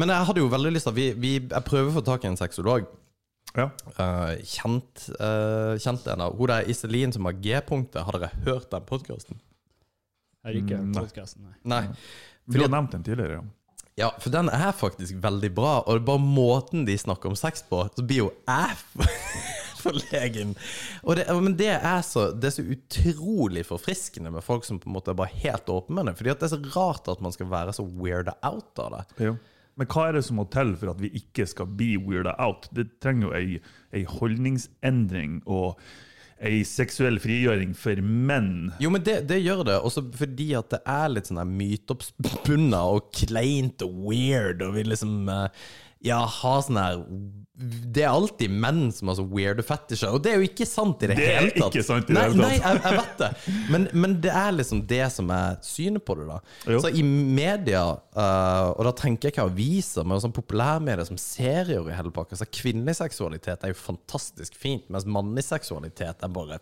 Men 0.00 0.14
jeg 0.14 0.28
hadde 0.30 0.42
jo 0.42 0.50
veldig 0.56 0.72
lyst 0.74 0.88
til 0.88 0.96
vi, 0.96 1.06
vi, 1.22 1.32
Jeg 1.44 1.64
prøver 1.68 1.92
å 1.92 1.96
få 2.00 2.04
tak 2.08 2.24
i 2.26 2.30
en 2.32 2.40
sexolog. 2.40 2.88
ja. 3.54 3.68
Uh, 4.00 4.34
kjent, 4.48 5.06
uh, 5.20 5.76
kjent 5.78 6.06
en 6.08 6.24
av 6.26 6.34
Hun 6.40 6.48
der 6.50 6.68
Iselin 6.72 7.12
som 7.14 7.28
har 7.28 7.36
G-punktet. 7.44 8.02
Har 8.08 8.18
dere 8.18 8.32
hørt 8.48 8.70
den 8.72 8.86
podkasten? 8.88 9.38
Jeg 10.42 10.48
har 10.50 10.58
ikke 10.64 10.78
Mm, 10.80 10.86
hørt 10.88 10.94
nei. 10.96 11.02
podkasten, 11.06 11.42
nei. 11.46 11.58
Nei. 11.76 11.82
Du 12.50 12.58
har 12.64 12.72
nevnt 12.72 12.96
den 12.96 13.04
tidligere. 13.06 13.38
ja. 13.38 13.50
Ja, 14.00 14.08
for 14.22 14.32
den 14.32 14.48
er 14.48 14.72
faktisk 14.72 15.18
veldig 15.20 15.50
bra, 15.52 15.72
og 15.82 15.98
det 15.98 16.00
er 16.00 16.06
bare 16.08 16.24
måten 16.24 16.86
de 16.88 16.94
snakker 16.96 17.28
om 17.28 17.36
sex 17.36 17.60
på, 17.68 17.82
så 17.92 18.04
blir 18.08 18.22
jo 18.22 18.30
jeg 18.48 19.10
forlegen. 19.82 20.54
Og 21.02 21.18
det, 21.18 21.26
men 21.42 21.56
det 21.58 21.74
er, 21.74 22.00
så, 22.06 22.30
det 22.32 22.48
er 22.48 22.54
så 22.56 22.64
utrolig 22.72 23.66
forfriskende 23.68 24.32
med 24.32 24.44
folk 24.46 24.64
som 24.64 24.80
på 24.80 24.88
en 24.88 24.96
måte 24.96 25.12
er 25.12 25.18
bare 25.18 25.42
helt 25.42 25.68
åpne 25.72 25.98
med 25.98 26.08
det. 26.08 26.16
Fordi 26.20 26.32
det 26.32 26.48
er 26.48 26.54
så 26.54 26.60
rart 26.76 27.10
at 27.12 27.24
man 27.24 27.34
skal 27.36 27.50
være 27.52 27.74
så 27.76 27.84
weirda 27.84 28.36
out 28.48 28.80
av 28.80 28.96
det. 28.96 29.02
Jo. 29.28 29.36
Men 29.80 29.88
hva 29.88 30.06
er 30.08 30.16
det 30.16 30.24
som 30.26 30.36
må 30.40 30.46
til 30.52 30.74
for 30.76 30.92
at 30.92 31.00
vi 31.00 31.12
ikke 31.16 31.46
skal 31.48 31.68
bli 31.68 31.94
weirda 32.00 32.32
out? 32.44 32.68
Det 32.76 32.88
trenger 33.02 33.28
jo 33.28 33.36
ei, 33.36 33.60
ei 33.92 34.04
holdningsendring 34.08 35.40
og 35.44 35.80
ei 36.42 36.62
seksuell 36.66 37.20
frigjøring 37.22 37.74
for 37.78 37.98
menn. 38.02 38.72
Jo, 38.82 38.90
men 38.92 39.04
det, 39.06 39.20
det 39.30 39.38
gjør 39.44 39.62
det, 39.68 39.78
også 39.86 40.04
fordi 40.18 40.48
at 40.58 40.72
det 40.74 40.80
er 40.90 41.12
litt 41.12 41.30
sånn 41.30 41.40
her 41.42 41.50
myteoppspunnet 41.50 42.78
og 42.78 43.12
kleint 43.14 43.84
og 43.86 44.00
weird, 44.08 44.64
og 44.66 44.74
vi 44.76 44.86
liksom 44.88 45.30
eh, 45.30 45.68
ja, 46.02 46.18
ha 46.26 46.52
sånn 46.64 46.78
her 46.80 47.02
Det 47.92 48.02
er 48.02 48.08
alltid 48.10 48.50
menn 48.50 48.88
som 48.94 49.10
har 49.10 49.16
så 49.20 49.24
weirde 49.28 49.62
fetisjer, 49.62 50.10
og 50.10 50.22
det 50.24 50.32
er 50.32 50.40
jo 50.40 50.46
ikke 50.48 50.66
sant 50.66 51.04
i 51.04 51.10
det, 51.10 51.16
Det 51.20 51.26
er 51.28 51.36
hele 51.36 51.52
tatt. 51.54 51.68
ikke 51.76 51.84
sant 51.86 52.10
i 52.10 52.16
det 52.16 52.24
hele 52.24 52.34
tatt. 52.34 52.42
Nei, 52.42 52.56
jeg, 52.56 52.80
jeg 52.82 52.96
vet 52.98 53.20
det, 53.20 53.28
men, 53.74 53.84
men 54.04 54.16
det 54.24 54.32
er 54.40 54.56
liksom 54.56 54.80
det 54.90 55.02
som 55.14 55.30
er 55.36 55.60
synet 55.66 56.04
på 56.08 56.16
det, 56.18 56.26
da. 56.32 56.40
Jo. 56.74 56.80
Så 56.82 56.90
i 56.90 57.04
media, 57.06 57.84
uh, 58.16 58.72
og 58.72 58.82
da 58.88 58.94
tenker 58.98 59.28
jeg 59.28 59.36
ikke 59.36 59.46
aviser, 59.46 60.08
men 60.08 60.24
sånn 60.24 60.34
populærmedier 60.34 61.06
som 61.06 61.20
serier 61.20 61.86
i 61.86 61.94
hele 61.94 62.14
pakka, 62.14 62.40
så 62.40 62.48
kvinnelig 62.50 62.98
seksualitet 62.98 63.62
er 63.62 63.74
jo 63.74 63.78
fantastisk 63.78 64.58
fint, 64.58 64.88
mens 64.90 65.06
mannlig 65.06 65.46
seksualitet 65.46 66.24
er 66.24 66.34
bare 66.34 66.58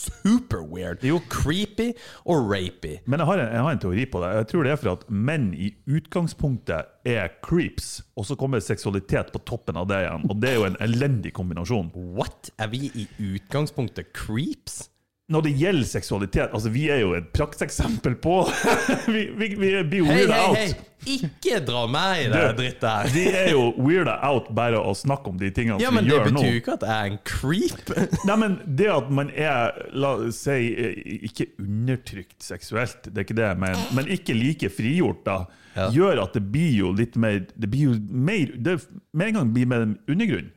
super 0.00 0.62
weird. 0.64 1.04
Jo. 1.06 1.20
Creepy 1.30 1.90
og 2.24 2.50
rapey. 2.50 2.98
Men 3.06 3.22
jeg 3.22 3.30
har, 3.30 3.42
en, 3.42 3.52
jeg 3.54 3.64
har 3.66 3.76
en 3.76 3.82
teori 3.82 4.06
på 4.10 4.22
det. 4.24 4.32
Jeg 4.40 4.50
tror 4.52 4.66
det 4.66 4.74
er 4.74 4.80
for 4.80 4.92
at 4.94 5.04
menn 5.10 5.50
i 5.54 5.72
utgangspunktet 5.90 6.94
er 7.08 7.34
creeps, 7.44 8.00
og 8.16 8.28
så 8.28 8.36
kommer 8.38 8.62
seksualitet 8.64 9.32
på 9.34 9.42
toppen 9.48 9.78
av 9.80 9.88
det 9.90 10.02
igjen. 10.04 10.28
Og 10.30 10.40
det 10.42 10.52
er 10.52 10.60
jo 10.60 10.68
en 10.68 10.80
elendig 10.84 11.34
kombinasjon. 11.36 11.92
What? 12.16 12.52
Er 12.60 12.72
vi 12.72 12.88
i 12.94 13.08
utgangspunktet 13.32 14.12
creeps? 14.16 14.86
Når 15.30 15.44
det 15.46 15.50
gjelder 15.60 15.86
seksualitet, 15.86 16.50
altså 16.56 16.70
vi 16.74 16.88
er 16.90 17.04
jo 17.04 17.12
et 17.14 17.28
prakteksempel 17.36 18.16
på 18.18 18.40
Vi, 19.14 19.28
vi, 19.38 19.48
vi 19.54 19.68
blir 19.86 20.00
jo 20.02 20.08
weirda 20.08 20.34
hey. 20.34 20.46
out. 20.48 20.56
hei! 20.58 20.86
Ikke 21.14 21.60
dra 21.64 21.86
meg 21.88 22.26
i 22.26 22.28
det 22.28 22.40
Du, 22.42 22.58
drittet 22.58 22.82
her. 22.90 23.06
Vi 23.14 23.22
er 23.32 23.46
jo 23.54 23.62
weirda 23.80 24.18
out 24.26 24.50
bare 24.58 24.76
å 24.84 24.90
snakke 24.98 25.30
om 25.32 25.38
de 25.40 25.48
tingene 25.56 25.78
Ja, 25.80 25.88
som 25.88 25.96
men 25.96 26.04
vi 26.04 26.10
det 26.10 26.16
gjør 26.18 26.34
nå. 26.34 26.42
betyr 26.42 26.52
jo 26.56 26.60
ikke 26.60 26.74
at 26.74 26.84
jeg 26.88 26.96
er 26.96 27.12
en 27.12 27.20
creep. 27.30 27.92
Nei, 28.28 28.36
men 28.42 28.58
det 28.80 28.90
at 28.92 29.08
man 29.20 29.30
er, 29.32 29.78
la 29.96 30.10
oss 30.26 30.42
si, 30.44 30.58
eh, 30.74 30.98
ikke 31.30 31.46
undertrykt 31.62 32.44
seksuelt, 32.44 33.08
det 33.08 33.16
er 33.22 33.28
ikke 33.28 33.38
det, 33.38 33.46
jeg 33.48 33.62
mener, 33.64 33.86
men 33.96 34.10
ikke 34.12 34.36
like 34.36 34.72
frigjort, 34.76 35.24
da, 35.30 35.38
Ja. 35.78 35.86
gjør 35.94 36.24
at 36.24 36.34
det 36.34 36.42
blir 36.50 36.72
jo 36.74 36.88
litt 36.98 37.14
mer 37.14 37.44
Det 37.54 37.68
blir 37.70 37.92
jo 37.92 37.98
mer 38.10 38.50
det 38.58 38.72
Med 39.14 39.28
en 39.28 39.36
gang 39.36 39.52
blir 39.54 39.68
mer 39.70 39.84
undergrunn. 40.10 40.48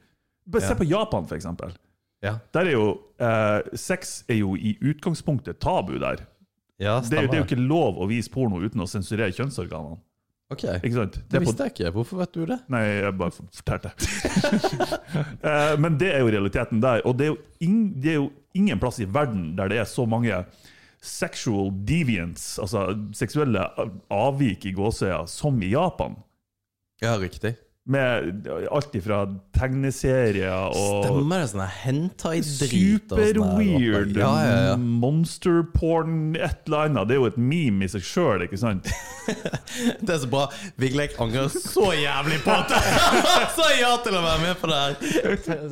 Se 0.58 0.74
på 0.76 0.88
Japan, 0.90 1.28
for 1.30 1.38
eksempel. 1.38 1.72
Ja, 2.24 2.38
Der 2.56 2.70
er 2.70 2.72
jo 2.72 2.86
eh, 3.20 3.76
Sex 3.76 4.24
er 4.32 4.38
jo 4.40 4.54
i 4.56 4.78
utgangspunktet 4.82 5.60
tabu 5.60 5.98
der. 6.00 6.24
ja 6.80 7.00
Det 7.02 7.18
er, 7.20 7.22
jo- 7.24 7.28
det 7.28 7.36
er 7.36 7.42
jo 7.44 7.48
ikke 7.50 7.68
lov 7.68 8.00
å 8.00 8.08
vise 8.08 8.32
porno 8.32 8.62
uten 8.64 8.80
å 8.82 8.88
sensurere 8.88 9.32
kjønnsorganene. 9.36 9.98
Ok? 10.54 10.64
Det 10.64 11.40
visste 11.42 11.64
jeg 11.66 11.72
ikke. 11.74 11.92
Hvorfor 11.96 12.18
vet 12.22 12.34
du 12.36 12.46
det? 12.46 12.60
Nei, 12.70 12.82
jeg 13.02 13.18
bare 13.18 13.32
fortalte. 13.32 13.92
Eh, 15.44 15.74
Men 15.80 15.98
det 16.00 16.12
er 16.14 16.20
jo 16.24 16.30
realiteten 16.32 16.80
der. 16.84 17.02
Og 17.08 17.18
det 17.20 17.28
er, 17.32 17.36
ing, 17.66 17.94
det 18.02 18.12
er 18.14 18.20
jo 18.22 18.30
ingen 18.56 18.80
plass 18.80 19.00
i 19.04 19.06
verden 19.10 19.56
der 19.58 19.68
det 19.72 19.80
er 19.82 19.88
så 19.90 20.06
mange 20.10 20.44
sexual 21.04 21.72
deviants, 21.84 22.58
altså 22.64 22.86
seksuelle 23.18 23.66
avvik 24.14 24.66
i 24.70 24.72
gåsøya, 24.78 25.26
som 25.28 25.58
i 25.62 25.74
Japan. 25.74 26.16
Ja, 27.04 27.18
riktig. 27.20 27.56
Med 27.84 28.48
alt 28.72 28.94
ifra 28.96 29.26
tegneserier 29.58 30.70
og 30.72 31.04
Stemmer 31.04 31.42
det 31.42 31.50
sånn 31.52 31.66
hentai-drit 31.82 33.12
og 33.12 33.20
Super 33.20 33.34
sånn 33.36 33.50
her 33.50 33.58
weird. 33.60 34.14
Ja, 34.16 34.30
ja, 34.40 34.54
ja. 34.70 34.78
monster 34.80 35.66
porn, 35.74 36.32
et 36.38 36.64
eller 36.70 36.86
annet. 36.86 37.10
Det 37.10 37.18
er 37.18 37.20
jo 37.20 37.28
et 37.28 37.42
meme 37.52 37.84
i 37.84 37.92
seg 37.92 38.06
sjøl, 38.08 38.46
ikke 38.48 38.60
sant? 38.62 38.88
Det 40.04 40.16
er 40.16 40.22
så 40.24 40.30
bra. 40.32 40.46
Vigleik 40.80 41.20
angrer 41.20 41.52
så 41.52 41.90
jævlig 41.96 42.40
på 42.46 42.56
at 42.56 42.72
jeg 42.78 43.52
sa 43.58 43.68
ja 43.76 43.92
til 44.06 44.16
å 44.16 44.24
være 44.30 44.42
med 44.46 44.56
på 44.64 44.72
det 44.72 44.80
her. 44.80 44.94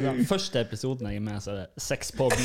Den 0.04 0.28
første 0.28 0.66
episoden 0.66 1.08
jeg 1.08 1.22
er 1.22 1.26
med, 1.30 1.40
så 1.40 1.56
er 1.56 1.64
det 1.64 1.68
Sexpodden. 1.80 2.44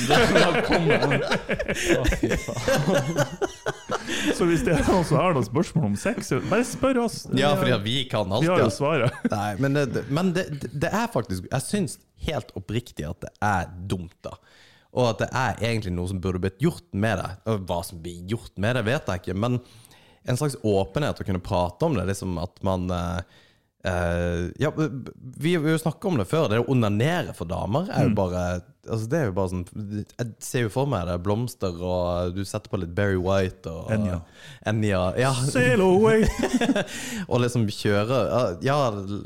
Så 4.37 4.47
hvis 4.49 4.63
det 4.67 4.75
er 4.75 4.83
noen 4.87 5.05
som 5.07 5.19
har 5.19 5.35
noen 5.37 5.47
spørsmål 5.47 5.91
om 5.91 5.97
sex, 5.99 6.33
bare 6.51 6.65
spør 6.67 7.03
oss. 7.07 7.23
Ja, 7.37 7.53
fordi 7.59 7.77
vi 7.85 7.97
kan 8.11 8.31
alt. 8.31 8.45
Vi 8.45 8.51
har 8.51 8.63
jo 8.63 8.71
svaret. 8.73 9.15
Nei, 9.33 9.56
men, 9.63 9.79
men 10.09 10.33
det, 10.37 10.47
det 10.73 10.91
er 10.91 11.09
faktisk 11.13 11.47
Jeg 11.51 11.65
syns 11.65 11.99
helt 12.27 12.53
oppriktig 12.59 13.07
at 13.09 13.21
det 13.25 13.33
er 13.45 13.69
dumt, 13.91 14.17
da. 14.25 14.37
Og 14.97 15.11
at 15.11 15.25
det 15.25 15.29
er 15.37 15.59
egentlig 15.71 15.93
noe 15.93 16.09
som 16.09 16.21
burde 16.25 16.41
blitt 16.41 16.63
gjort 16.63 16.87
med 16.97 17.21
det. 17.21 17.57
Hva 17.69 17.81
som 17.85 18.01
blir 18.01 18.23
gjort 18.31 18.55
med 18.63 18.79
det, 18.79 18.87
vet 18.87 19.11
jeg 19.11 19.23
ikke. 19.23 19.37
Men 19.37 19.59
en 20.27 20.39
slags 20.41 20.57
åpenhet 20.65 21.21
å 21.21 21.27
kunne 21.27 21.43
prate 21.45 21.87
om 21.87 21.99
det. 21.99 22.07
Liksom 22.09 22.39
at 22.41 22.63
man 22.67 22.89
eh, 22.95 23.43
eh, 23.87 24.51
Ja, 24.61 24.71
vi 24.77 25.55
har 25.57 25.69
jo 25.71 25.79
snakka 25.81 26.09
om 26.11 26.19
det 26.21 26.27
før. 26.31 26.49
Det 26.51 26.59
å 26.63 26.69
onanere 26.75 27.35
for 27.37 27.47
damer 27.51 27.89
er 27.91 28.09
jo 28.09 28.15
Mm. 28.15 28.19
bare 28.19 28.47
Altså 28.87 29.09
Det 29.11 29.19
er 29.19 29.25
jo 29.27 29.33
bare 29.35 29.51
sånn 29.51 29.65
Jeg 30.17 30.27
ser 30.39 30.61
jo 30.63 30.69
for 30.71 30.87
meg 30.87 31.09
det. 31.09 31.17
Blomster, 31.25 31.75
og 31.83 32.35
du 32.37 32.45
setter 32.47 32.71
på 32.71 32.79
litt 32.79 32.93
Berry 32.95 33.17
White 33.19 33.67
og 33.67 33.89
Enya. 33.91 34.21
Enya. 34.65 35.01
Ja, 35.19 35.33
Sail 35.35 35.81
away! 35.83 36.23
og 37.31 37.41
liksom 37.43 37.67
kjøre 37.67 38.21
Ja, 38.63 38.77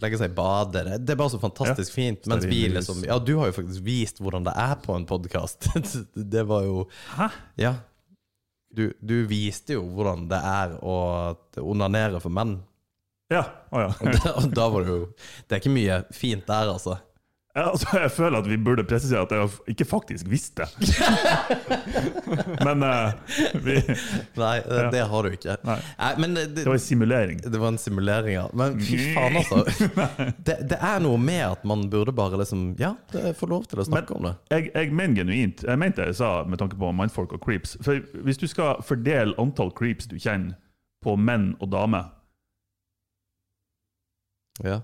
legge 0.01 0.17
seg 0.23 0.33
i 0.33 0.35
badet. 0.39 0.87
Det, 0.87 0.97
det 1.05 1.13
er 1.13 1.21
bare 1.21 1.35
så 1.35 1.43
fantastisk 1.43 1.93
fint. 1.93 2.25
Mens 2.31 2.49
vi 2.49 2.63
liksom 2.73 3.05
Ja, 3.05 3.19
du 3.21 3.35
har 3.37 3.51
jo 3.53 3.59
faktisk 3.61 3.85
vist 3.85 4.23
hvordan 4.25 4.49
det 4.49 4.57
er 4.57 4.77
på 4.81 4.97
en 4.97 5.05
podkast. 5.11 5.69
det 6.15 6.47
var 6.49 6.65
jo 6.65 6.87
Hæ? 7.19 7.29
Ja. 7.61 7.75
Du, 8.73 8.93
du 9.03 9.27
viste 9.27 9.75
jo 9.77 9.83
hvordan 9.93 10.29
det 10.31 10.39
er 10.41 10.77
å 10.81 10.97
onanere 11.59 12.21
for 12.23 12.31
menn. 12.33 12.61
Ja. 13.31 13.45
Oh, 13.71 13.81
ja. 13.85 13.93
Og 14.01 14.11
da, 14.11 14.33
og 14.35 14.51
da 14.57 14.67
var 14.73 14.83
det 14.83 14.91
jo 14.91 15.03
Det 15.47 15.55
er 15.55 15.63
ikke 15.63 15.71
mye 15.71 16.03
fint 16.11 16.49
der, 16.49 16.73
altså. 16.73 16.99
Ja, 17.55 17.65
altså, 17.73 17.87
jeg 17.99 18.11
føler 18.15 18.39
at 18.39 18.47
vi 18.47 18.57
burde 18.63 18.85
presisere 18.87 19.25
at 19.25 19.33
jeg 19.35 19.49
ikke 19.73 19.85
faktisk 19.85 20.29
visste. 20.31 20.69
Men 22.67 22.85
uh, 22.87 23.11
vi, 23.65 23.75
Nei, 24.39 24.61
det, 24.63 24.85
det 24.95 25.01
har 25.11 25.27
du 25.27 25.35
ikke. 25.35 25.57
Nei. 25.67 25.77
Nei, 25.99 26.11
men 26.23 26.37
det, 26.39 26.45
det 26.61 26.67
var 26.69 26.79
en 26.79 26.85
simulering. 26.85 27.41
Det 27.43 27.61
var 27.61 27.73
en 27.75 27.81
simulering, 27.83 28.37
ja. 28.37 28.45
Men 28.55 28.79
fy 28.79 29.01
faen, 29.17 29.41
altså. 29.43 29.65
Det, 30.47 30.57
det 30.71 30.79
er 30.79 31.03
noe 31.03 31.19
med 31.19 31.43
at 31.49 31.67
man 31.67 31.89
burde 31.91 32.15
bare 32.15 32.39
liksom 32.39 32.77
Ja, 32.79 32.93
få 33.37 33.51
lov 33.51 33.67
til 33.71 33.83
å 33.83 33.89
snakke 33.89 34.15
om 34.15 34.29
det. 34.29 34.35
Jeg, 34.55 34.71
jeg 34.71 34.95
mener 34.95 35.19
genuint 35.19 35.65
Jeg 35.67 35.81
mente 35.81 36.01
det 36.01 36.13
jeg 36.13 36.21
sa 36.21 36.31
med 36.47 36.63
tanke 36.63 36.79
på 36.79 36.93
mindfolk 36.95 37.35
og 37.35 37.43
creeps. 37.43 37.75
For 37.83 37.99
Hvis 38.25 38.39
du 38.39 38.47
skal 38.51 38.79
fordele 38.87 39.35
antall 39.43 39.75
creeps 39.75 40.07
du 40.11 40.17
kjenner 40.23 40.55
på 41.03 41.17
menn 41.19 41.55
og 41.59 41.73
damer 41.75 42.13
Ja. 44.65 44.81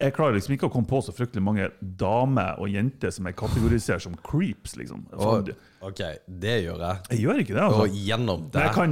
Jeg 0.00 0.12
klarer 0.16 0.36
liksom 0.36 0.54
ikke 0.54 0.68
å 0.68 0.72
komme 0.72 0.88
på 0.88 1.00
så 1.04 1.12
fryktelig 1.16 1.42
mange 1.44 1.66
damer 1.80 2.60
og 2.60 2.68
jenter 2.72 3.12
som 3.12 3.28
er 3.28 3.34
kategorisert 3.36 4.04
som 4.04 4.16
creeps. 4.24 4.76
liksom. 4.76 5.06
Og, 5.16 5.50
ok, 5.84 6.02
det 6.28 6.56
gjør 6.64 6.82
jeg. 6.84 7.02
Jeg 7.12 7.22
gjør 7.24 7.42
ikke 7.44 7.56
det, 7.56 7.64
Og 7.66 7.88
gjennom 7.88 7.96
gjennom 8.08 8.48
Men 8.52 8.66
jeg 8.66 8.74
kan 8.76 8.90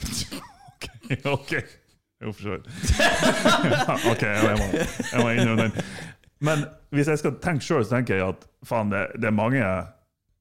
OK. 0.70 0.88
ok. 1.34 1.52
Jo, 2.20 2.32
for 2.32 2.42
så 2.42 2.50
vidt. 2.56 2.66
OK, 4.12 4.22
jeg 4.28 4.56
må, 4.60 4.66
jeg 4.76 5.22
må 5.22 5.30
innrømme 5.32 5.68
den. 5.70 5.86
Men 6.44 6.66
hvis 6.92 7.08
jeg 7.08 7.20
skal 7.22 7.38
tenke 7.40 7.64
sjøl, 7.64 7.84
så 7.84 7.96
tenker 7.96 8.18
jeg 8.18 8.34
at 8.34 8.44
faen, 8.68 8.92
det, 8.92 9.06
det 9.20 9.30
er 9.30 9.36
mange 9.36 9.64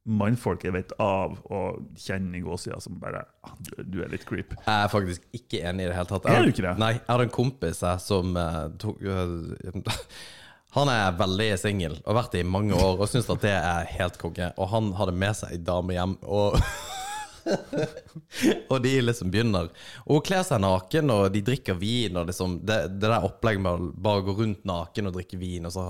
mannfolk 0.07 0.63
jeg 0.65 0.73
vet 0.73 0.93
av 1.03 1.37
og 1.51 1.99
kjenner 1.99 2.39
i 2.39 2.43
gåsida 2.43 2.79
som 2.81 2.97
bare 3.01 3.23
ah, 3.45 3.55
du, 3.59 3.71
du 3.83 3.97
er 4.03 4.11
litt 4.13 4.25
creep. 4.27 4.55
Jeg 4.55 4.73
er 4.73 4.91
faktisk 4.91 5.25
ikke 5.35 5.63
enig 5.69 5.85
i 5.85 5.89
det 5.91 5.97
hele 5.97 6.09
tatt. 6.09 6.27
Er 6.31 6.45
du 6.45 6.53
ikke 6.53 6.65
det? 6.65 6.75
Nei, 6.81 6.93
jeg 6.97 7.09
har 7.09 7.23
en 7.25 7.33
kompis 7.33 7.83
jeg, 7.85 8.03
som 8.03 8.37
uh, 8.39 8.67
tok 8.81 9.03
uh, 9.05 9.91
Han 10.77 10.89
er 10.93 11.15
veldig 11.17 11.49
singel 11.57 11.95
og 12.03 12.11
har 12.11 12.19
vært 12.19 12.35
det 12.37 12.43
i 12.43 12.49
mange 12.49 12.77
år 12.77 12.99
og 13.01 13.09
syns 13.09 13.29
at 13.33 13.41
det 13.41 13.55
er 13.57 13.87
helt 13.97 14.19
konge. 14.21 14.51
Og 14.61 14.69
han 14.73 14.91
hadde 14.99 15.15
med 15.17 15.37
seg 15.37 15.55
ei 15.55 15.61
dame 15.65 15.95
hjem, 15.97 16.17
og 16.29 16.59
Og 18.71 18.81
de 18.83 18.91
liksom 19.01 19.31
begynner 19.33 19.69
Og 20.05 20.17
hun 20.17 20.25
kler 20.25 20.43
seg 20.45 20.61
naken, 20.63 21.11
og 21.13 21.23
de 21.33 21.41
drikker 21.45 21.77
vin, 21.79 22.17
og 22.19 22.29
liksom 22.29 22.57
det, 22.67 22.79
det 22.95 23.07
der 23.07 23.25
opplegget 23.25 23.63
med 23.65 23.71
å 23.71 23.91
bare 24.07 24.25
gå 24.27 24.35
rundt 24.39 24.65
naken 24.69 25.09
og 25.09 25.15
drikke 25.17 25.39
vin, 25.41 25.67
og 25.67 25.73
så 25.75 25.85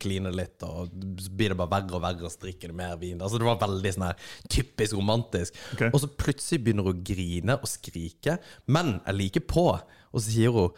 kline 0.00 0.32
litt, 0.34 0.62
og 0.66 0.92
så 1.20 1.34
blir 1.34 1.52
det 1.52 1.58
bare 1.60 1.72
verre 1.76 1.98
og 1.98 2.04
verre, 2.04 2.24
og 2.24 2.32
så 2.32 2.44
drikker 2.46 2.72
de 2.72 2.78
mer 2.78 2.96
vin. 3.00 3.20
Altså 3.20 3.40
Det 3.40 3.48
var 3.48 3.60
veldig 3.62 3.94
sånn 3.96 4.06
her 4.08 4.30
typisk 4.52 4.98
romantisk. 4.98 5.58
Okay. 5.76 5.90
Og 5.90 6.04
så 6.04 6.10
plutselig 6.10 6.62
begynner 6.64 6.88
hun 6.88 6.94
å 6.96 7.04
grine 7.10 7.58
og 7.58 7.70
skrike, 7.70 8.38
men 8.66 8.98
jeg 9.00 9.20
liker 9.20 9.46
på. 9.50 9.68
Og 10.14 10.22
så 10.22 10.28
sier 10.30 10.54
hun 10.54 10.74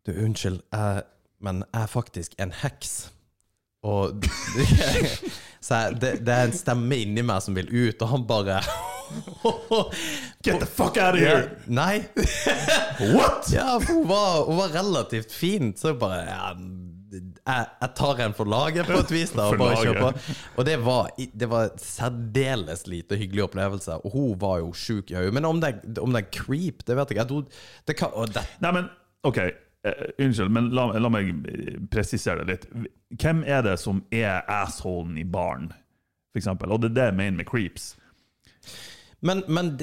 Du, 0.00 0.14
unnskyld, 0.16 0.62
jeg, 0.72 1.02
men 1.44 1.58
jeg 1.66 1.82
er 1.82 1.90
faktisk 1.92 2.36
en 2.40 2.54
heks. 2.62 3.10
Og 3.84 4.24
så 5.64 5.82
jeg, 5.82 5.98
det, 6.00 6.12
det 6.24 6.34
er 6.34 6.48
en 6.48 6.56
stemme 6.56 7.02
inni 7.02 7.24
meg 7.24 7.44
som 7.44 7.56
vil 7.56 7.68
ut, 7.68 8.00
og 8.00 8.08
han 8.14 8.24
bare 8.28 8.62
Get 10.44 10.60
the 10.60 10.66
fuck 10.66 10.96
out 10.96 11.14
of 11.14 11.20
here! 11.20 11.50
Nei. 11.66 12.04
What?! 13.14 13.50
Ja, 13.52 13.78
for 13.80 13.92
hun 13.92 14.08
var, 14.08 14.44
hun 14.46 14.56
var 14.56 14.68
relativt 14.74 15.32
fin, 15.32 15.72
så 15.76 15.94
bare 15.94 16.20
ja, 16.28 16.50
jeg, 17.10 17.66
jeg 17.80 17.90
tar 17.98 18.20
en 18.24 18.34
for 18.36 18.50
laget 18.50 18.86
på 18.86 18.98
et 19.02 19.12
vis, 19.12 19.32
da. 19.34 19.48
Og, 19.50 19.58
bare 19.58 19.78
kjøper. 19.82 20.36
og 20.56 20.66
det 20.68 20.76
var, 20.84 21.10
det 21.16 21.48
var 21.50 21.72
særdeles 21.80 22.86
lite 22.86 23.18
hyggelig 23.18 23.48
opplevelse. 23.48 23.98
Og 24.04 24.14
hun 24.14 24.36
var 24.40 24.60
jo 24.62 24.72
sjuk 24.76 25.10
i 25.10 25.18
øyet. 25.18 25.34
Men 25.34 25.48
om 25.48 25.60
det, 25.62 25.74
om 25.98 26.14
det 26.14 26.24
er 26.24 26.30
creep, 26.34 26.86
det 26.86 26.96
vet 26.96 27.14
jeg 27.14 27.26
ikke. 27.26 27.42
Det 27.88 27.96
kan, 27.98 28.14
det, 28.34 28.44
Nei, 28.62 28.72
men 28.76 28.88
OK. 29.26 29.38
eh, 29.38 30.06
unnskyld, 30.18 30.52
men 30.54 30.70
la, 30.76 30.90
la 30.98 31.10
meg 31.12 31.32
eh, 31.50 31.76
presisere 31.92 32.44
det 32.44 32.54
litt. 32.54 32.90
Hvem 33.20 33.42
er 33.46 33.64
det 33.66 33.78
som 33.82 34.04
er 34.14 34.44
assholen 34.48 35.18
i 35.18 35.24
baren, 35.26 35.70
eksempel? 36.38 36.72
Og 36.72 36.84
det 36.84 36.92
er 36.92 36.98
det 36.98 37.08
jeg 37.10 37.18
mener 37.24 37.42
med 37.42 37.50
creeps. 37.50 37.94
Men, 39.20 39.42
men 39.48 39.74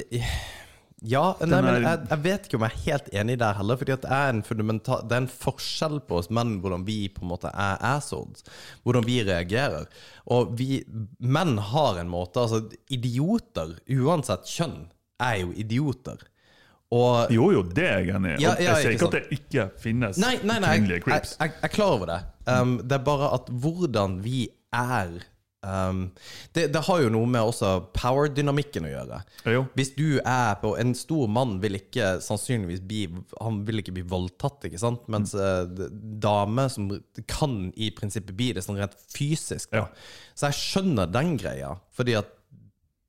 Ja, 1.05 1.35
nei, 1.45 1.59
men 1.61 1.83
jeg, 1.83 2.05
jeg 2.09 2.21
vet 2.23 2.47
ikke 2.47 2.57
om 2.57 2.63
jeg 2.65 2.73
er 2.73 2.85
helt 2.87 3.09
enig 3.21 3.35
der 3.37 3.57
heller. 3.59 3.77
Fordi 3.77 3.97
det 4.01 4.09
er 4.09 4.31
en 4.33 4.41
Det 4.41 5.13
er 5.13 5.19
en 5.21 5.29
forskjell 5.29 5.99
på 6.09 6.17
oss 6.21 6.31
menn 6.33 6.55
hvordan 6.63 6.87
vi 6.87 7.03
på 7.13 7.21
en 7.21 7.31
måte 7.35 7.51
er 7.53 7.77
assholes. 7.93 8.45
Hvordan 8.83 9.05
vi 9.05 9.19
reagerer. 9.27 9.85
Og 10.25 10.55
vi 10.57 10.81
menn 11.19 11.57
har 11.57 12.01
en 12.01 12.09
måte 12.09 12.41
Altså, 12.41 12.63
idioter, 12.89 13.77
uansett 13.93 14.49
kjønn, 14.49 14.87
er 15.21 15.37
jo 15.43 15.53
idioter. 15.53 16.25
Og 16.93 17.31
Jo, 17.33 17.51
jo, 17.51 17.61
det 17.63 17.83
er 17.83 17.97
jeg 17.99 18.15
enig 18.15 18.37
i. 18.37 18.43
Ja, 18.45 18.53
ja, 18.55 18.73
jeg 18.77 18.83
sier 18.83 18.93
ikke 18.95 18.97
ikke 18.97 19.07
at 19.07 19.15
det 19.15 19.39
ikke 19.39 19.63
finnes 19.83 20.19
Nei, 20.21 20.37
nei, 20.47 20.55
nei 20.63 20.75
jeg, 20.77 21.01
creeps. 21.03 21.33
jeg, 21.35 21.49
jeg, 21.49 21.57
jeg 21.59 21.67
er 21.67 21.73
klar 21.73 21.95
over 21.97 22.13
det. 22.13 22.19
Um, 22.47 22.77
det 22.79 22.95
er 22.95 23.03
bare 23.03 23.33
at 23.35 23.49
hvordan 23.51 24.21
vi 24.23 24.45
er 24.71 25.17
um, 25.65 26.11
det, 26.53 26.67
det 26.73 26.81
har 26.87 27.01
jo 27.01 27.09
noe 27.13 27.25
med 27.29 27.41
også 27.41 27.71
power-dynamikken 27.97 28.85
å 28.87 28.91
gjøre. 28.91 29.19
Jo. 29.49 29.63
Hvis 29.77 29.91
du 29.97 30.19
er 30.21 30.55
på 30.61 30.75
En 30.79 30.93
stor 30.95 31.27
mann 31.31 31.57
vil 31.63 31.79
ikke 31.79 32.17
sannsynligvis 32.23 32.81
bli 32.87 33.01
Han 33.41 33.61
vil 33.67 33.79
ikke 33.81 33.95
bli 33.95 34.03
voldtatt, 34.07 34.65
ikke 34.69 34.79
sant? 34.81 35.07
Mens 35.09 35.33
Mm. 35.33 35.43
eh, 35.43 35.89
dame 36.23 36.67
som 36.69 36.89
kan 37.27 37.71
i 37.75 37.89
prinsippet 37.91 38.35
bli 38.37 38.51
det 38.53 38.63
sånn 38.65 38.77
rent 38.79 38.95
fysisk. 39.13 39.69
Ja. 39.73 39.87
Så 40.35 40.49
jeg 40.51 40.59
skjønner 40.61 41.11
den 41.11 41.37
greia, 41.41 41.75
fordi 41.91 42.15
at 42.19 42.33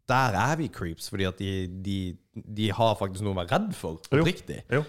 der 0.08 0.32
er 0.40 0.56
vi 0.56 0.68
creeps, 0.72 1.10
fordi 1.12 1.26
at 1.28 1.36
de, 1.36 1.66
de, 1.84 2.16
de 2.34 2.70
har 2.72 2.94
faktisk 2.96 3.20
noe 3.26 3.34
å 3.36 3.40
være 3.42 3.52
redd 3.58 3.74
for. 3.76 3.98
Jo. 4.08 4.22
Oppriktig. 4.22 4.62
Jo. 4.72 4.80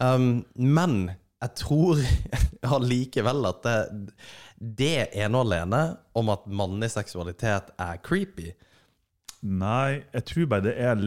Um, 0.00 0.44
men 0.54 1.10
jeg 1.38 1.54
tror 1.60 2.00
allikevel 2.76 3.48
at 3.50 3.66
det, 3.66 3.76
det 4.58 4.94
ene 5.22 5.38
og 5.38 5.46
alene 5.46 5.82
om 6.18 6.32
at 6.34 6.48
mannlig 6.50 6.90
seksualitet 6.94 7.74
er 7.78 8.00
creepy 8.04 8.52
Nei, 9.46 10.00
jeg 10.10 10.24
tror 10.26 10.46
bare 10.50 10.64
det 10.66 10.72
er 10.82 10.98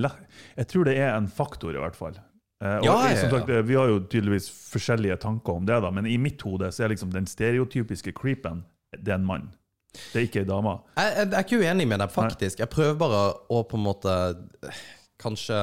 Jeg 0.55 0.67
tror 0.71 0.85
det 0.87 0.93
er 0.95 1.17
en 1.17 1.25
faktor, 1.27 1.75
i 1.75 1.81
hvert 1.81 1.97
fall. 1.99 2.15
Eh, 2.63 2.77
Ja, 2.85 2.93
jeg, 3.09 3.17
som 3.19 3.33
sagt, 3.33 3.49
eh, 3.49 3.59
Vi 3.67 3.75
har 3.75 3.89
jo 3.91 3.99
tydeligvis 4.07 4.47
forskjellige 4.71 5.17
tanker 5.19 5.59
om 5.59 5.65
det, 5.67 5.81
da, 5.83 5.89
men 5.91 6.07
i 6.07 6.15
mitt 6.17 6.41
hode 6.41 6.71
så 6.71 6.85
er 6.85 6.93
liksom 6.93 7.11
den 7.11 7.27
stereotypiske 7.27 8.13
creepen 8.15 8.63
det 8.95 9.11
er 9.11 9.19
en 9.19 9.27
mann. 9.27 9.51
Det 10.13 10.21
er 10.21 10.25
ikke 10.29 10.45
ei 10.45 10.47
dame. 10.47 10.77
jeg, 10.95 11.11
jeg, 11.17 11.27
jeg 11.27 11.35
er 11.35 11.45
ikke 11.45 11.59
uenig 11.59 11.87
med 11.87 11.99
deg, 11.99 12.11
faktisk. 12.11 12.59
Jeg 12.59 12.71
prøver 12.71 12.95
bare 12.99 13.21
å 13.51 13.63
på 13.67 13.75
en 13.79 13.83
måte 13.83 14.15
Kanskje 15.21 15.57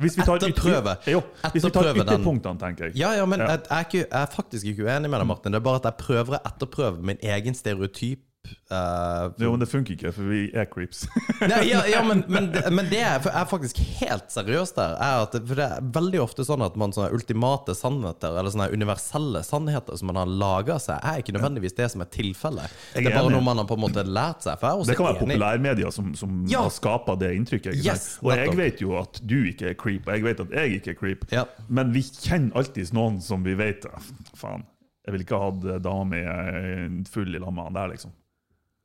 Hvis 0.00 0.16
vi 0.16 0.24
tar 0.24 0.40
Etterprøve. 0.40 0.96
Jo, 1.12 1.20
hvis 1.52 1.64
vi 1.66 1.70
tar 1.74 1.90
den. 1.92 2.00
ytterpunktene, 2.02 2.58
tenker 2.60 2.88
jeg. 2.88 2.96
Ja, 3.00 3.12
ja, 3.18 3.26
men 3.28 3.40
Ja. 3.40 3.50
Jeg, 3.54 3.60
er 3.70 3.84
ikke, 3.86 3.98
jeg 4.06 4.22
er 4.22 4.26
faktisk 4.32 4.64
ikke 4.72 4.86
uenig 4.88 5.10
med 5.12 5.20
deg, 5.20 5.26
Martin. 5.28 5.52
Det 5.52 5.60
er 5.60 5.66
bare 5.68 5.80
at 5.82 5.88
jeg 5.90 5.98
prøver 6.00 6.38
å 6.38 6.42
etterprøve 6.50 7.02
min 7.12 7.20
egen 7.22 7.54
stereotyp. 7.54 8.24
Eh, 8.70 9.30
Jo, 9.42 9.50
men 9.52 9.60
det 9.62 9.68
funker 9.70 9.94
ikke, 9.96 10.12
for 10.14 10.28
vi 10.30 10.40
er 10.56 10.66
creeps. 10.70 11.04
Nei, 11.50 11.62
ja, 11.70 11.82
ja, 11.90 12.02
men, 12.06 12.22
men, 12.28 12.50
men 12.74 12.88
det 12.90 13.00
er, 13.02 13.20
faktisk 13.50 13.78
helt 14.00 14.30
seriøst 14.32 14.76
der. 14.78 14.96
Er 15.00 15.26
det- 15.32 15.42
for 15.48 15.54
det 15.58 15.66
er 15.66 15.80
veldig 15.96 16.20
ofte 16.22 16.44
sånn 16.46 16.62
at 16.66 16.76
man 16.80 16.92
sånne 16.92 17.12
ultimate 17.16 17.74
sannheter, 17.74 18.36
eller 18.38 18.50
sånne 18.54 18.70
universelle 18.74 19.42
sannheter 19.46 19.96
som 20.00 20.10
man 20.12 20.20
har 20.22 20.26
laga 20.30 20.78
seg, 20.82 20.98
er 21.02 21.22
ikke 21.22 21.34
nødvendigvis 21.36 21.76
det 21.78 21.90
som 21.94 22.00
er 22.04 22.10
tilfellet. 22.14 22.70
Det 22.94 23.04
er 23.06 23.10
bare 23.14 23.26
enig. 23.26 23.36
noe 23.36 23.46
man 23.50 23.56
har 23.62 23.68
på 23.70 23.78
en 23.78 23.84
måte 23.86 24.04
lært 24.06 24.42
seg. 24.46 24.58
For 24.60 24.66
jeg 24.68 24.74
er 24.76 24.80
også 24.84 24.90
Det 24.94 24.96
kan 25.00 25.06
være 25.10 25.20
enig. 25.22 25.36
populærmedia 25.38 25.92
som, 25.92 26.14
som 26.14 26.44
Ja. 26.50 26.62
har 26.66 26.70
skapa 26.74 27.16
det 27.18 27.32
inntrykket. 27.36 27.74
Yes, 27.84 28.18
og 28.22 28.32
jeg 28.36 28.56
vet 28.56 28.80
jo 28.80 28.96
at 29.00 29.20
du 29.24 29.38
ikke 29.50 29.70
er 29.70 29.74
creep, 29.74 30.06
og 30.08 30.14
jeg 30.14 30.24
vet 30.24 30.40
at 30.46 30.50
jeg 30.50 30.80
ikke 30.80 30.90
er 30.96 31.00
creep. 31.00 31.24
Ja. 31.32 31.44
Men 31.68 31.92
vi 31.92 32.02
kjenner 32.02 32.56
alltid 32.56 32.92
noen 32.96 33.20
som 33.20 33.42
vi 33.44 33.54
vet 33.54 33.84
"Ah, 33.86 34.00
Faen, 34.36 34.62
jeg 35.06 35.12
ville 35.12 35.24
ikke 35.24 35.38
ha 35.38 35.50
hatt 35.50 35.82
dame 35.82 36.16
eh, 36.16 36.88
full 37.10 37.34
i 37.34 37.38
lamma 37.38 37.68
der, 37.72 37.88
liksom. 37.94 38.12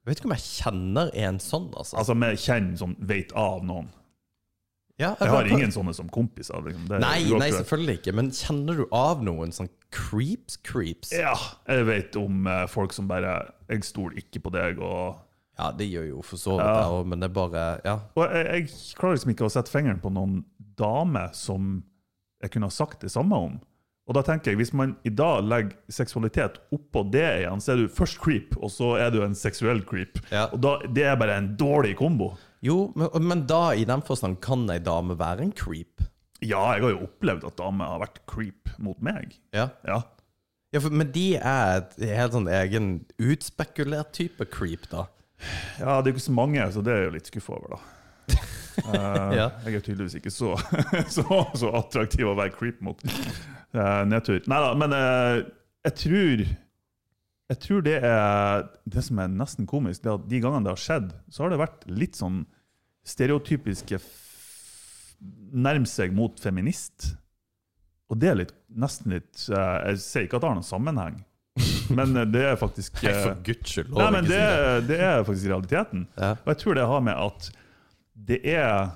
Jeg 0.05 0.11
vet 0.11 0.19
ikke 0.21 0.27
om 0.29 0.33
jeg 0.35 0.45
kjenner 0.45 1.07
en 1.17 1.37
sånn, 1.41 1.71
altså. 1.73 1.97
Altså 1.97 2.13
vi 2.21 2.27
kjenner 2.37 2.77
sånn 2.77 2.91
vet 3.09 3.31
av 3.41 3.63
noen. 3.65 3.87
Ja, 5.01 5.09
Jeg 5.19 5.27
har 5.33 5.47
ingen 5.49 5.73
sånne 5.75 5.91
som 5.97 6.07
kompiser. 6.13 6.61
Liksom. 6.63 6.85
Det 6.87 6.95
er 6.95 7.01
Nei, 7.03 7.23
nei, 7.25 7.31
uaktuelt. 7.33 7.57
selvfølgelig 7.57 7.95
ikke. 7.99 8.13
Men 8.15 8.29
kjenner 8.31 8.77
du 8.79 8.83
av 8.95 9.23
noen 9.25 9.51
sånn 9.51 9.67
creeps, 9.91 10.55
creeps? 10.63 11.11
Ja, 11.11 11.33
jeg 11.67 11.87
vet 11.89 12.15
om 12.21 12.45
eh, 12.47 12.63
folk 12.71 12.93
som 12.95 13.09
bare 13.09 13.33
'Jeg 13.67 13.83
stoler 13.83 14.21
ikke 14.21 14.39
på 14.45 14.53
deg', 14.53 14.79
og 14.79 15.17
Ja, 15.57 15.71
det 15.71 15.89
gjør 15.89 16.07
jo 16.07 16.21
for 16.21 16.37
så 16.37 16.55
vidt 16.59 16.67
jeg 16.67 16.91
òg, 16.91 17.05
men 17.07 17.19
det 17.19 17.29
er 17.29 17.33
bare 17.33 17.81
Ja. 17.83 17.99
Og 18.15 18.29
jeg, 18.29 18.45
jeg 18.45 18.95
klarer 18.95 19.15
liksom 19.15 19.31
ikke 19.33 19.45
å 19.49 19.51
sette 19.51 19.71
fingeren 19.71 19.99
på 20.01 20.11
noen 20.13 20.45
dame 20.77 21.29
som 21.33 21.83
jeg 22.41 22.51
kunne 22.51 22.67
ha 22.67 22.69
sagt 22.69 23.01
det 23.01 23.11
samme 23.11 23.35
om. 23.35 23.59
Og 24.05 24.13
da 24.13 24.21
tenker 24.25 24.53
jeg, 24.53 24.59
Hvis 24.61 24.73
man 24.73 24.95
i 25.03 25.09
dag 25.13 25.43
legger 25.45 25.77
seksualitet 25.89 26.59
oppå 26.75 27.05
det 27.11 27.25
igjen, 27.41 27.61
så 27.61 27.73
er 27.73 27.83
du 27.83 27.91
først 27.91 28.19
creep, 28.21 28.57
og 28.57 28.69
så 28.73 28.95
er 29.01 29.13
du 29.13 29.21
en 29.25 29.37
seksuell 29.37 29.81
creep. 29.87 30.19
Ja. 30.31 30.47
Og 30.53 30.61
da, 30.61 30.77
Det 30.85 31.07
er 31.09 31.17
bare 31.19 31.39
en 31.41 31.55
dårlig 31.57 31.95
kombo. 31.97 32.35
Jo, 32.65 32.91
men, 32.95 33.09
men 33.25 33.45
da, 33.49 33.73
i 33.73 33.85
den 33.85 34.03
forstand, 34.05 34.39
kan 34.45 34.67
ei 34.73 34.79
dame 34.81 35.17
være 35.17 35.45
en 35.45 35.55
creep? 35.55 36.05
Ja, 36.43 36.75
jeg 36.75 36.83
har 36.83 36.93
jo 36.93 37.05
opplevd 37.07 37.45
at 37.47 37.57
damer 37.57 37.95
har 37.95 38.03
vært 38.03 38.21
creep 38.29 38.69
mot 38.81 39.01
meg. 39.01 39.37
Ja. 39.55 39.69
Ja. 39.87 40.01
ja 40.73 40.81
for, 40.83 40.93
men 40.93 41.09
de 41.15 41.27
er 41.39 41.81
et 41.81 41.97
helt 42.11 42.35
sånn 42.35 42.49
egen 42.51 42.89
utspekulert 43.21 44.13
type 44.17 44.49
creep, 44.53 44.89
da. 44.91 45.07
ja, 45.81 45.97
det 45.99 46.11
er 46.11 46.13
jo 46.13 46.17
ikke 46.17 46.29
så 46.29 46.37
mange, 46.37 46.65
så 46.73 46.83
det 46.85 46.93
er 46.93 47.03
jeg 47.03 47.09
jo 47.09 47.15
litt 47.17 47.31
skuffa 47.31 47.57
over, 47.57 47.77
da. 47.77 47.94
Eh, 48.93 49.31
Ja. 49.35 49.47
Jeg 49.65 49.79
er 49.79 49.83
tydeligvis 49.85 50.17
ikke 50.19 50.33
så, 50.33 50.53
så, 51.17 51.25
så 51.57 51.71
attraktiv 51.79 52.29
å 52.29 52.35
være 52.37 52.53
creep 52.55 52.81
mot. 52.85 53.01
Uh, 53.75 54.03
nedtur. 54.07 54.39
Nei 54.47 54.59
da, 54.63 54.69
men 54.79 54.93
eh, 54.95 55.39
jeg 55.85 55.95
tror 55.99 56.45
Jeg 57.45 57.57
tror 57.61 57.81
det 57.85 57.97
er 58.01 58.63
det 58.89 59.03
som 59.05 59.19
er 59.21 59.27
nesten 59.29 59.67
komisk, 59.69 60.01
det 60.05 60.09
er 60.09 60.15
at 60.17 60.29
de 60.31 60.39
gangene 60.41 60.65
det 60.65 60.71
har 60.73 60.81
skjedd, 60.81 61.11
så 61.29 61.43
har 61.43 61.51
det 61.53 61.59
vært 61.61 61.83
litt 61.91 62.17
sånn 62.17 62.45
stereotypiske 63.05 63.99
Nærme 65.55 65.87
seg 65.87 66.11
mot 66.11 66.39
feminist. 66.41 67.13
Og 68.11 68.17
det 68.21 68.27
er 68.31 68.35
litt, 68.41 68.51
nesten 68.75 69.13
litt 69.15 69.45
eh, 69.49 69.77
Jeg 69.91 70.01
sier 70.03 70.25
ikke 70.27 70.37
at 70.37 70.43
det 70.43 70.49
har 70.49 70.57
noen 70.57 70.67
sammenheng, 70.67 71.21
men 71.95 72.17
eh, 72.19 72.27
det 72.29 72.43
er 72.51 72.57
faktisk 72.59 72.99
eh, 73.03 73.15
for 73.23 73.39
guds 73.45 73.71
skyld. 73.71 73.93
Nei, 73.95 74.09
men 74.13 74.27
det, 74.29 74.41
det. 74.89 74.99
er 75.01 75.23
faktisk 75.25 75.49
realiteten. 75.53 76.03
Og 76.17 76.51
jeg 76.51 76.61
tror 76.61 76.77
det 76.77 76.89
har 76.91 77.05
med 77.07 77.17
at 77.17 77.49
det 78.15 78.39
er 78.47 78.95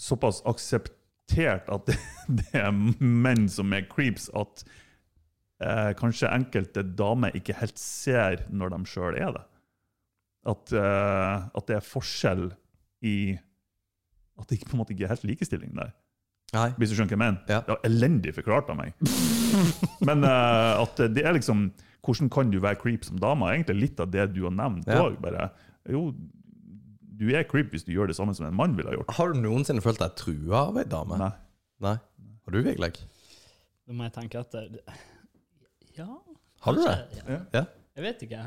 såpass 0.00 0.42
akseptert 0.48 1.68
at 1.72 1.86
det, 1.88 1.98
det 2.40 2.60
er 2.60 2.72
menn 2.72 3.48
som 3.52 3.72
er 3.76 3.86
creeps, 3.90 4.30
at 4.34 4.64
eh, 5.62 5.90
kanskje 5.98 6.32
enkelte 6.32 6.84
damer 6.96 7.36
ikke 7.36 7.56
helt 7.60 7.78
ser 7.80 8.46
når 8.50 8.74
de 8.74 8.80
sjøl 8.90 9.18
er 9.18 9.34
det. 9.36 9.44
At, 10.54 10.72
eh, 10.76 11.48
at 11.56 11.68
det 11.70 11.78
er 11.78 11.84
forskjell 11.86 12.50
i 13.04 13.16
At 14.34 14.48
det 14.48 14.58
ikke, 14.58 14.72
på 14.72 14.74
en 14.74 14.80
måte 14.82 14.92
ikke 14.92 15.06
er 15.06 15.14
helt 15.14 15.24
likestilling 15.28 15.72
der. 15.76 15.92
Nei. 16.54 16.68
Hvis 16.78 16.90
du 16.90 16.96
skjønner 16.96 17.14
hva 17.14 17.16
jeg 17.16 17.22
mener? 17.22 17.40
Ja. 17.48 17.60
Det 17.64 17.72
var 17.72 17.86
elendig 17.88 18.34
forklart 18.36 18.70
av 18.72 18.78
meg. 18.78 18.94
Men 20.08 20.26
eh, 20.26 20.82
at 20.82 21.04
det 21.14 21.24
er 21.24 21.36
liksom 21.36 21.68
Hvordan 22.04 22.28
kan 22.28 22.50
du 22.52 22.58
være 22.60 22.76
creep 22.76 23.06
som 23.06 23.16
dame? 23.16 23.48
Egentlig 23.48 23.78
litt 23.78 24.00
av 24.02 24.10
det 24.12 24.26
du 24.34 24.42
har 24.44 24.52
nevnt 24.52 24.90
òg. 24.92 25.14
Ja. 25.24 25.46
Jo, 25.88 26.02
du 27.18 27.28
er 27.36 27.44
creep 27.48 27.70
hvis 27.74 27.84
du 27.86 27.92
gjør 27.94 28.08
det 28.10 28.16
samme 28.18 28.34
som 28.36 28.46
en 28.48 28.56
mann 28.56 28.74
ville 28.76 28.90
ha 28.90 28.96
gjort. 28.96 29.14
Har 29.18 29.32
du 29.32 29.40
noensinne 29.40 29.82
følt 29.84 30.00
deg 30.02 30.14
trua 30.18 30.64
av 30.70 30.78
ei 30.80 30.84
dame? 30.90 31.18
Nei. 31.20 31.30
Nei. 31.84 31.96
Har 32.44 32.52
du, 32.56 32.60
Vigleg? 32.66 32.98
Da 33.86 33.92
må 33.96 34.06
jeg 34.08 34.14
tenke 34.16 34.40
etter. 34.40 34.68
Ja, 35.96 36.08
Har 36.64 36.72
du 36.74 36.80
det? 36.82 37.22
Ja. 37.28 37.40
Ja. 37.54 37.64
Jeg 37.94 38.02
vet 38.08 38.22
ikke. 38.26 38.42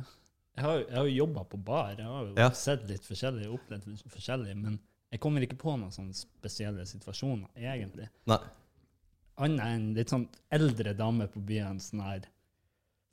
Jeg 0.57 0.65
har, 0.65 0.79
jeg 0.81 0.95
har 0.97 1.05
jo 1.07 1.15
jobba 1.25 1.43
på 1.47 1.57
bar. 1.63 1.93
Jeg 1.97 2.05
har 2.09 2.23
jo 2.25 2.33
Ja. 2.37 2.49
sett 2.57 2.87
litt 2.89 3.05
forskjellig, 3.05 3.47
opplevd 3.53 3.85
litt 3.87 4.07
forskjellig, 4.11 4.55
men 4.57 4.79
jeg 5.13 5.19
kommer 5.23 5.41
ikke 5.45 5.57
på 5.61 5.75
noen 5.77 5.93
sånne 5.93 6.15
spesielle 6.17 6.83
situasjoner, 6.89 7.47
egentlig. 7.55 8.09
Nei. 8.27 8.39
Annet 9.37 9.61
enn 9.69 9.93
litt 9.93 10.09
sånn 10.09 10.25
eldre 10.51 10.95
damer 10.97 11.27
på 11.29 11.39
byen, 11.45 11.77
sånn 11.79 12.01
her 12.01 12.25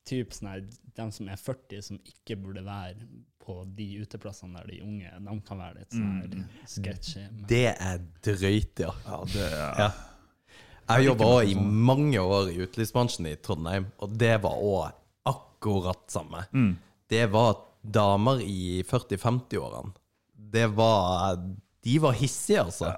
typ 0.08 0.32
sånn 0.36 0.48
her, 0.50 0.60
De 0.96 1.10
som 1.12 1.28
er 1.28 1.36
40, 1.36 1.82
som 1.82 1.98
ikke 1.98 2.36
burde 2.40 2.64
være 2.64 2.96
på 3.44 3.64
de 3.76 3.86
uteplassene 4.02 4.56
der 4.60 4.66
de 4.72 4.80
unge 4.82 5.10
De 5.20 5.40
kan 5.46 5.58
være 5.58 5.74
litt 5.78 5.90
sånn 5.92 6.20
her 6.22 6.44
sketchy. 6.66 7.20
men- 7.30 7.46
Det 7.46 7.76
er 7.78 7.98
drøyt, 8.22 8.78
ja. 8.80 8.90
Ja, 9.06 9.24
det 9.24 9.52
er 9.52 9.74
Ja. 9.78 9.90
Jeg 10.88 11.06
jobba 11.06 11.24
òg 11.24 11.48
i 11.48 11.54
mange 11.54 12.18
år 12.20 12.50
i 12.52 12.58
utelivsbransjen 12.66 13.26
i 13.26 13.36
Trondheim, 13.36 13.86
og 14.00 14.18
det 14.18 14.40
var 14.42 14.52
òg 14.60 14.92
akkurat 15.26 16.06
samme. 16.12 16.44
Det 17.08 17.30
var 17.32 17.56
damer 17.82 18.40
i 18.42 18.82
40-50-årene. 18.82 19.94
Det 20.36 20.66
var 20.76 21.36
De 21.84 21.98
var 22.00 22.14
hissige, 22.16 22.62
altså. 22.64 22.88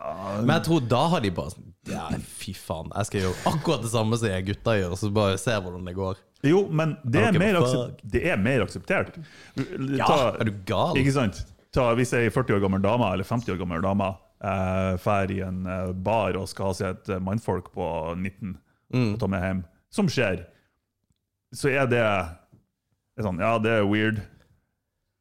Men 0.42 0.52
jeg 0.56 0.64
tror 0.68 0.84
da 0.90 1.00
har 1.16 1.24
de 1.24 1.30
bare 1.34 1.50
sånn 1.54 1.72
Ja, 1.90 2.04
fy 2.38 2.52
faen, 2.58 2.88
jeg 2.94 3.08
skal 3.08 3.20
gjøre 3.24 3.50
akkurat 3.52 3.82
det 3.84 3.90
samme 3.92 4.18
som 4.18 4.28
jeg 4.30 4.46
gutta 4.48 4.74
gjør, 4.78 4.94
så 4.98 5.10
bare 5.14 5.36
se 5.38 5.54
hvordan 5.58 5.86
det 5.86 5.94
går. 5.98 6.20
Jo, 6.46 6.64
men 6.70 6.96
det 7.02 7.22
er, 7.28 7.38
mer, 7.40 7.58
aksep 7.60 8.00
det 8.12 8.22
er 8.30 8.38
mer 8.38 8.62
akseptert. 8.66 9.16
Ja, 9.56 10.08
er 10.38 10.46
du 10.48 10.52
gal? 10.68 10.98
Ikke 11.00 11.14
sant? 11.16 11.42
Ta, 11.74 11.88
hvis 11.98 12.12
ei 12.16 12.28
40 12.30 12.56
år 12.56 12.62
gammel 12.66 12.82
dame 12.84 13.08
eller 13.12 13.26
50 13.26 13.52
år 13.54 13.58
gammel 13.60 13.82
dame 13.84 14.10
eh, 14.12 14.92
drar 15.02 15.32
i 15.34 15.40
en 15.44 15.62
eh, 15.66 15.90
bar 16.06 16.38
og 16.40 16.46
skal 16.50 16.70
ha 16.70 16.76
seg 16.78 16.94
et 16.94 17.10
eh, 17.16 17.22
mannfolk 17.22 17.72
på 17.74 17.90
19 18.18 18.56
Mm. 18.94 19.16
og 19.16 19.18
ta 19.18 19.26
med 19.26 19.42
hjem, 19.42 19.60
som 19.90 20.06
skjer, 20.06 20.44
så 21.58 21.72
er 21.72 21.88
det, 21.90 21.98
det 21.98 23.18
er 23.18 23.24
sånn, 23.26 23.40
Ja, 23.42 23.56
det 23.58 23.72
er 23.80 23.88
weird, 23.90 24.20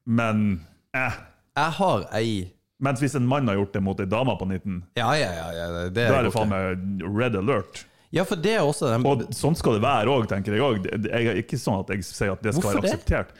men 0.06 0.60
eh. 0.94 1.16
Jeg 1.56 1.72
har 1.80 2.04
ei 2.14 2.28
Mens 2.82 3.00
hvis 3.00 3.14
en 3.16 3.24
mann 3.26 3.48
har 3.48 3.56
gjort 3.56 3.72
det 3.72 3.80
mot 3.82 4.00
ei 4.00 4.06
dame 4.06 4.34
på 4.36 4.44
19, 4.50 4.82
Ja, 4.98 5.10
ja, 5.16 5.30
ja. 5.32 5.46
ja 5.56 5.66
det 5.88 5.94
da 5.96 6.18
er 6.18 6.26
det 6.26 6.32
faen 6.34 6.50
meg 6.52 7.04
red 7.16 7.36
alert. 7.40 7.84
Ja, 8.14 8.24
for 8.28 8.36
det 8.36 8.52
er 8.54 8.62
også 8.64 8.90
den 8.92 9.04
Og 9.08 9.22
sånn 9.34 9.56
skal 9.58 9.78
det 9.78 9.82
være 9.82 10.12
òg, 10.12 10.26
tenker 10.30 10.54
jeg 10.54 10.62
òg. 10.62 10.82
Det 10.84 10.98
det 11.06 11.12
er 11.16 11.40
ikke 11.40 11.58
sånn 11.58 11.80
at 11.80 11.88
jeg 11.94 12.04
sier 12.06 12.32
at 12.36 12.42
det 12.44 12.52
skal 12.54 12.62
Hvorfor 12.68 12.82
være 12.82 12.90
det? 12.90 12.98
akseptert. 13.00 13.32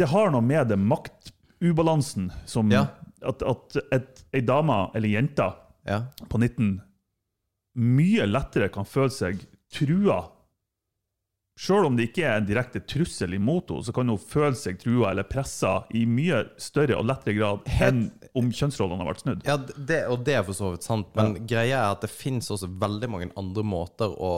Det 0.00 0.08
har 0.10 0.30
noe 0.34 0.44
med 0.44 0.68
det 0.72 0.78
maktubalansen 0.78 2.30
som 2.46 2.70
Ja. 2.72 2.86
At, 3.26 3.42
at 3.42 3.76
et, 3.92 4.24
ei 4.36 4.40
dame 4.44 4.90
eller 4.94 5.08
jente 5.08 5.46
Ja. 5.86 6.02
på 6.28 6.38
19 6.38 6.80
mye 7.76 8.26
lettere 8.26 8.68
kan 8.72 8.84
føle 8.88 9.10
seg 9.12 9.40
trua. 9.72 10.30
Sjøl 11.56 11.86
om 11.88 11.94
det 11.96 12.10
ikke 12.10 12.26
er 12.28 12.34
en 12.36 12.48
direkte 12.48 12.82
trussel 12.84 13.32
imot 13.32 13.70
henne, 13.72 13.86
så 13.86 13.94
kan 13.96 14.10
hun 14.12 14.20
føle 14.20 14.56
seg 14.58 14.76
trua 14.82 15.08
eller 15.14 15.24
pressa 15.24 15.78
i 15.96 16.02
mye 16.04 16.42
større 16.60 16.98
og 16.98 17.06
lettere 17.08 17.38
grad 17.38 17.70
enn 17.80 18.02
om 18.36 18.50
kjønnsrollene 18.52 19.00
har 19.00 19.08
vært 19.08 19.22
snudd. 19.24 19.46
Ja, 19.48 19.56
det, 19.56 20.02
og 20.12 20.26
det 20.26 20.34
er 20.36 20.44
for 20.44 20.58
så 20.58 20.74
vidt 20.74 20.84
sant, 20.84 21.08
men 21.16 21.38
greia 21.48 21.78
er 21.80 21.94
at 21.94 22.04
det 22.04 22.12
finnes 22.12 22.52
også 22.52 22.68
veldig 22.68 23.08
mange 23.08 23.30
andre 23.40 23.64
måter 23.64 24.12
å 24.12 24.34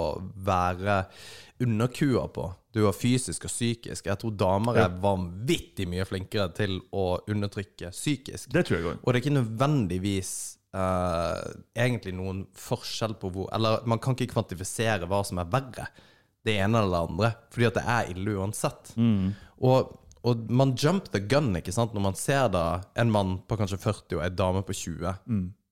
være 0.46 1.00
underkua 1.58 2.28
på. 2.30 2.44
Du 2.70 2.84
har 2.84 2.94
fysisk 2.94 3.48
og 3.48 3.50
psykisk. 3.50 4.06
Jeg 4.06 4.20
tror 4.20 4.36
damer 4.38 4.78
er 4.84 4.98
vanvittig 5.02 5.88
mye 5.90 6.06
flinkere 6.06 6.52
til 6.54 6.78
å 6.94 7.08
undertrykke 7.26 7.90
psykisk. 7.94 8.52
Det 8.54 8.62
tror 8.68 8.78
jeg 8.78 8.86
også. 8.92 9.02
Og 9.02 9.10
det 9.10 9.18
er 9.18 9.24
ikke 9.24 9.38
nødvendigvis 9.40 10.32
uh, 10.78 11.42
egentlig 11.74 12.14
noen 12.14 12.44
forskjell 12.54 13.18
på 13.18 13.32
hvor 13.34 13.50
Eller 13.56 13.82
man 13.90 13.98
kan 14.02 14.14
ikke 14.14 14.36
kvantifisere 14.36 15.08
hva 15.10 15.24
som 15.26 15.42
er 15.42 15.50
verre, 15.50 15.88
det 16.48 16.56
ene 16.58 16.80
eller 16.80 16.94
det 16.96 17.04
andre, 17.12 17.30
fordi 17.54 17.68
at 17.68 17.76
det 17.78 17.84
er 17.94 18.10
ille 18.16 18.34
uansett. 18.40 18.94
Og, 19.68 19.92
og 20.26 20.50
man 20.50 20.74
jump 20.80 21.10
the 21.14 21.20
gun, 21.30 21.52
ikke 21.60 21.74
sant, 21.76 21.94
når 21.94 22.04
man 22.08 22.18
ser 22.18 22.48
da 22.54 22.64
en 22.98 23.12
mann 23.14 23.36
på 23.48 23.56
kanskje 23.60 23.78
40 23.84 24.18
og 24.18 24.24
en 24.26 24.36
dame 24.40 24.64
på 24.66 24.76
20. 24.80 25.14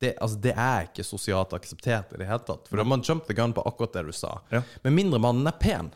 Det, 0.00 0.10
altså, 0.20 0.36
det 0.44 0.52
er 0.52 0.90
ikke 0.90 1.04
sosialt 1.08 1.54
akseptert 1.56 2.10
i 2.12 2.18
det 2.20 2.26
hele 2.28 2.44
tatt. 2.44 2.66
For 2.68 2.76
da 2.76 2.84
man 2.84 3.00
jump 3.06 3.24
the 3.26 3.36
gun 3.38 3.54
på 3.56 3.64
akkurat 3.64 3.94
det 3.96 4.02
du 4.10 4.12
sa. 4.12 4.34
Ja. 4.52 4.60
Med 4.84 4.92
mindre 4.92 5.20
mannen 5.24 5.48
er 5.48 5.56
pen. 5.56 5.88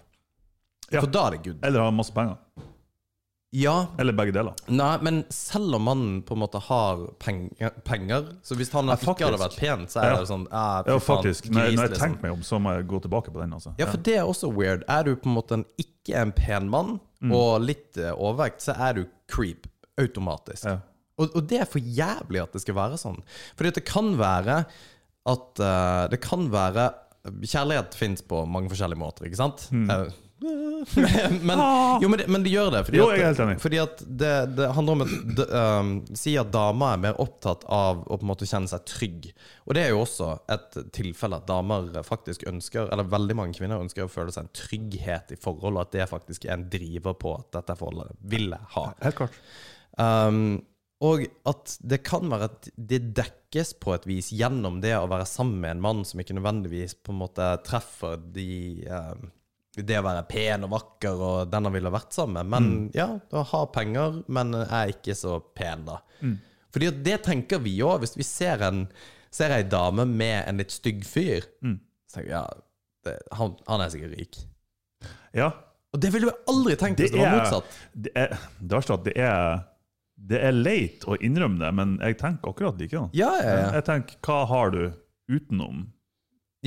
Ja. 0.91 1.03
For 1.03 1.11
da 1.12 1.26
er 1.28 1.37
det 1.37 1.43
good. 1.45 1.59
Eller 1.68 1.85
har 1.85 1.93
masse 1.95 2.14
penger. 2.16 2.39
Ja, 3.53 3.86
Eller 3.98 4.14
begge 4.14 4.30
deler. 4.30 4.55
Nei, 4.70 4.92
men 5.03 5.24
selv 5.34 5.74
om 5.74 5.82
mannen 5.88 6.22
på 6.22 6.36
en 6.36 6.42
måte 6.44 6.61
har 6.62 7.01
penger, 7.18 7.72
penger 7.82 8.28
Så 8.46 8.55
hvis 8.55 8.70
han 8.70 8.86
Ja, 8.86 8.94
ikke 8.94 9.26
hadde 9.26 9.40
vært 9.42 9.57
pen, 9.59 9.86
så 9.90 10.05
er 10.05 10.12
Ja. 10.12 10.18
det 10.20 10.28
sånn 10.30 10.44
ja, 10.53 10.82
fy 10.84 10.90
Ja, 10.92 10.98
faktisk. 11.03 11.44
gris, 11.48 11.51
Når, 11.57 11.61
når 11.61 11.66
jeg 11.82 11.90
liksom. 11.90 12.05
tenker 12.05 12.22
meg 12.22 12.32
om, 12.36 12.42
så 12.46 12.61
må 12.62 12.76
jeg 12.76 12.86
gå 12.86 13.01
tilbake 13.03 13.32
på 13.34 13.40
den. 13.40 13.51
altså. 13.53 13.74
Ja, 13.76 13.86
for 13.90 13.96
det 13.98 14.14
er 14.16 14.22
også 14.22 14.53
weird. 14.55 14.84
Er 14.88 15.03
du 15.03 15.16
på 15.16 15.26
en 15.26 15.34
måte 15.34 15.53
en, 15.59 15.64
ikke 15.82 16.14
en 16.20 16.32
pen 16.32 16.68
mann, 16.70 17.01
Mm. 17.20 17.32
og 17.36 17.61
litt 17.61 17.98
eh, 17.98 18.12
overvekt, 18.16 18.62
så 18.62 18.72
er 18.80 18.94
du 18.94 19.05
creep 19.28 19.66
automatisk. 19.98 20.64
Ja. 20.64 20.78
Og, 21.18 21.34
og 21.36 21.46
det 21.51 21.59
er 21.61 21.66
for 21.66 21.78
jævlig 21.80 22.40
at 22.42 22.53
det 22.55 22.62
skal 22.62 22.74
være 22.78 22.96
sånn. 22.96 23.18
Fordi 23.59 23.72
det 23.74 23.84
kan 23.84 24.16
være 24.16 24.64
at 25.26 25.61
uh, 25.61 26.09
Det 26.09 26.18
kan 26.22 26.48
være 26.51 26.94
Kjærlighet 27.44 27.92
fins 27.94 28.22
på 28.22 28.46
mange 28.48 28.70
forskjellige 28.70 28.96
måter, 28.96 29.26
ikke 29.28 29.36
sant? 29.36 29.66
Eh, 29.70 30.07
men, 30.41 31.61
jo, 32.03 32.09
men, 32.09 32.18
det, 32.18 32.26
men 32.28 32.45
det 32.45 32.53
gjør 32.53 32.70
det. 32.72 32.80
Fordi 32.86 33.01
Jo, 33.01 33.09
jeg 33.12 33.20
er 33.20 33.28
helt 33.28 33.43
enig. 33.45 33.57
Fordi 33.61 33.80
at 33.82 34.03
det, 34.07 34.32
det 34.57 34.68
handler 34.76 34.97
om 34.97 35.05
at 35.05 35.12
det, 35.36 35.47
um, 35.53 35.91
Si 36.16 36.32
at 36.41 36.53
damer 36.55 36.95
er 36.95 37.03
mer 37.05 37.20
opptatt 37.20 37.66
av 37.68 38.01
å 38.07 38.16
på 38.16 38.24
en 38.24 38.30
måte 38.30 38.49
kjenne 38.49 38.70
seg 38.70 38.86
trygg. 38.88 39.28
Og 39.68 39.76
det 39.76 39.84
er 39.84 39.93
jo 39.93 40.01
også 40.05 40.30
et 40.55 40.80
tilfelle 40.97 41.41
at 41.41 41.49
damer 41.51 41.93
faktisk 42.07 42.47
ønsker, 42.49 42.88
eller 42.88 43.11
veldig 43.12 43.36
mange 43.36 43.59
kvinner 43.59 43.82
ønsker 43.82 44.07
å 44.07 44.12
føle 44.12 44.32
seg 44.34 44.47
en 44.47 44.55
trygghet 44.57 45.36
i 45.36 45.41
forholdet, 45.41 45.91
at 45.91 45.99
det 45.99 46.11
faktisk 46.11 46.49
er 46.49 46.57
en 46.57 46.66
driver 46.72 47.18
på 47.20 47.36
at 47.36 47.53
dette 47.61 47.76
forholdet 47.80 48.16
vil 48.32 48.49
jeg 48.55 48.72
ha. 48.76 48.88
Helt 49.05 49.20
klart. 49.20 49.41
Um, 50.01 50.61
og 51.05 51.24
at 51.49 51.76
det 51.80 52.03
kan 52.05 52.28
være 52.28 52.51
at 52.51 52.68
det 52.76 53.01
dekkes 53.16 53.72
på 53.80 53.95
et 53.95 54.07
vis 54.09 54.28
gjennom 54.36 54.82
det 54.84 54.93
å 54.99 55.09
være 55.09 55.28
sammen 55.28 55.61
med 55.62 55.76
en 55.76 55.84
mann 55.84 56.03
som 56.05 56.20
ikke 56.20 56.36
nødvendigvis 56.36 56.99
på 57.01 57.14
en 57.14 57.22
måte 57.22 57.47
treffer 57.64 58.20
de 58.34 58.51
um, 58.84 59.30
Det 59.76 59.98
å 60.00 60.02
være 60.02 60.24
pen 60.26 60.64
og 60.66 60.72
vakker 60.74 61.20
og 61.22 61.50
den 61.52 61.68
han 61.68 61.74
ville 61.76 61.92
vært 61.94 62.14
sammen 62.16 62.48
med. 62.50 62.50
Men 62.50 62.90
ja, 62.96 63.06
du 63.30 63.36
har 63.52 63.68
penger, 63.74 64.20
men 64.26 64.54
er 64.64 64.90
ikke 64.96 65.14
så 65.14 65.36
pen, 65.54 65.84
da. 65.86 66.00
Fordi 66.74 66.90
det 67.06 67.20
tenker 67.26 67.62
vi 67.62 67.76
òg. 67.86 68.02
Hvis 68.02 68.16
vi 68.18 68.26
ser 68.26 68.62
en 68.66 68.84
ser 69.30 69.54
ei 69.54 69.62
dame 69.70 70.04
med 70.10 70.42
en 70.50 70.58
litt 70.58 70.74
stygg 70.74 71.04
fyr, 71.06 71.46
så 71.62 72.18
tenker 72.18 72.30
jeg 72.32 72.34
ja, 72.34 72.44
det, 73.06 73.16
han, 73.38 73.54
han 73.70 73.84
er 73.84 73.92
sikkert 73.94 74.16
rik. 74.18 74.38
Ja. 75.38 75.52
Og 75.94 76.02
det 76.02 76.10
ville 76.14 76.30
vi 76.30 76.50
aldri 76.50 76.76
tenkt 76.78 77.00
hvis 77.02 77.12
Det 77.14 77.18
det 77.18 77.26
var 77.26 77.38
motsatt. 77.38 77.76
det 77.94 78.12
er, 78.14 78.34
det 78.58 78.80
er 78.80 79.04
det 79.06 79.14
er 79.18 79.60
det 80.30 80.36
er 80.44 80.52
leit 80.52 81.04
å 81.08 81.16
innrømme 81.16 81.62
det, 81.62 81.70
men 81.78 81.94
jeg 82.02 82.18
tenker 82.20 82.50
akkurat 82.52 82.76
likedan. 82.76 83.08
Ja, 83.16 83.30
ja, 83.40 83.54
ja. 83.56 83.68
Jeg 83.78 83.86
tenker, 83.86 84.18
hva 84.26 84.42
har 84.50 84.74
du 84.74 84.82
utenom? 85.32 85.86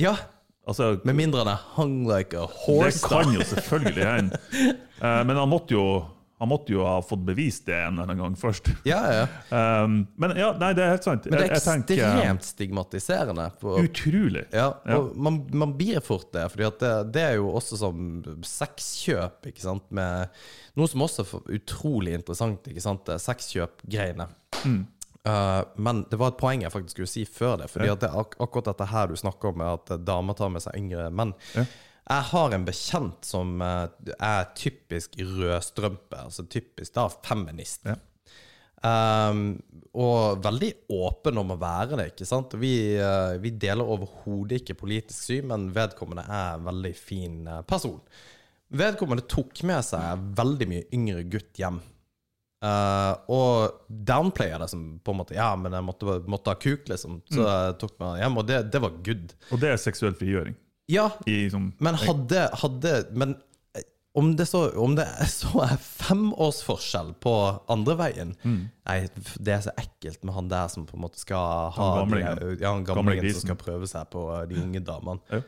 ja. 0.00 0.16
Altså, 0.66 0.94
Med 1.04 1.16
mindre 1.18 1.44
han 1.44 1.52
er 1.54 1.62
hung 1.76 2.00
like 2.08 2.36
a 2.38 2.46
horse. 2.64 3.02
det 3.02 3.08
kan 3.12 3.32
jo 3.34 3.44
selvfølgelig 3.44 4.04
hende. 4.08 4.42
Uh, 5.02 5.22
men 5.28 5.36
han 5.36 5.48
måtte, 5.52 5.74
jo, 5.76 5.84
han 6.40 6.48
måtte 6.50 6.72
jo 6.72 6.84
ha 6.86 6.94
fått 7.04 7.20
bevist 7.26 7.66
det 7.68 7.76
en 7.76 7.98
eller 7.98 8.08
annen 8.08 8.22
gang 8.22 8.38
først. 8.40 8.70
Ja, 8.88 9.00
ja. 9.12 9.26
Um, 9.84 10.06
men 10.20 10.32
ja, 10.40 10.50
nei, 10.60 10.72
det 10.76 10.86
er 10.86 10.94
helt 10.94 11.04
sant. 11.06 11.28
Men 11.28 11.36
det 11.42 11.50
er 11.50 11.56
ekstremt 11.58 11.86
tenker, 11.90 12.40
stigmatiserende. 12.48 13.50
På, 13.60 13.76
Utrolig. 13.84 14.46
ja, 14.52 14.70
Ja. 14.88 14.98
og 14.98 15.12
man, 15.16 15.42
man 15.52 15.76
blir 15.78 16.00
fort 16.04 16.32
det, 16.32 16.46
for 16.52 16.64
det, 16.80 16.92
det 17.12 17.26
er 17.28 17.36
jo 17.42 17.52
også 17.60 17.78
som 17.84 18.00
sexkjøp, 18.48 19.50
ikke 19.52 19.64
sant, 19.66 19.84
med 19.94 20.32
noe 20.80 20.90
som 20.90 21.04
også 21.06 21.22
er 21.28 21.58
utrolig 21.60 22.16
interessant, 22.16 22.66
ikke 22.72 22.82
sant, 22.82 23.12
sexkjøp-greiene. 23.28 24.26
Mm. 24.64 24.80
Uh, 25.24 25.62
men 25.80 26.02
det 26.10 26.18
var 26.20 26.34
et 26.34 26.40
poeng 26.40 26.62
jeg 26.64 26.72
faktisk 26.74 26.98
skulle 26.98 27.12
si 27.14 27.24
før 27.24 27.56
det, 27.62 27.70
fordi 27.72 27.88
at 27.88 28.02
det 28.02 28.10
er 28.10 28.20
ak 28.20 28.36
akkurat 28.44 28.68
dette 28.72 28.88
her 28.90 29.08
du 29.08 29.16
snakker 29.16 29.54
om, 29.54 29.64
at 29.66 29.94
damer 30.04 30.36
tar 30.36 30.52
med 30.52 30.64
seg 30.64 30.76
yngre 30.80 31.08
menn. 31.10 31.32
Ja. 31.56 31.64
Jeg 32.04 32.28
har 32.34 32.52
en 32.52 32.66
bekjent 32.66 33.24
som 33.24 33.62
uh, 33.64 33.86
er 34.18 34.50
typisk 34.58 35.16
rødstrømpe, 35.16 36.26
altså 36.26 36.44
typisk 36.52 36.92
da 36.98 37.08
feminist. 37.24 37.88
Ja. 37.88 37.96
Um, 38.84 39.62
og 39.96 40.42
veldig 40.44 40.68
åpen 40.92 41.38
om 41.40 41.54
å 41.54 41.60
være 41.60 41.96
det. 41.96 42.08
ikke 42.12 42.26
sant? 42.28 42.52
Vi, 42.60 42.74
uh, 43.00 43.38
vi 43.40 43.54
deler 43.56 43.88
overhodet 43.94 44.60
ikke 44.60 44.76
politisk 44.82 45.30
syn, 45.30 45.48
men 45.48 45.70
vedkommende 45.72 46.26
er 46.26 46.58
en 46.58 46.66
veldig 46.68 46.92
fin 46.98 47.46
eh, 47.48 47.62
person. 47.68 48.00
Vedkommende 48.74 49.24
tok 49.30 49.62
med 49.64 49.86
seg 49.86 50.28
veldig 50.36 50.68
mye 50.68 50.86
yngre 50.96 51.24
gutt 51.30 51.60
hjem. 51.60 51.78
Eh, 52.64 53.14
og 53.28 53.80
downplayer 54.08 54.62
det 54.62 54.70
som 54.72 54.84
på 55.04 55.12
en 55.12 55.18
måte 55.20 55.34
Ja, 55.36 55.50
men 55.60 55.74
jeg 55.76 55.84
måtte, 55.84 56.18
måtte 56.30 56.54
ha 56.54 56.56
kuk, 56.56 56.86
liksom. 56.88 57.18
Så 57.28 57.42
jeg 57.44 57.74
tok 57.82 57.98
meg 58.00 58.22
hjem, 58.22 58.38
og 58.40 58.46
det, 58.48 58.60
det 58.72 58.80
var 58.80 58.94
good. 59.04 59.34
Og 59.52 59.60
det 59.60 59.74
er 59.74 59.82
seksuell 59.82 60.14
frigjøring. 60.16 60.54
Ja, 60.88 61.10
I, 61.28 61.42
som, 61.52 61.70
men 61.80 61.96
hadde, 61.96 62.46
hadde 62.60 62.90
Men 63.16 63.30
eh, 63.76 63.84
om 64.20 64.34
det, 64.36 64.44
så, 64.50 64.66
om 64.80 64.92
det 64.98 65.06
så 65.32 65.62
er 65.64 65.78
femårsforskjell 65.80 67.14
på 67.24 67.32
andre 67.72 67.94
veien 68.00 68.34
Nei, 68.44 68.98
det 69.40 69.54
er 69.54 69.62
så 69.64 69.72
ekkelt 69.80 70.24
med 70.28 70.36
han 70.36 70.50
der 70.52 70.68
som 70.72 70.84
på 70.88 70.96
en 70.98 71.04
måte 71.06 71.20
skal 71.22 71.70
ha 71.72 71.88
Han 71.96 72.04
gamlingen. 72.04 72.40
de- 72.42 72.62
ja, 72.64 72.72
gamlingen 72.84 73.32
som 73.32 73.46
skal 73.48 73.60
prøve 73.60 73.88
seg 73.90 74.08
på 74.12 74.26
de 74.50 74.60
unge 74.60 74.82
damene. 74.84 75.20
Ja. 75.32 75.40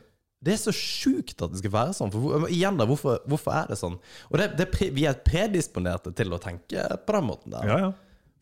Det 0.47 0.55
er 0.55 0.63
så 0.63 0.75
sjukt 0.75 1.43
at 1.43 1.53
det 1.53 1.61
skal 1.61 1.75
være 1.75 1.95
sånn. 1.97 2.13
For 2.15 2.49
igjen 2.53 2.79
da, 2.79 2.87
hvorfor, 2.89 3.21
hvorfor 3.27 3.55
er 3.59 3.71
det 3.73 3.79
sånn? 3.81 3.97
Og 4.31 4.41
det, 4.41 4.53
det, 4.61 4.69
vi 4.95 5.07
er 5.09 5.19
predisponerte 5.27 6.13
til 6.17 6.35
å 6.35 6.43
tenke 6.43 6.87
på 7.03 7.17
den 7.17 7.27
måten 7.27 7.57
der. 7.57 7.71
Ja, 7.71 7.79
ja. 7.89 7.95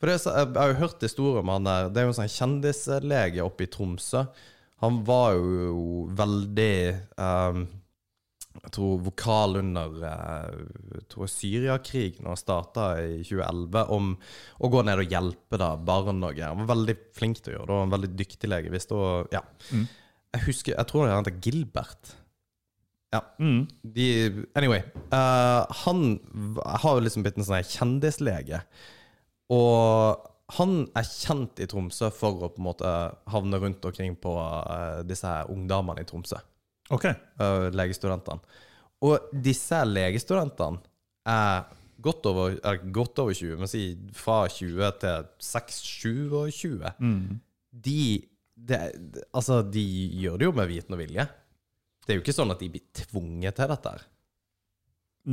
For 0.05 0.11
det 0.11 0.19
jeg 0.21 0.59
har 0.59 0.73
jo 0.73 0.81
hørt 0.83 1.07
historier 1.07 1.41
om 1.41 1.49
han 1.49 1.65
der 1.65 1.87
Det 1.89 2.01
er 2.01 2.05
jo 2.05 2.13
en 2.13 2.19
sånn 2.19 2.35
kjendislege 2.35 3.47
oppe 3.47 3.65
i 3.65 3.71
Tromsø. 3.73 4.27
Han 4.83 5.01
var 5.07 5.39
jo 5.39 6.05
veldig 6.19 6.75
um, 7.17 7.63
Jeg 8.59 8.75
tror 8.77 9.01
vokal 9.07 9.61
under 9.63 9.97
eh, 10.11 10.61
jeg 10.99 11.07
tror 11.15 11.31
Syriakrigen 11.31 12.29
han 12.29 12.39
starta 12.39 12.91
i 13.01 13.23
2011, 13.25 13.89
om 13.97 14.13
å 14.61 14.71
gå 14.71 14.85
ned 14.85 15.01
og 15.03 15.17
hjelpe 15.17 15.59
da 15.61 15.73
barn 15.75 16.21
og 16.21 16.37
greier. 16.37 16.53
Han 16.53 16.63
var 16.63 16.75
veldig 16.75 16.97
flink 17.17 17.41
til 17.41 17.55
å 17.55 17.57
gjøre 17.57 17.71
det, 17.71 17.79
og 17.79 17.87
en 17.87 17.95
veldig 17.97 18.13
dyktig 18.21 18.51
lege. 18.53 18.73
Visste 18.75 18.99
å, 18.99 19.09
ja. 19.35 19.43
Jeg 20.35 20.47
husker, 20.49 20.75
jeg 20.75 20.91
tror 20.91 21.09
han 21.09 21.23
heter 21.23 21.41
Gilbert. 21.43 22.15
Ja. 23.15 23.21
Mm. 23.39 23.67
De, 23.95 24.07
anyway. 24.59 24.83
Uh, 25.13 25.63
han 25.85 26.19
har 26.83 26.97
jo 26.97 27.05
liksom 27.05 27.25
blitt 27.27 27.39
en 27.39 27.47
sånn 27.47 27.69
kjendislege. 27.71 28.65
Og 29.55 30.25
han 30.59 30.75
er 30.99 31.07
kjent 31.07 31.63
i 31.63 31.69
Tromsø 31.71 32.11
for 32.13 32.43
å 32.43 32.51
på 32.53 32.61
en 32.61 32.67
måte 32.67 32.91
havne 33.33 33.61
rundt 33.63 33.87
omkring 33.87 34.17
på 34.21 34.35
uh, 34.35 35.01
disse 35.07 35.29
her 35.29 35.51
ungdommene 35.53 36.03
i 36.05 36.09
Tromsø. 36.09 36.41
OK. 36.93 37.07
Uh, 37.41 37.71
legestudentene. 37.73 38.43
Og 39.05 39.31
disse 39.45 39.79
legestudentene 39.87 40.83
er 41.29 41.65
godt 42.05 42.27
over, 42.29 42.59
er 42.61 42.83
godt 42.93 43.19
over 43.23 43.37
20, 43.37 43.57
men 43.61 43.71
si 43.71 43.85
fra 44.17 44.45
20 44.51 45.01
til 45.01 45.29
6-27. 45.49 46.83
Mm. 46.99 47.41
De, 47.85 48.01
det, 48.57 48.79
altså, 49.35 49.63
de 49.67 49.83
gjør 50.23 50.39
det 50.41 50.47
jo 50.49 50.53
med 50.57 50.69
viten 50.71 50.95
og 50.95 51.01
vilje. 51.03 51.27
Det 52.05 52.13
er 52.15 52.19
jo 52.19 52.25
ikke 52.25 52.37
sånn 52.37 52.53
at 52.55 52.61
de 52.61 52.69
blir 52.75 52.85
tvunget 53.01 53.57
til 53.59 53.71
dette. 53.73 53.93
her. 53.97 54.03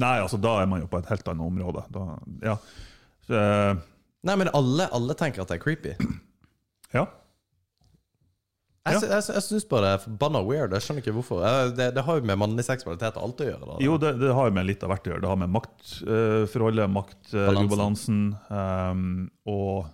Nei, 0.01 0.15
altså, 0.23 0.39
da 0.41 0.55
er 0.61 0.69
man 0.71 0.81
jo 0.83 0.87
på 0.91 1.01
et 1.01 1.09
helt 1.11 1.27
annet 1.27 1.45
område. 1.45 1.83
Da, 1.91 2.05
ja. 2.47 2.57
Så, 3.27 3.35
eh, 3.37 3.73
Nei, 4.23 4.35
men 4.37 4.51
alle, 4.53 4.85
alle 4.93 5.15
tenker 5.17 5.41
at 5.43 5.49
det 5.51 5.57
er 5.59 5.63
creepy. 5.63 5.95
ja. 6.97 7.07
Jeg, 8.81 8.95
Ja. 8.97 8.99
jeg, 9.11 9.25
jeg 9.35 9.43
syns 9.45 9.65
bare 9.69 9.83
det 9.85 9.89
er 9.93 10.03
forbanna 10.07 10.39
weird. 10.45 10.71
Jeg 10.73 10.81
skjønner 10.85 11.03
ikke 11.03 11.13
hvorfor. 11.13 11.43
Det, 11.77 11.89
det 11.93 12.03
har 12.07 12.17
jo 12.17 12.25
med 12.25 12.39
mannlig 12.41 12.63
seksualitet 12.65 13.19
og 13.19 13.27
alt 13.27 13.43
å 13.43 13.49
gjøre. 13.51 13.67
Da. 13.67 13.75
Jo, 13.85 13.97
det, 14.01 14.15
det 14.23 14.31
har 14.33 14.55
med 14.55 14.65
litt 14.65 14.81
av 14.85 14.89
hvert 14.93 15.05
å 15.05 15.11
gjøre. 15.11 15.21
Det 15.25 15.29
har 15.29 15.41
med 15.43 15.53
maktforholdet, 15.53 16.87
uh, 16.87 16.95
maktubalansen, 16.95 18.23
um, 18.49 19.03
og 19.45 19.91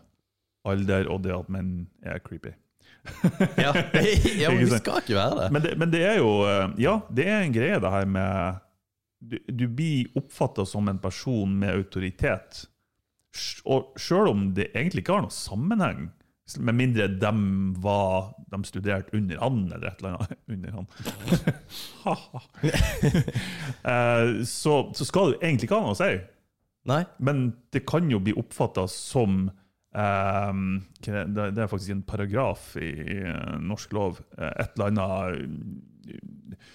alder, 0.72 1.10
og 1.12 1.20
det 1.26 1.36
at 1.36 1.52
menn 1.52 1.74
er 2.06 2.22
creepy. 2.24 2.54
ja. 3.64 3.74
ja, 4.38 4.52
men 4.52 4.64
vi 4.64 4.70
skal 4.72 5.02
ikke 5.04 5.18
være 5.18 5.42
det. 5.42 5.50
Men 5.56 5.64
det, 5.66 5.74
men 5.82 5.92
det 5.94 6.04
er 6.06 6.18
jo 6.20 6.32
eh, 6.48 6.66
Ja, 6.82 7.00
det 7.14 7.28
er 7.28 7.44
en 7.44 7.56
greie, 7.56 7.80
det 7.84 7.94
her 7.94 8.10
med 8.10 8.64
Du, 9.20 9.38
du 9.50 9.66
blir 9.68 10.12
oppfatta 10.20 10.66
som 10.66 10.90
en 10.90 11.00
person 11.02 11.56
med 11.60 11.74
autoritet. 11.74 12.66
Og 13.66 13.98
sjøl 14.00 14.32
om 14.32 14.46
det 14.58 14.72
egentlig 14.74 15.04
ikke 15.04 15.18
har 15.18 15.26
noen 15.26 15.34
sammenheng, 15.34 16.08
med 16.64 16.78
mindre 16.78 17.10
de 17.12 17.32
var 17.84 18.30
De 18.48 18.60
studerte 18.64 19.12
under 19.18 19.42
han, 19.42 19.66
eller 19.68 19.90
et 19.90 20.00
eller 20.00 20.16
annet. 20.16 20.38
Under 20.54 20.72
han. 20.72 20.88
Eh, 23.88 24.44
så, 24.44 24.74
så 24.96 25.06
skal 25.06 25.32
det 25.32 25.38
egentlig 25.42 25.68
ikke 25.68 25.78
ha 25.80 25.84
noe 25.84 25.96
å 25.96 26.00
si. 26.00 26.14
Nei? 26.88 27.02
Men 27.24 27.50
det 27.76 27.84
kan 27.88 28.08
jo 28.12 28.20
bli 28.24 28.34
oppfatta 28.40 28.88
som 28.92 29.50
ehm, 29.98 30.68
det, 31.04 31.58
er 31.58 31.68
faktisk 31.72 31.94
en 31.96 32.04
paragraf 32.08 32.76
i, 32.78 32.90
i 32.90 33.18
eh, 33.26 33.56
norsk 33.60 33.94
lov. 33.98 34.22
eh, 34.38 34.54
Et 34.64 34.76
eller 34.78 34.92
annet 34.92 36.12
eh, 36.14 36.68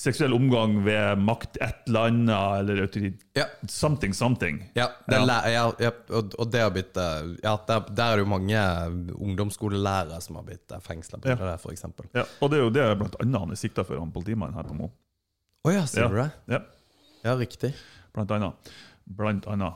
Seksuell 0.00 0.32
omgang 0.32 0.78
ved 0.86 1.18
makt, 1.20 1.58
et 1.60 1.82
eller 1.90 2.06
annet, 2.08 2.60
eller 2.62 2.78
autoritet 2.86 3.26
Ja. 3.36 3.44
Something, 3.68 4.14
something. 4.16 4.62
Ja, 4.74 4.86
det 5.06 5.18
er 5.18 5.26
Ja. 5.52 5.72
ja, 5.78 5.90
og, 6.16 6.50
det 6.50 6.60
har 6.62 6.70
blitt 6.72 6.96
Ja, 7.44 7.56
der, 7.68 7.80
der 7.90 8.04
er 8.04 8.16
det 8.16 8.24
jo 8.24 8.30
mange 8.30 8.62
ungdomsskolelærere 9.12 10.20
som 10.24 10.36
har 10.36 10.42
blitt 10.48 10.72
fengsla 10.80 11.18
på 11.20 11.28
Ja. 11.28 11.34
det, 11.36 11.58
eksempel. 11.74 12.06
Ja, 12.14 12.24
og 12.40 12.50
det 12.50 12.58
er 12.58 12.62
jo 12.64 12.70
det 12.70 12.98
blant 12.98 13.16
annet 13.20 13.40
han 13.40 13.50
er 13.50 13.60
sikta 13.60 13.84
for, 13.84 13.98
han 14.00 14.10
politimannen 14.12 14.54
her 14.56 14.62
på 14.64 14.74
Mo. 14.74 14.88
Å 15.68 15.72
ja, 15.74 15.84
ser 15.84 16.08
du 16.08 16.16
det? 16.16 16.30
Ja, 16.48 16.60
Ja, 17.24 17.34
riktig. 17.36 17.74
blant 18.14 18.30
annet. 18.30 18.54
Blant 19.10 19.46
annet. 19.50 19.74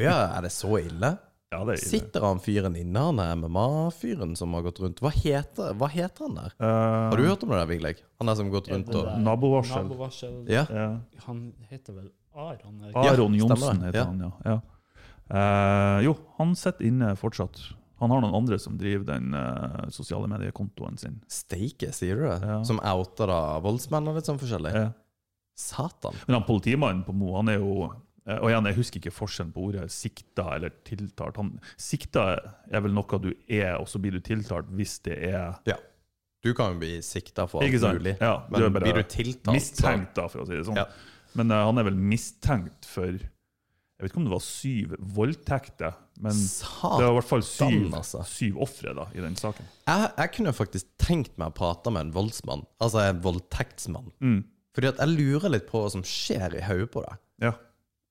Ja, 0.00 0.14
er 0.36 0.44
det 0.46 0.52
så 0.54 0.78
ille? 0.80 1.10
Ja, 1.52 1.62
det 1.64 1.74
er 1.74 1.78
ille. 1.78 1.88
Sitter 1.90 2.24
han 2.24 2.40
fyren 2.44 2.76
inne, 2.76 3.02
han 3.08 3.20
MMA-fyren 3.42 4.34
som 4.36 4.52
har 4.56 4.64
gått 4.66 4.80
rundt? 4.84 5.00
Hva 5.04 5.12
heter, 5.12 5.74
hva 5.76 5.88
heter 5.92 6.26
han 6.26 6.38
der? 6.38 6.54
Uh, 6.60 6.68
Har 7.12 7.20
du 7.20 7.26
hørt 7.28 7.44
om 7.44 7.52
det 7.52 7.60
der, 7.60 7.68
Vigleg? 7.70 8.02
Han 8.20 8.32
er 8.32 8.38
som 8.38 8.48
har 8.50 8.58
gått 8.58 8.70
rundt 8.72 8.92
og 8.96 9.10
Nabovarsel. 9.24 9.84
Nabovarsel. 9.88 10.38
Ja. 10.52 10.64
ja. 10.72 10.88
Han 11.26 11.46
heter 11.70 11.96
vel 12.00 12.10
Aron? 12.38 12.82
Ja, 12.92 13.04
Aron 13.12 13.36
stemmer 13.36 13.40
Johnsen 13.44 13.84
heter 13.88 13.98
Ja. 14.00 14.04
han, 14.08 14.20
ja. 14.24 14.32
ja. 14.44 14.58
Eh, 15.28 16.04
jo, 16.06 16.14
han 16.38 16.54
sitter 16.56 16.88
inne 16.88 17.12
fortsatt. 17.20 17.60
Han 17.98 18.12
har 18.14 18.22
noen 18.22 18.36
andre 18.38 18.60
som 18.62 18.76
driver 18.78 19.08
den 19.08 19.34
uh, 19.34 19.88
sosiale 19.90 20.28
mediekontoen 20.30 20.96
sin. 21.00 21.18
Steike, 21.28 21.90
sier 21.96 22.20
du 22.20 22.28
det? 22.28 22.38
Ja. 22.46 22.60
Som 22.64 22.78
outer 22.78 23.26
da 23.28 23.40
voldsmenn 23.64 24.06
og 24.08 24.20
litt 24.20 24.28
sånn 24.30 24.38
forskjellig? 24.40 24.72
Ja. 24.76 24.92
Satan. 25.58 26.14
Men 26.26 26.38
han 26.38 26.46
politimannen 26.46 27.02
på 27.06 27.14
Mo, 27.16 27.32
han 27.36 27.50
er 27.50 27.58
jo 27.58 27.88
eh, 27.88 28.38
Og 28.38 28.48
igjen, 28.52 28.68
jeg 28.70 28.78
husker 28.78 29.02
ikke 29.02 29.14
forskjellen 29.16 29.52
på 29.54 29.66
ordet 29.70 29.88
sikta 29.92 30.52
eller 30.54 30.74
tiltalt. 30.86 31.40
Han, 31.40 31.56
sikta 31.80 32.28
er 32.70 32.84
vel 32.84 32.94
noe 32.94 33.22
du 33.22 33.32
er, 33.32 33.74
og 33.80 33.88
så 33.90 34.00
blir 34.02 34.14
du 34.14 34.22
tiltalt 34.24 34.70
hvis 34.78 34.98
det 35.08 35.18
er 35.32 35.58
Ja. 35.68 35.78
Du 36.44 36.52
kan 36.54 36.76
jo 36.76 36.78
bli 36.84 37.00
sikta 37.02 37.48
for 37.50 37.64
alt 37.66 37.82
mulig, 37.98 38.14
Ja, 38.22 38.44
du 38.46 38.52
men 38.54 38.72
bare 38.76 38.84
blir 38.84 39.00
du 39.00 39.08
tiltalt 39.10 39.56
mistenkt, 39.56 40.12
da, 40.14 40.28
for 40.30 40.44
å 40.44 40.46
si 40.46 40.54
det 40.54 40.68
sånn. 40.68 40.78
Ja. 40.78 40.86
Men 41.36 41.50
uh, 41.50 41.64
han 41.66 41.80
er 41.80 41.88
vel 41.88 41.98
mistenkt 41.98 42.86
for 42.88 43.10
Jeg 43.10 44.04
vet 44.04 44.12
ikke 44.12 44.20
om 44.22 44.28
det 44.28 44.32
var 44.36 44.44
syv 44.46 44.94
voldtekter, 45.16 45.96
men 46.22 46.36
Satan, 46.38 47.00
det 47.00 47.08
var 47.08 47.16
i 47.16 47.16
hvert 47.16 47.30
fall 47.32 47.42
syv, 47.42 47.88
altså. 47.98 48.22
syv 48.30 48.60
ofre 48.62 48.94
i 49.10 49.24
den 49.24 49.34
saken. 49.38 49.66
Jeg, 49.90 50.12
jeg 50.20 50.32
kunne 50.36 50.54
faktisk 50.54 50.92
tenkt 51.02 51.34
meg 51.34 51.50
å 51.50 51.56
prate 51.58 51.90
med 51.90 52.06
en 52.06 52.14
voldsmann, 52.14 52.62
altså 52.78 53.02
en 53.02 53.18
voldtektsmann. 53.26 54.12
Mm. 54.22 54.38
Fordi 54.78 54.92
at 54.92 55.00
jeg 55.02 55.10
lurer 55.10 55.50
litt 55.50 55.64
på 55.66 55.80
hva 55.82 55.88
som 55.90 56.04
skjer 56.06 56.52
i 56.54 56.62
hodet 56.62 56.92
på 56.94 57.02
deg. 57.02 57.18
Ja. 57.42 57.50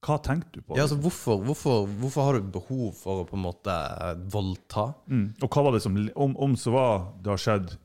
Hva 0.03 0.17
tenkte 0.19 0.59
du 0.59 0.65
på? 0.65 0.75
Ja, 0.75 0.83
altså, 0.83 0.97
hvorfor, 0.99 1.39
hvorfor, 1.47 1.85
hvorfor 2.01 2.27
har 2.27 2.35
du 2.35 2.49
behov 2.57 2.89
for 2.99 3.21
å 3.21 3.27
på 3.29 3.37
en 3.37 3.45
måte 3.45 3.71
eh, 3.71 4.17
voldta? 4.33 4.89
mm. 5.07 5.23
Og 5.39 5.47
hva 5.47 5.63
var 5.63 5.77
det 5.77 5.81
som, 5.85 5.95
om, 5.95 6.35
om 6.43 6.57
så 6.59 6.73
var 6.75 7.05
det 7.23 7.31
har 7.31 7.39
skjedd 7.45 7.77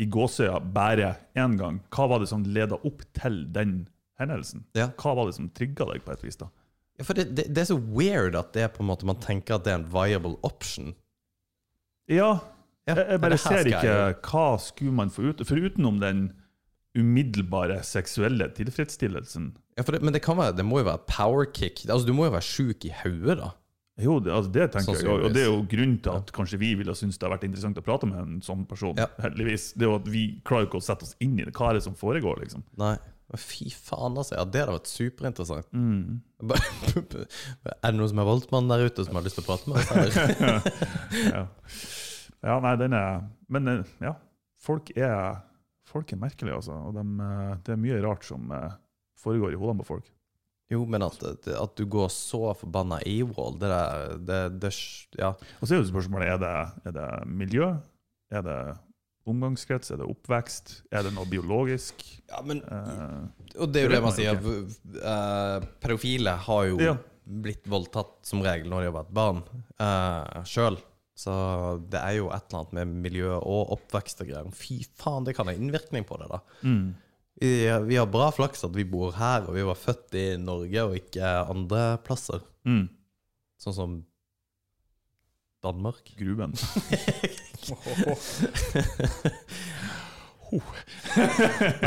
i 0.00 0.06
gåsøya 0.08 0.56
bare 0.72 1.12
én 1.36 1.58
gang, 1.60 1.82
hva 1.92 2.06
var 2.08 2.24
det 2.24 2.30
som 2.30 2.46
leda 2.48 2.80
opp 2.88 3.04
til 3.20 3.42
den 3.52 3.82
hendelsen? 4.16 4.64
Ja. 4.72 4.88
Hva 4.96 5.12
var 5.18 5.28
det 5.28 5.36
som 5.36 5.52
trigga 5.52 5.90
deg 5.92 6.00
på 6.06 6.16
et 6.16 6.24
vis? 6.24 6.40
da? 6.40 6.48
Ja, 6.96 7.04
for 7.04 7.20
det, 7.20 7.28
det, 7.36 7.50
det 7.52 7.66
er 7.66 7.68
så 7.74 7.76
weird 7.76 8.40
at 8.40 8.54
det 8.56 8.64
er 8.64 8.72
på 8.72 8.80
en 8.80 8.88
måte 8.88 9.08
man 9.08 9.20
tenker 9.20 9.58
at 9.58 9.68
det 9.68 9.76
er 9.76 9.82
en 9.82 9.90
viable 9.92 10.38
option. 10.48 10.94
Ja, 12.08 12.38
Ja, 12.88 12.96
jeg, 12.96 13.06
jeg 13.12 13.20
bare 13.20 13.36
ser 13.38 13.68
ikke 13.68 13.96
hva 14.24 14.44
skulle 14.58 14.94
man 14.96 15.10
få 15.12 15.28
ut 15.28 15.42
For 15.46 15.60
utenom 15.60 16.00
den 16.00 16.22
umiddelbare 16.98 17.80
seksuelle 17.86 18.48
tilfredsstillelsen 18.56 19.52
Ja, 19.78 19.84
det, 19.86 20.00
men 20.02 20.14
det, 20.16 20.22
kan 20.24 20.38
være, 20.40 20.56
det 20.58 20.66
må 20.66 20.80
jo 20.80 20.88
være 20.90 21.04
power 21.06 21.46
kick. 21.46 21.84
Altså, 21.86 22.06
du 22.08 22.12
må 22.16 22.26
jo 22.26 22.34
være 22.34 22.46
sjuk 22.46 22.84
i 22.88 22.94
hodet, 23.02 23.38
da. 23.40 23.52
Jo, 24.00 24.16
det, 24.22 24.32
altså 24.32 24.50
det 24.54 24.66
tenker 24.72 24.96
jeg, 24.96 25.08
og, 25.12 25.32
det 25.34 25.42
er 25.42 25.48
jo 25.50 25.62
grunnen 25.68 25.98
til 26.00 26.14
at 26.14 26.30
kanskje 26.32 26.58
vi 26.60 26.72
ville 26.78 26.94
synes 26.96 27.18
det 27.20 27.26
har 27.26 27.34
vært 27.34 27.46
interessant 27.48 27.78
å 27.80 27.84
prate 27.84 28.08
med 28.08 28.20
en 28.22 28.42
sånn 28.44 28.64
person. 28.68 28.96
Ja. 28.98 29.10
Heldigvis. 29.20 29.70
Det 29.76 29.86
er 29.86 29.90
jo 29.90 29.96
at 30.00 30.08
vi 30.10 30.24
klarer 30.46 30.68
ikke 30.68 30.80
å 30.80 30.84
sette 30.84 31.06
oss 31.08 31.16
inn 31.20 31.36
i 31.38 31.44
det. 31.44 31.52
Hva 31.56 31.70
er 31.70 31.78
det 31.78 31.84
som 31.84 31.96
foregår, 31.98 32.40
liksom? 32.44 32.64
Nei. 32.80 32.94
Fy 33.38 33.68
faen, 33.70 34.16
altså. 34.18 34.34
Ja, 34.34 34.44
det 34.48 34.64
hadde 34.64 34.74
vært 34.74 34.90
superinteressant. 34.90 35.68
Mm. 35.70 36.22
Er 36.50 37.92
det 37.92 37.98
noen 37.98 38.10
som 38.10 38.22
er 38.22 38.26
voldsmann 38.26 38.70
der 38.72 38.88
ute 38.88 39.04
som 39.06 39.18
har 39.18 39.26
lyst 39.26 39.38
til 39.38 39.44
å 39.44 39.50
prate 39.50 39.70
med 39.70 39.78
oss? 39.78 40.16
Ja. 41.30 41.44
ja, 42.48 42.56
nei, 42.64 42.72
den 42.80 42.96
er 42.96 43.20
Men 43.52 43.68
eh, 43.70 43.92
ja, 44.02 44.14
folk 44.64 44.90
er, 44.96 45.44
folk 45.90 46.12
er 46.14 46.20
merkelige, 46.22 46.54
altså. 46.56 46.76
Og 46.88 46.94
dem, 46.96 47.18
eh, 47.20 47.56
det 47.66 47.74
er 47.74 47.80
mye 47.82 48.00
rart 48.04 48.24
som 48.28 48.50
eh, 48.56 48.72
foregår 49.20 49.52
i 49.56 49.60
hodene 49.60 49.82
på 49.82 49.90
folk. 49.94 50.10
Jo, 50.70 50.84
men 50.86 51.02
at, 51.02 51.18
at 51.50 51.72
du 51.76 51.82
går 51.90 52.06
så 52.14 52.52
forbanna 52.54 53.00
AWOL, 53.02 53.56
det 53.58 53.68
der 53.72 54.18
det, 54.28 54.40
det, 54.62 54.70
Ja. 55.18 55.32
Og 55.58 55.66
så 55.66 55.74
er 55.74 55.80
jo 55.82 55.88
spørsmålet 55.90 56.30
er 56.36 56.38
det, 56.38 56.52
er 56.86 56.94
det 56.94 57.08
miljø, 57.26 57.72
er 58.30 58.44
det 58.46 58.58
omgangskrets, 59.30 59.90
er 59.92 59.98
det 60.00 60.06
oppvekst, 60.08 60.76
er 60.94 61.04
det 61.08 61.12
noe 61.14 61.26
biologisk? 61.28 62.04
ja, 62.30 62.40
men 62.46 62.62
Eh, 62.62 63.58
Og 63.60 63.72
det 63.72 63.82
er 63.82 63.88
jo 63.88 63.94
det 63.96 64.02
man 64.02 64.14
sier. 64.14 64.38
eh, 65.02 65.66
pedofile 65.82 66.36
har 66.46 66.64
jo 66.70 66.78
Ja. 66.80 66.94
blitt 67.26 67.66
voldtatt 67.68 68.14
som 68.26 68.40
regel 68.42 68.70
når 68.70 68.80
de 68.86 68.90
har 68.92 68.96
vært 69.04 69.12
barn 69.14 69.42
uh, 69.78 70.42
sjøl. 70.46 70.78
Så 71.20 71.32
det 71.92 72.00
er 72.00 72.16
jo 72.16 72.30
et 72.32 72.46
eller 72.48 72.62
annet 72.62 72.76
med 72.78 72.84
miljø 73.04 73.34
og 73.36 73.74
oppvekst 73.76 74.22
og 74.24 74.30
greier. 74.30 74.50
Fy 74.56 74.80
faen, 74.96 75.26
det 75.26 75.34
kan 75.36 75.50
ha 75.50 75.54
innvirkning 75.56 76.04
på 76.08 76.16
det, 76.20 76.28
da. 76.32 76.38
mm. 76.64 76.84
Vi, 77.40 77.48
vi 77.88 77.96
har 77.96 78.08
bra 78.10 78.26
flaks 78.36 78.66
at 78.66 78.74
vi 78.76 78.84
bor 78.84 79.14
her, 79.16 79.46
og 79.48 79.54
vi 79.56 79.62
var 79.64 79.78
født 79.78 80.12
i 80.18 80.36
Norge 80.36 80.82
og 80.84 80.96
ikke 80.98 81.24
andre 81.48 81.96
plasser. 82.04 82.42
Mm. 82.68 82.88
Sånn 83.60 83.76
som 83.76 83.94
Danmark. 85.64 86.04
Gruben. 86.18 86.52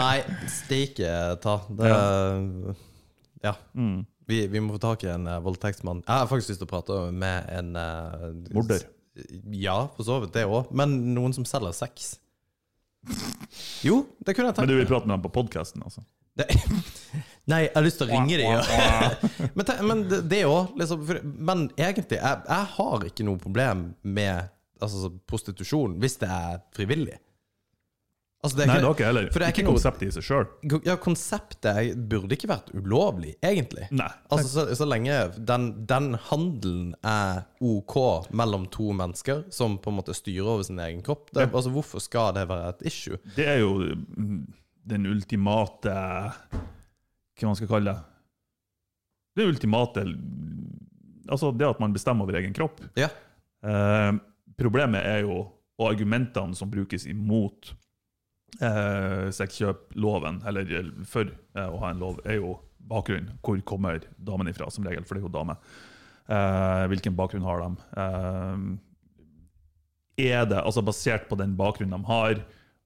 Nei, 0.02 0.18
steike 0.50 1.38
ta. 1.44 1.56
Det, 1.70 1.94
ja. 3.44 3.54
Mm. 3.74 4.06
Vi, 4.30 4.48
vi 4.48 4.62
må 4.64 4.74
få 4.78 4.82
tak 4.84 5.04
i 5.04 5.12
en 5.12 5.28
uh, 5.28 5.42
voldtektsmann. 5.44 6.04
Jeg 6.06 6.16
har 6.22 6.30
faktisk 6.30 6.54
lyst 6.54 6.62
til 6.64 6.70
å 6.70 6.74
prate 6.74 7.00
med 7.12 7.50
en 7.52 7.74
uh, 7.76 8.30
Morder. 8.56 8.86
Ja, 9.54 9.78
for 9.96 10.08
så 10.08 10.20
vidt 10.24 10.34
det 10.36 10.46
òg. 10.50 10.72
Men 10.76 10.96
noen 11.14 11.36
som 11.36 11.46
selger 11.48 11.76
sex. 11.78 12.16
Jo, 13.84 14.04
det 14.24 14.34
kunne 14.36 14.50
jeg 14.50 14.56
tenkt 14.58 14.64
Men 14.64 14.72
du 14.72 14.78
vil 14.80 14.88
prate 14.90 15.10
med 15.10 15.18
dem 15.18 15.26
på 15.26 15.34
podkasten, 15.36 15.84
altså? 15.84 16.06
Det, 16.40 16.48
nei, 17.52 17.66
jeg 17.68 17.74
har 17.76 17.86
lyst 17.86 18.00
til 18.02 18.08
å 18.08 18.14
ringe 18.16 18.40
dem. 18.40 18.56
Ja. 18.56 19.12
men, 19.58 19.72
men 19.90 20.04
det- 20.32 20.46
òg, 20.50 20.74
liksom. 20.80 21.04
Men 21.36 21.68
egentlig, 21.76 22.18
jeg, 22.22 22.42
jeg 22.48 22.70
har 22.78 23.06
ikke 23.10 23.28
noe 23.28 23.42
problem 23.42 23.90
med 24.02 24.50
altså, 24.82 25.12
prostitusjon 25.30 26.00
hvis 26.02 26.18
det 26.24 26.32
er 26.32 26.64
frivillig. 26.76 27.20
Altså, 28.44 28.58
det 28.58 28.64
er 28.66 28.68
Nei, 28.68 28.76
det 28.76 28.84
har 28.84 28.94
ikke 28.98 29.04
jeg 29.06 29.08
heller. 29.08 29.28
Er 29.32 29.44
ikke 29.54 29.62
ikke 29.64 29.70
konseptet 29.72 30.04
i 30.10 30.12
seg 30.12 30.24
sjøl. 30.28 30.48
Ja, 30.84 30.96
konseptet 31.00 31.68
er- 31.72 31.94
burde 32.12 32.36
ikke 32.36 32.50
vært 32.52 32.74
ulovlig, 32.76 33.38
egentlig. 33.40 33.86
Nei. 33.96 34.10
Altså, 34.28 34.50
så, 34.52 34.66
så 34.76 34.88
lenge 34.90 35.16
den, 35.48 35.70
den 35.88 36.10
handelen 36.28 36.90
er 37.08 37.46
OK 37.64 37.96
mellom 38.36 38.66
to 38.74 38.90
mennesker 39.00 39.46
som 39.54 39.78
på 39.80 39.94
en 39.94 40.02
måte 40.02 40.16
styrer 40.18 40.50
over 40.58 40.66
sin 40.68 40.82
egen 40.84 41.00
kropp, 41.06 41.32
det, 41.32 41.46
altså, 41.54 41.72
hvorfor 41.72 42.04
skal 42.04 42.34
det 42.36 42.44
være 42.52 42.74
et 42.74 42.84
issue? 42.92 43.22
Det 43.38 43.48
er 43.48 43.62
jo 43.64 43.78
mm, 43.96 44.42
den 44.92 45.08
ultimate 45.08 45.94
Hva 47.40 47.48
man 47.48 47.56
skal 47.56 47.72
kalle 47.72 47.94
det? 47.94 48.04
Det 49.40 49.48
ultimate 49.50 50.04
Altså 51.32 51.54
det 51.56 51.70
at 51.70 51.80
man 51.80 51.94
bestemmer 51.96 52.28
over 52.28 52.36
egen 52.42 52.52
kropp. 52.54 52.82
Ja. 53.00 53.08
Eh, 53.64 54.12
problemet 54.60 55.00
er 55.08 55.22
jo, 55.24 55.38
og 55.80 55.88
argumentene 55.94 56.54
som 56.60 56.68
brukes 56.70 57.08
imot 57.08 57.72
eh, 58.62 59.30
sexkjøploven, 59.34 60.42
eller 60.50 60.92
for 61.10 61.30
eh, 61.32 61.68
å 61.70 61.80
ha 61.82 61.92
en 61.94 62.02
lov, 62.04 62.20
er 62.26 62.40
jo 62.40 62.58
bakgrunnen. 62.90 63.38
Hvor 63.44 63.62
kommer 63.68 64.04
damen 64.18 64.50
ifra, 64.52 64.70
som 64.74 64.86
regel, 64.88 65.06
for 65.08 65.16
det 65.18 65.24
er 65.24 65.28
jo 65.30 65.34
dame. 65.38 65.56
Eh, 66.28 66.84
hvilken 66.92 67.16
bakgrunn 67.18 67.46
har 67.48 67.64
de? 67.64 67.70
Eh, 68.04 68.58
er 70.30 70.46
det, 70.46 70.60
altså 70.62 70.84
Basert 70.86 71.26
på 71.30 71.38
den 71.40 71.56
bakgrunnen 71.58 71.98
de 72.04 72.10
har, 72.12 72.44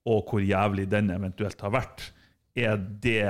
og 0.07 0.29
hvor 0.31 0.39
jævlig 0.43 0.85
den 0.89 1.09
eventuelt 1.11 1.59
har 1.61 1.73
vært, 1.75 2.05
er 2.57 2.77
det, 3.03 3.21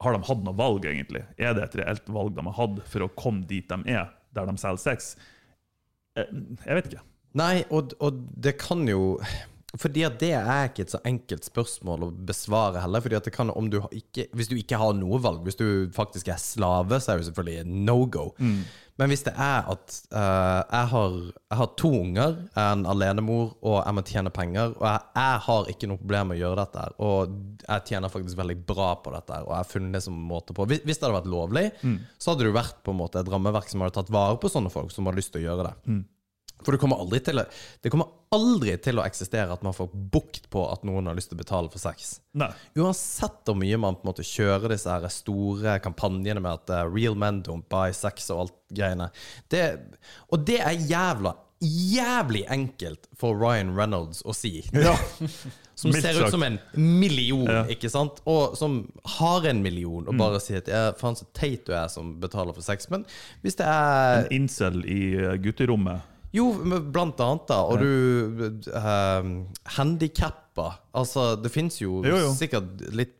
har 0.00 0.14
de 0.14 0.26
hatt 0.28 0.42
noe 0.46 0.56
valg, 0.58 0.84
egentlig? 0.86 1.22
Er 1.40 1.54
det 1.56 1.64
et 1.64 1.78
reelt 1.80 2.10
valg 2.12 2.34
de 2.36 2.44
har 2.46 2.58
hatt 2.58 2.82
for 2.92 3.06
å 3.06 3.12
komme 3.16 3.46
dit 3.48 3.66
de 3.70 3.78
er, 3.96 4.10
der 4.36 4.46
de 4.50 4.54
selger 4.60 4.82
sex? 4.84 5.14
Eh, 6.18 6.28
Jeg 6.66 6.76
vet 6.80 6.90
ikke. 6.92 7.06
Nei, 7.38 7.62
og, 7.70 7.94
og 8.02 8.16
det 8.42 8.56
kan 8.58 8.82
jo 8.90 9.16
fordi 9.78 10.02
at 10.02 10.18
det 10.18 10.32
er 10.34 10.66
ikke 10.66 10.82
et 10.82 10.92
så 10.92 10.98
enkelt 11.06 11.46
spørsmål 11.46 12.08
å 12.08 12.10
besvare 12.26 12.82
heller. 12.82 13.02
fordi 13.04 13.18
at 13.20 13.26
det 13.28 13.34
kan, 13.34 13.50
om 13.54 13.70
du 13.70 13.78
ikke, 13.94 14.26
Hvis 14.34 14.48
du 14.50 14.56
ikke 14.56 14.78
har 14.80 14.94
noe 14.98 15.20
valg, 15.22 15.44
hvis 15.46 15.58
du 15.58 15.90
faktisk 15.94 16.28
er 16.28 16.40
slave, 16.42 16.98
så 17.00 17.12
er 17.12 17.20
det 17.20 17.28
selvfølgelig 17.30 17.66
no 17.86 18.06
go. 18.06 18.32
Men 19.00 19.08
hvis 19.08 19.22
det 19.24 19.32
er 19.32 19.64
at 19.70 19.94
uh, 20.12 20.60
jeg, 20.66 20.86
har, 20.90 21.14
jeg 21.48 21.56
har 21.56 21.70
to 21.80 21.88
unger, 22.02 22.34
jeg 22.50 22.60
er 22.60 22.74
en 22.74 22.84
alenemor, 22.90 23.54
og 23.62 23.78
jeg 23.78 23.96
må 23.96 24.02
tjene 24.04 24.32
penger, 24.34 24.74
og 24.76 24.84
jeg, 24.84 25.06
jeg 25.16 25.40
har 25.46 25.70
ikke 25.72 25.88
noe 25.88 26.02
problem 26.02 26.28
med 26.28 26.36
å 26.36 26.40
gjøre 26.42 26.66
dette, 26.66 26.84
og 27.00 27.64
jeg 27.64 27.86
tjener 27.88 28.12
faktisk 28.12 28.36
veldig 28.42 28.58
bra 28.68 28.90
på 29.00 29.14
dette, 29.14 29.38
og 29.46 29.54
jeg 29.54 29.56
har 29.62 29.70
funnet 29.70 29.96
det 29.96 30.02
som 30.04 30.18
måte 30.20 30.52
på 30.52 30.66
Hvis, 30.68 30.84
det 30.84 31.00
hadde 31.00 31.16
vært 31.16 31.32
lovlig, 31.32 31.66
så 32.18 32.34
hadde 32.34 32.44
det 32.44 32.56
vært 32.58 32.82
på 32.84 32.92
en 32.92 33.00
måte 33.00 33.22
et 33.22 33.32
rammeverk 33.32 33.70
som 33.72 33.80
hadde 33.86 33.96
tatt 33.96 34.12
vare 34.12 34.36
på 34.42 34.52
sånne 34.52 34.74
folk 34.74 34.92
som 34.92 35.08
har 35.08 35.16
lyst 35.16 35.32
til 35.32 35.46
å 35.46 35.48
gjøre 35.48 35.70
det. 35.70 35.96
For 36.64 36.74
det 36.76 36.80
kommer 36.82 37.00
aldri 37.02 37.20
til 37.24 37.40
å, 37.42 37.44
det 37.82 37.92
kommer 37.92 38.10
aldri 38.34 38.76
til 38.82 39.00
å 39.00 39.04
eksistere 39.06 39.52
at 39.54 39.62
man 39.66 39.74
får 39.76 39.90
bukt 40.14 40.48
på 40.52 40.64
at 40.70 40.84
noen 40.86 41.08
har 41.10 41.18
lyst 41.18 41.32
til 41.32 41.38
å 41.38 41.42
betale 41.42 41.72
for 41.72 41.82
sex. 41.82 42.18
Nei. 42.38 42.50
Uansett 42.78 43.42
hvor 43.48 43.58
mye 43.58 43.78
man 43.80 43.98
på 43.98 44.04
en 44.06 44.12
måte 44.12 44.26
kjører 44.26 44.74
disse 44.74 44.90
her 44.92 45.06
store 45.12 45.78
kampanjene 45.84 46.42
med 46.44 46.60
at 46.60 46.74
uh, 46.74 46.82
real 46.90 47.18
men 47.18 47.42
don't 47.46 47.66
buy 47.72 47.94
sex 47.96 48.30
og 48.34 48.44
alt 48.46 48.58
greiene. 48.70 49.10
Det, 49.50 49.64
og 50.30 50.44
det 50.46 50.60
er 50.62 50.78
jævla, 50.90 51.34
jævlig 51.60 52.44
enkelt 52.48 53.10
for 53.18 53.34
Ryan 53.36 53.74
Reynolds 53.76 54.22
å 54.24 54.36
si. 54.36 54.60
Ja. 54.76 54.94
Som 55.80 55.94
ser 55.96 56.18
ut 56.20 56.30
som 56.30 56.42
en 56.44 56.58
million, 56.76 57.46
Ja. 57.48 57.62
ikke 57.72 57.88
sant? 57.88 58.18
Og 58.28 58.56
som 58.58 58.92
har 59.16 59.46
en 59.48 59.62
million, 59.64 60.04
og 60.08 60.18
bare 60.20 60.40
sier 60.42 60.60
at 60.60 60.68
ja, 60.68 60.80
faen 60.98 61.16
så 61.16 61.24
teit 61.32 61.64
du 61.64 61.72
er 61.72 61.88
som 61.88 62.18
betaler 62.20 62.52
for 62.52 62.60
sex. 62.66 62.90
Men 62.92 63.06
hvis 63.40 63.56
det 63.56 63.64
er 63.64 64.26
En 64.26 64.32
incel 64.42 64.82
i 64.84 65.00
eh, 65.16 65.38
gutterommet. 65.40 66.04
Jo, 66.36 66.44
blant 66.94 67.20
annet, 67.24 67.46
da. 67.50 67.58
Og 67.66 67.80
du 67.82 68.68
uh, 68.70 69.30
Handikappa. 69.76 70.68
Altså, 70.94 71.34
det 71.40 71.50
fins 71.54 71.80
jo, 71.80 72.00
Jo, 72.06 72.18
jo. 72.26 72.30
sikkert 72.36 72.84
litt 72.94 73.16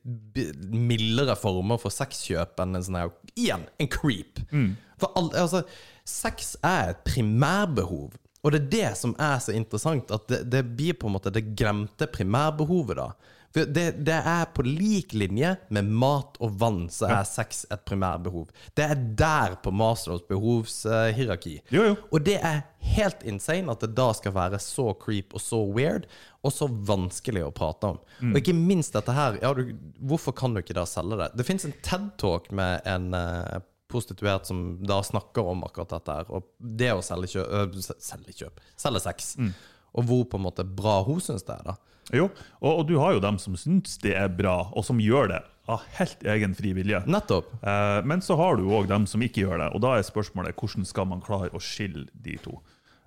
mildere 0.71 1.37
former 1.39 1.81
for 1.81 1.95
sexkjøp 1.95 2.61
enn 2.63 2.79
en 2.79 2.87
sånn 2.87 2.99
her 3.01 3.13
Igjen, 3.35 3.67
en 3.81 3.91
creep. 3.91 4.43
Mm. 4.51 4.73
For 5.01 5.15
all, 5.19 5.31
altså, 5.39 5.63
sex 6.07 6.55
er 6.67 6.95
et 6.95 7.05
primærbehov. 7.07 8.19
Og 8.41 8.55
det 8.55 8.61
er 8.63 8.71
det 8.73 8.91
som 8.99 9.13
er 9.21 9.37
så 9.43 9.53
interessant, 9.57 10.11
at 10.15 10.27
det, 10.31 10.41
det 10.53 10.65
blir 10.77 10.97
på 10.97 11.09
en 11.11 11.17
måte 11.19 11.33
det 11.35 11.51
glemte 11.59 12.09
primærbehovet, 12.11 12.97
da. 12.99 13.11
Det, 13.53 13.87
det 14.07 14.17
er 14.17 14.45
på 14.55 14.63
lik 14.63 15.13
linje 15.19 15.57
med 15.75 15.89
mat 15.91 16.37
og 16.39 16.53
vann, 16.61 16.85
så 16.93 17.09
er 17.11 17.25
sex 17.27 17.65
et 17.73 17.83
primærbehov. 17.89 18.47
Det 18.79 18.85
er 18.93 19.01
der 19.19 19.57
på 19.63 19.73
Maslows 19.75 20.23
behovshierarki. 20.29 21.57
Jo, 21.75 21.89
jo. 21.89 21.97
Og 22.13 22.23
det 22.29 22.37
er 22.39 22.63
helt 22.95 23.25
insane 23.27 23.73
at 23.73 23.83
det 23.83 23.91
da 23.99 24.11
skal 24.15 24.37
være 24.37 24.61
så 24.63 24.93
creep 25.03 25.35
og 25.35 25.43
så 25.43 25.59
weird, 25.67 26.07
og 26.47 26.55
så 26.55 26.71
vanskelig 26.71 27.43
å 27.49 27.51
prate 27.55 27.91
om. 27.91 27.99
Mm. 28.21 28.31
Og 28.33 28.39
ikke 28.41 28.57
minst 28.57 28.95
dette 28.97 29.13
her 29.17 29.41
ja, 29.43 29.51
du, 29.57 29.75
Hvorfor 29.99 30.33
kan 30.37 30.55
du 30.55 30.63
ikke 30.63 30.79
da 30.79 30.87
selge 30.89 31.19
det? 31.21 31.33
Det 31.41 31.49
fins 31.49 31.67
en 31.67 31.77
TED-talk 31.85 32.49
med 32.57 32.87
en 32.89 33.11
eh, 33.19 33.59
prostituert 33.91 34.47
som 34.47 34.79
da 34.87 35.03
snakker 35.03 35.51
om 35.53 35.67
akkurat 35.67 35.97
dette 35.99 36.17
her. 36.21 36.31
Og 36.31 36.47
det 36.59 36.95
å 36.95 37.05
selge 37.05 37.35
kjøp, 37.35 37.51
øh, 37.51 37.95
selge, 37.99 38.39
kjøp 38.45 38.65
selge 38.79 39.05
sex. 39.05 39.35
Mm. 39.43 39.53
Og 39.99 40.07
hvor 40.07 40.27
på 40.31 40.39
en 40.39 40.47
måte 40.47 40.65
bra 40.65 41.01
hun 41.07 41.23
syns 41.25 41.45
det 41.47 41.59
er, 41.59 41.73
da. 41.73 41.79
Jo, 42.17 42.27
og, 42.61 42.71
og 42.81 42.85
du 42.89 42.97
har 42.99 43.15
jo 43.17 43.23
dem 43.23 43.39
som 43.39 43.57
syns 43.59 43.99
det 44.03 44.17
er 44.19 44.29
bra, 44.33 44.57
og 44.75 44.85
som 44.87 45.01
gjør 45.03 45.29
det 45.35 45.41
av 45.71 45.85
helt 46.01 46.25
egen 46.27 46.55
fri 46.59 46.73
vilje. 46.75 47.03
Nettopp. 47.07 47.53
Eh, 47.63 48.01
men 48.09 48.23
så 48.25 48.35
har 48.41 48.57
du 48.59 48.65
òg 48.75 48.89
dem 48.91 49.07
som 49.07 49.23
ikke 49.23 49.45
gjør 49.45 49.61
det, 49.63 49.69
og 49.77 49.85
da 49.85 49.97
er 49.99 50.07
spørsmålet 50.07 50.57
hvordan 50.59 50.89
skal 50.89 51.07
man 51.11 51.23
klare 51.23 51.53
å 51.55 51.61
skille 51.63 52.09
de 52.15 52.35
to? 52.43 52.57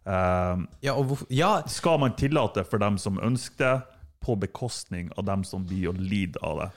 Eh, 0.05 0.63
Ja, 0.85 0.93
og 0.95 1.25
Ja, 1.29 1.57
skal 1.67 1.99
man 1.99 2.15
tillate 2.19 2.63
for 2.67 2.79
dem 2.79 2.97
som 3.01 3.19
ønsker 3.19 3.59
det, 3.65 3.99
på 4.23 4.37
bekostning 4.39 5.09
av 5.19 5.25
dem 5.27 5.41
som 5.43 5.65
blir 5.67 5.89
å 5.91 5.97
lide 5.99 6.39
av 6.47 6.61
det? 6.61 6.69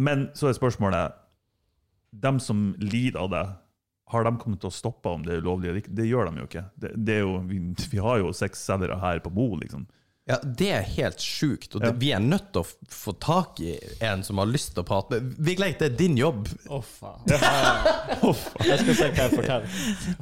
Men 0.00 0.30
så 0.32 0.48
er 0.48 0.56
spørsmålet 0.56 1.12
dem 2.16 2.38
som 2.40 2.70
lider 2.80 3.18
av 3.20 3.28
det, 3.34 3.42
har 4.14 4.24
de 4.24 4.32
kommet 4.40 4.60
til 4.62 4.70
å 4.70 4.72
stoppe 4.72 5.10
om 5.12 5.22
det 5.24 5.34
er 5.34 5.42
ulovlig 5.44 5.68
eller 5.68 5.82
ikke? 5.82 5.92
Det 5.98 6.06
gjør 6.08 6.30
de 6.30 6.40
jo 6.40 6.46
ikke. 6.48 6.62
Det, 6.80 6.90
det 7.08 7.18
jo, 7.20 7.34
vi, 7.48 7.58
vi 7.92 8.00
har 8.04 8.22
jo 8.22 8.32
sexselgere 8.36 8.96
her 9.02 9.20
på 9.24 9.32
Mo, 9.36 9.50
liksom. 9.60 9.84
Ja, 10.24 10.38
Det 10.40 10.70
er 10.72 10.80
helt 10.96 11.20
sjukt. 11.20 11.74
Og 11.76 11.82
det, 11.82 11.88
Ja. 11.90 11.92
vi 12.00 12.10
er 12.16 12.18
nødt 12.18 12.46
til 12.54 12.62
å 12.62 12.66
få 12.88 13.12
tak 13.20 13.58
i 13.60 13.74
en 14.00 14.22
som 14.24 14.38
har 14.40 14.46
lyst 14.48 14.72
til 14.72 14.80
å 14.82 14.86
prate 14.88 15.10
med 15.20 15.34
Vigleik, 15.36 15.78
det 15.78 15.90
er 15.92 15.96
din 15.98 16.16
jobb. 16.16 16.48
Å, 16.72 16.78
faen. 16.80 17.20
Jeg 18.64 18.78
skal 18.80 18.94
se 18.96 19.08
hva 19.10 19.26
jeg 19.26 19.34
forteller. 19.34 19.68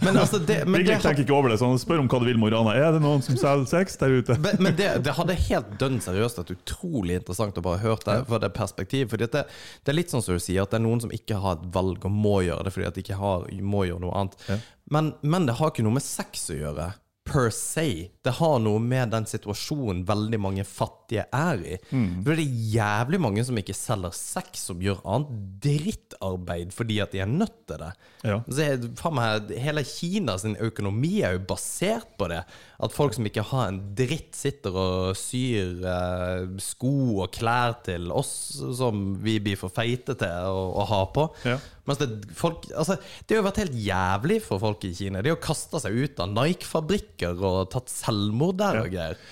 Men 0.03 0.19
altså, 0.19 0.41
det, 0.43 0.57
men 0.67 0.81
det, 0.81 0.81
Vigleik 0.83 1.05
tenker 1.05 1.23
ikke 1.23 1.37
over 1.37 1.53
det, 1.53 1.59
så 1.61 1.69
han 1.71 1.79
spør 1.79 2.03
om 2.03 2.09
hva 2.11 2.19
du 2.19 2.27
vil, 2.27 2.41
Morana. 2.43 2.75
Er 2.75 2.97
det 2.97 3.03
noen 3.05 3.23
som 3.23 3.39
selger 3.39 3.69
sex 3.71 3.95
der 4.01 4.17
ute? 4.19 4.39
men, 4.43 4.59
men 4.59 4.75
det, 4.79 4.89
det 5.07 5.15
hadde 5.21 5.37
helt 5.47 5.71
dønn 5.79 6.01
seriøst 6.03 6.41
vært 6.43 6.51
utrolig 6.57 7.21
interessant 7.21 7.61
å 7.63 7.63
bare 7.63 7.83
høre 7.85 8.03
det 8.09 8.19
fra 8.27 8.43
det 8.43 8.51
perspektivet. 8.59 9.13
For 9.13 9.23
det, 9.23 9.31
det 9.33 9.95
er 9.95 9.99
litt 10.01 10.11
sånn 10.11 10.25
som 10.27 10.35
du 10.35 10.43
sier, 10.43 10.65
at 10.67 10.75
det 10.75 10.81
er 10.81 10.87
noen 10.89 11.05
som 11.05 11.15
ikke 11.15 11.39
har 11.39 11.61
et 11.61 11.69
valg 11.79 12.03
og 12.09 12.11
må 12.11 12.41
gjøre 12.43 12.67
det 12.67 12.75
fordi 12.75 12.89
at 12.91 12.99
de 12.99 13.07
ikke 13.07 13.21
har, 13.23 13.47
må 13.63 13.87
gjøre 13.87 14.03
noe 14.03 14.19
annet. 14.19 14.67
Men, 14.91 15.15
men 15.23 15.47
det 15.47 15.61
har 15.63 15.71
ikke 15.71 15.87
noe 15.87 15.95
med 16.01 16.03
sex 16.05 16.49
å 16.51 16.59
gjøre. 16.59 16.91
Per 17.25 17.53
se. 17.55 18.11
Det 18.25 18.33
har 18.41 18.57
noe 18.65 18.81
med 18.83 19.13
den 19.15 19.27
situasjonen 19.31 20.01
veldig 20.09 20.41
mange 20.43 20.65
fattige 20.67 21.23
er 21.31 21.61
i. 21.63 21.77
For 22.25 22.35
det 22.35 22.43
er 22.43 22.65
jævlig 22.75 23.21
mange 23.23 23.45
som 23.47 23.61
ikke 23.61 23.77
selger 23.79 24.11
sex, 24.17 24.65
som 24.67 24.83
gjør 24.83 25.05
annet 25.07 25.31
drittarbeid 25.63 26.75
fordi 26.75 26.99
at 27.05 27.15
de 27.15 27.23
er 27.23 27.31
nødt 27.31 27.55
til 27.71 27.79
det. 27.85 27.93
Ja. 28.27 28.41
Så 28.49 28.69
faen 28.99 29.17
meg, 29.21 29.55
hele 29.63 29.85
Kinas 29.87 30.45
økonomi 30.51 31.21
er 31.23 31.39
jo 31.39 31.45
basert 31.53 32.11
på 32.19 32.27
det. 32.33 32.43
At 32.83 32.95
folk 32.95 33.15
som 33.15 33.27
ikke 33.29 33.45
har 33.47 33.69
en 33.71 33.79
dritt, 33.95 34.33
sitter 34.35 34.75
og 34.75 35.19
syr 35.19 35.85
eh, 35.87 36.47
sko 36.63 36.95
og 37.23 37.31
klær 37.35 37.77
til 37.87 38.09
oss 38.11 38.33
som 38.79 39.13
vi 39.23 39.37
blir 39.45 39.61
for 39.61 39.71
feite 39.71 40.17
til 40.19 40.49
å, 40.51 40.65
å 40.83 40.87
ha 40.91 41.03
på. 41.15 41.29
Ja. 41.47 41.61
Mens 41.87 42.01
det, 42.01 42.09
folk, 42.39 42.67
altså, 42.75 42.97
det 42.99 43.37
har 43.37 43.43
jo 43.43 43.47
vært 43.47 43.63
helt 43.63 43.79
jævlig 43.85 44.41
for 44.43 44.63
folk 44.63 44.83
i 44.89 44.93
Kina. 44.99 45.23
De 45.23 45.31
har 45.31 45.39
kasta 45.43 45.83
seg 45.83 45.95
ut 45.95 46.23
av 46.23 46.35
Nike-fabrikker 46.35 47.39
og 47.39 47.71
tatt 47.75 47.93
selvmord 47.93 48.59
der 48.59 48.83
og 48.83 48.91
greier. 48.93 49.23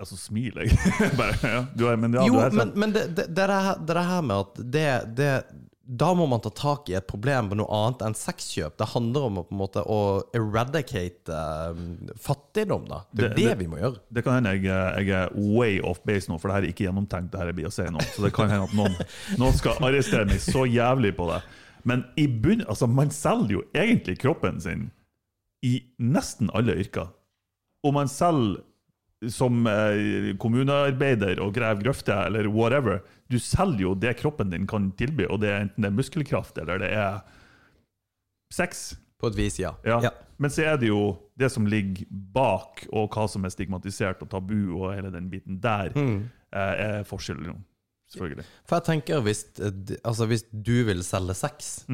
Altså, 0.00 0.16
smiler 0.18 0.66
jeg. 0.66 0.78
Bare, 1.20 1.36
ja. 1.44 1.60
du 1.76 1.84
men 2.00 2.16
ja, 2.16 2.24
Jo, 2.26 2.40
men, 2.56 2.72
men 2.74 2.96
det, 2.96 3.06
det, 3.14 3.28
det, 3.36 3.44
er 3.44 3.68
her, 3.68 3.84
det 3.84 3.94
er 3.94 4.08
her 4.08 4.24
med 4.26 4.40
at 4.42 4.64
det, 4.74 4.88
det 5.20 5.30
Da 5.86 6.14
må 6.16 6.24
man 6.26 6.40
ta 6.40 6.48
tak 6.48 6.88
i 6.88 6.94
et 6.96 7.04
problem 7.06 7.50
på 7.50 7.56
noe 7.60 7.68
annet 7.76 8.00
enn 8.06 8.14
sexkjøp. 8.16 8.76
Det 8.80 8.86
handler 8.94 9.26
om 9.28 9.38
å, 9.42 9.44
måte, 9.52 9.82
å 9.84 9.98
eradicate 10.32 11.28
uh, 11.28 11.74
fattigdom, 12.24 12.86
da. 12.88 13.02
Det 13.12 13.24
er 13.24 13.28
Det- 13.28 13.36
det, 13.36 13.44
det- 13.50 13.58
vi 13.58 13.66
må 13.68 13.76
gjøre. 13.82 14.00
Det 14.10 14.24
kan 14.24 14.38
hende 14.38 14.54
jeg, 14.54 14.64
jeg 14.64 15.10
er 15.18 15.28
way 15.36 15.80
off 15.80 16.00
base 16.08 16.28
nå, 16.32 16.38
for 16.40 16.48
det 16.48 16.54
her 16.56 16.62
er 16.64 16.72
ikke 16.72 16.86
gjennomtenkt. 16.88 17.30
det 17.32 17.38
her 17.42 17.46
jeg 17.52 17.58
blir 17.60 17.68
å 17.68 17.72
si 17.76 17.82
nå. 17.84 18.00
Så 18.14 18.24
det 18.24 18.32
kan 18.32 18.48
hende 18.48 18.64
at 18.64 18.72
noen, 18.74 18.96
noen 19.42 19.52
skal 19.52 19.76
arrestere 19.84 20.24
meg 20.26 20.40
så 20.40 20.64
jævlig 20.64 21.12
på 21.18 21.28
det. 21.34 21.42
Men 21.84 22.06
i 22.16 22.26
bunn, 22.26 22.64
altså, 22.64 22.88
man 22.88 23.10
selger 23.12 23.58
jo 23.58 23.62
egentlig 23.76 24.16
kroppen 24.24 24.60
sin 24.64 24.90
i 25.62 25.82
nesten 26.00 26.48
alle 26.54 26.78
yrker. 26.80 27.10
Og 27.84 27.92
man 27.92 28.08
selger 28.08 28.62
som 29.32 29.66
eh, 29.70 30.32
kommunearbeider 30.40 31.40
og 31.44 31.54
graver 31.56 31.82
grøfter 31.86 32.26
eller 32.26 32.48
whatever. 32.52 33.00
Du 33.30 33.38
selger 33.40 33.80
jo 33.86 33.94
det 33.94 34.16
kroppen 34.20 34.50
din 34.52 34.66
kan 34.70 34.90
tilby, 34.98 35.26
og 35.30 35.40
det 35.40 35.50
er 35.52 35.62
enten 35.66 35.82
det 35.86 35.90
er 35.92 35.96
muskelkraft 35.96 36.58
eller 36.58 36.78
det 36.84 36.90
er 36.92 37.20
sex. 38.52 38.94
På 39.20 39.30
et 39.30 39.36
vis, 39.38 39.58
ja. 39.62 39.72
Ja. 39.86 40.00
ja. 40.04 40.10
Men 40.42 40.50
så 40.50 40.64
er 40.66 40.76
det 40.80 40.88
jo 40.90 41.14
det 41.38 41.48
som 41.54 41.66
ligger 41.70 42.04
bak, 42.34 42.82
og 42.92 43.06
hva 43.14 43.28
som 43.30 43.44
er 43.46 43.52
stigmatisert 43.54 44.20
og 44.24 44.28
tabu, 44.32 44.74
og 44.76 44.90
hele 44.96 45.12
den 45.14 45.30
biten 45.32 45.60
der, 45.62 45.92
Mm. 45.94 46.28
eh, 46.52 46.74
er 47.00 47.04
forskjellen. 47.08 47.62
Selvfølgelig. 48.12 48.44
For 48.68 48.76
jeg 48.76 48.84
tenker 48.84 49.20
hvis, 49.24 49.44
eh, 49.60 49.96
altså 50.04 50.26
hvis 50.26 50.44
du 50.52 50.84
vil 50.84 51.02
selge 51.02 51.34
sex, 51.34 51.86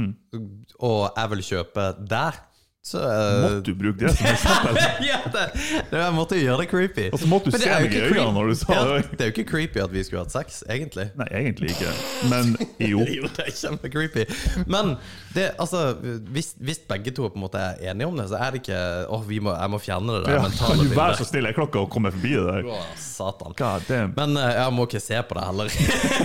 og 0.81 1.13
jeg 1.17 1.31
vil 1.31 1.45
kjøpe 1.53 1.85
der, 2.09 2.41
så 2.83 2.99
eh, 2.99 3.43
Måtte 3.43 3.61
du 3.61 3.75
bruke 3.75 4.07
det 4.07 4.15
som 4.17 4.27
eksempel? 4.27 4.77
ja, 5.11 5.19
det, 5.33 5.43
det, 5.91 5.99
Jeg 6.01 6.13
måtte 6.17 6.39
jo 6.39 6.47
gjøre 6.47 6.63
det 6.63 6.69
creepy. 6.71 7.07
Og 7.13 7.21
så 7.21 7.27
måtte 7.29 7.53
du 7.53 7.59
se 7.61 7.69
meg 7.69 7.93
i 7.93 8.01
øynene 8.07 8.33
når 8.33 8.49
du 8.49 8.55
sa 8.57 8.73
ja, 8.73 8.85
det. 8.89 9.11
Det 9.11 9.27
er 9.27 9.29
jo 9.29 9.35
ikke 9.35 9.45
creepy 9.51 9.83
at 9.85 9.93
vi 9.93 10.05
skulle 10.07 10.23
hatt 10.25 10.33
sex, 10.33 10.63
egentlig. 10.65 11.11
Nei, 11.21 11.27
egentlig 11.43 11.75
ikke. 11.75 11.93
Men 12.33 12.55
jo. 12.81 13.05
Jo, 13.21 13.29
det 13.37 13.45
er 13.51 13.53
kjempecreepy. 13.53 14.25
Men 14.71 14.95
det, 15.35 15.51
altså, 15.61 15.93
hvis, 16.33 16.55
hvis 16.57 16.81
begge 16.89 17.13
to 17.13 17.29
på 17.29 17.37
en 17.37 17.45
måte 17.45 17.61
er 17.61 17.93
enige 17.93 18.09
om 18.09 18.17
det, 18.17 18.31
så 18.33 18.41
er 18.41 18.55
det 18.55 18.63
ikke 18.63 18.81
vi 19.29 19.43
må, 19.45 19.53
jeg 19.53 19.75
må 19.75 19.83
fjerne 19.83 20.17
det 20.17 20.25
der 20.25 20.39
Ja, 20.39 20.43
mentale 20.47 20.81
kan 20.81 20.89
du 20.89 20.97
være 20.97 21.21
så 21.21 21.29
stille? 21.29 21.53
Er 21.53 21.61
klokka 21.61 21.85
å 21.85 21.91
komme 21.93 22.15
forbi 22.15 22.33
det 22.39 22.47
der? 22.49 22.73
Å, 22.73 22.81
satan. 22.97 23.55
God. 23.61 23.93
Men 24.17 24.41
uh, 24.41 24.49
jeg 24.57 24.75
må 24.79 24.89
ikke 24.89 25.05
se 25.05 25.21
på 25.21 25.37
det 25.37 25.47
heller. 25.51 25.79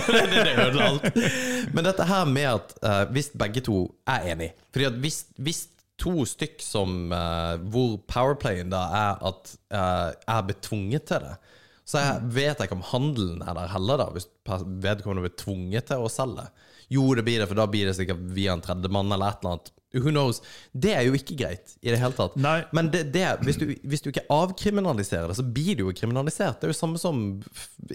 det, 0.08 0.26
det, 0.32 0.58
det 0.72 0.88
alt. 0.88 1.22
Men 1.76 1.92
dette 1.92 2.08
her 2.08 2.28
med 2.32 2.52
at 2.54 2.76
uh, 2.80 3.02
hvis 3.12 3.34
begge 3.36 3.60
to 3.66 3.84
er 4.08 4.30
enige 4.32 4.54
Fordi 4.72 4.86
at 4.88 5.00
hvis, 5.02 5.24
hvis 5.36 5.66
to 6.02 6.26
stykk 6.28 6.60
som 6.62 7.12
uh, 7.12 7.56
Hvor 7.72 7.96
powerplayen 8.10 8.72
da 8.72 8.82
er 8.98 9.22
at 9.30 9.52
uh, 9.72 10.10
jeg 10.12 10.48
blir 10.48 10.58
tvunget 10.68 11.06
til 11.08 11.24
det, 11.24 11.36
så 11.86 12.02
jeg 12.02 12.30
vet 12.34 12.60
ikke 12.64 12.74
om 12.74 12.86
handelen 12.88 13.44
er 13.46 13.54
der 13.54 13.70
heller, 13.70 14.00
da, 14.02 14.08
hvis 14.10 14.26
vedkommende 14.82 15.22
blir 15.22 15.36
tvunget 15.38 15.86
til 15.86 16.02
å 16.02 16.10
selge. 16.10 16.48
Jo, 16.90 17.04
det 17.14 17.22
blir 17.26 17.38
det, 17.38 17.46
for 17.46 17.58
da 17.58 17.66
blir 17.70 17.86
det 17.86 17.94
sikkert 17.98 18.22
via 18.34 18.54
en 18.54 18.62
tredjemann 18.62 19.10
eller 19.14 19.30
et 19.30 19.42
eller 19.42 19.56
annet. 19.56 19.70
Who 19.96 20.10
knows? 20.10 20.42
Det 20.76 20.92
er 20.92 21.06
jo 21.06 21.14
ikke 21.16 21.36
greit 21.38 21.76
i 21.80 21.88
det 21.92 21.98
hele 22.00 22.12
tatt. 22.16 22.34
Nei. 22.42 22.58
Men 22.76 22.90
det, 22.92 23.04
det, 23.14 23.24
hvis, 23.46 23.56
du, 23.56 23.70
hvis 23.86 24.02
du 24.04 24.10
ikke 24.10 24.26
avkriminaliserer 24.34 25.30
det, 25.30 25.36
så 25.38 25.44
blir 25.46 25.78
det 25.78 25.86
jo 25.86 25.94
kriminalisert. 25.96 26.58
Det 26.60 26.68
er 26.68 26.74
jo 26.74 26.76
samme 26.76 27.00
som 27.00 27.22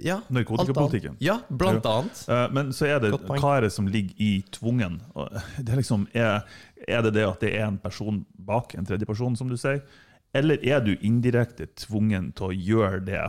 ja, 0.01 0.21
Narkotikapolitikken. 0.33 1.19
Ja, 1.21 1.41
blant 1.49 1.85
Ja. 1.85 1.99
annet. 1.99 2.23
Uh, 2.31 2.47
Men 2.55 2.71
så 2.73 2.89
er 2.89 3.03
det 3.03 3.11
hva 3.27 3.57
er 3.57 3.67
det 3.67 3.73
som 3.75 3.91
ligger 3.91 4.15
i 4.17 4.31
tvungen? 4.55 5.01
Det 5.61 5.67
er, 5.69 5.77
liksom, 5.77 6.07
er, 6.17 6.41
er 6.87 7.03
det 7.05 7.13
det 7.17 7.25
at 7.27 7.43
det 7.43 7.51
er 7.57 7.67
en 7.67 7.77
person 7.81 8.23
bak, 8.33 8.75
en 8.75 8.87
tredje 8.87 9.05
person, 9.09 9.35
som 9.37 9.49
du 9.51 9.57
sier? 9.59 9.81
Eller 10.33 10.61
er 10.63 10.79
du 10.85 10.93
indirekte 11.03 11.67
tvungen 11.75 12.31
til 12.37 12.47
å 12.47 12.55
gjøre 12.55 13.01
det 13.05 13.23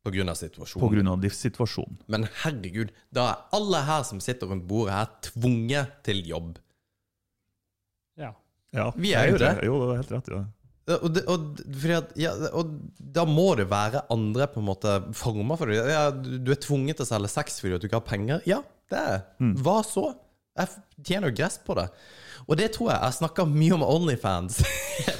På 0.00 0.12
grunn 0.14 0.32
av 0.32 0.38
situasjonen. 0.40 1.04
pga. 1.04 1.16
livssituasjonen? 1.26 1.98
Men 2.08 2.24
herregud, 2.42 2.94
da 3.12 3.26
er 3.28 3.42
alle 3.58 3.82
her 3.84 4.06
som 4.08 4.22
sitter 4.24 4.48
rundt 4.48 4.64
bordet 4.68 4.94
her, 4.96 5.10
tvunget 5.28 5.98
til 6.06 6.22
jobb. 6.26 6.54
Ja. 8.16 8.32
Ja, 8.72 8.88
Vi 8.96 9.12
er 9.12 9.28
jo 9.32 9.42
det. 9.42 9.52
Jo, 9.66 9.76
det 9.84 9.92
er 9.92 10.00
helt 10.00 10.16
rett 10.16 10.32
ja. 10.32 10.40
Og, 10.90 11.12
det, 11.14 11.22
og, 11.30 11.60
fordi 11.76 11.94
at, 11.94 12.14
ja, 12.18 12.32
og 12.56 12.72
da 12.98 13.22
må 13.28 13.52
det 13.58 13.68
være 13.70 14.00
andre 14.10 14.48
på 14.50 14.58
en 14.62 14.66
måte 14.66 14.94
former 15.14 15.58
for 15.60 15.70
det. 15.70 15.76
Ja, 15.86 16.08
du 16.10 16.50
er 16.50 16.58
tvunget 16.58 16.98
til 16.98 17.06
å 17.06 17.10
selge 17.12 17.30
sex 17.30 17.60
fordi 17.62 17.78
du 17.78 17.86
ikke 17.86 18.00
har 18.00 18.08
penger. 18.08 18.40
Ja, 18.48 18.62
det 18.90 18.98
er 18.98 19.20
Hva 19.60 19.76
så? 19.86 20.08
Jeg 20.60 21.04
tjener 21.06 21.30
jo 21.30 21.38
gress 21.40 21.60
på 21.64 21.76
det. 21.78 21.88
Og 22.48 22.56
det 22.58 22.70
tror 22.74 22.90
jeg 22.90 23.02
Jeg 23.04 23.16
snakker 23.20 23.46
mye 23.46 23.74
om 23.76 23.82
Onlyfans. 23.84 24.60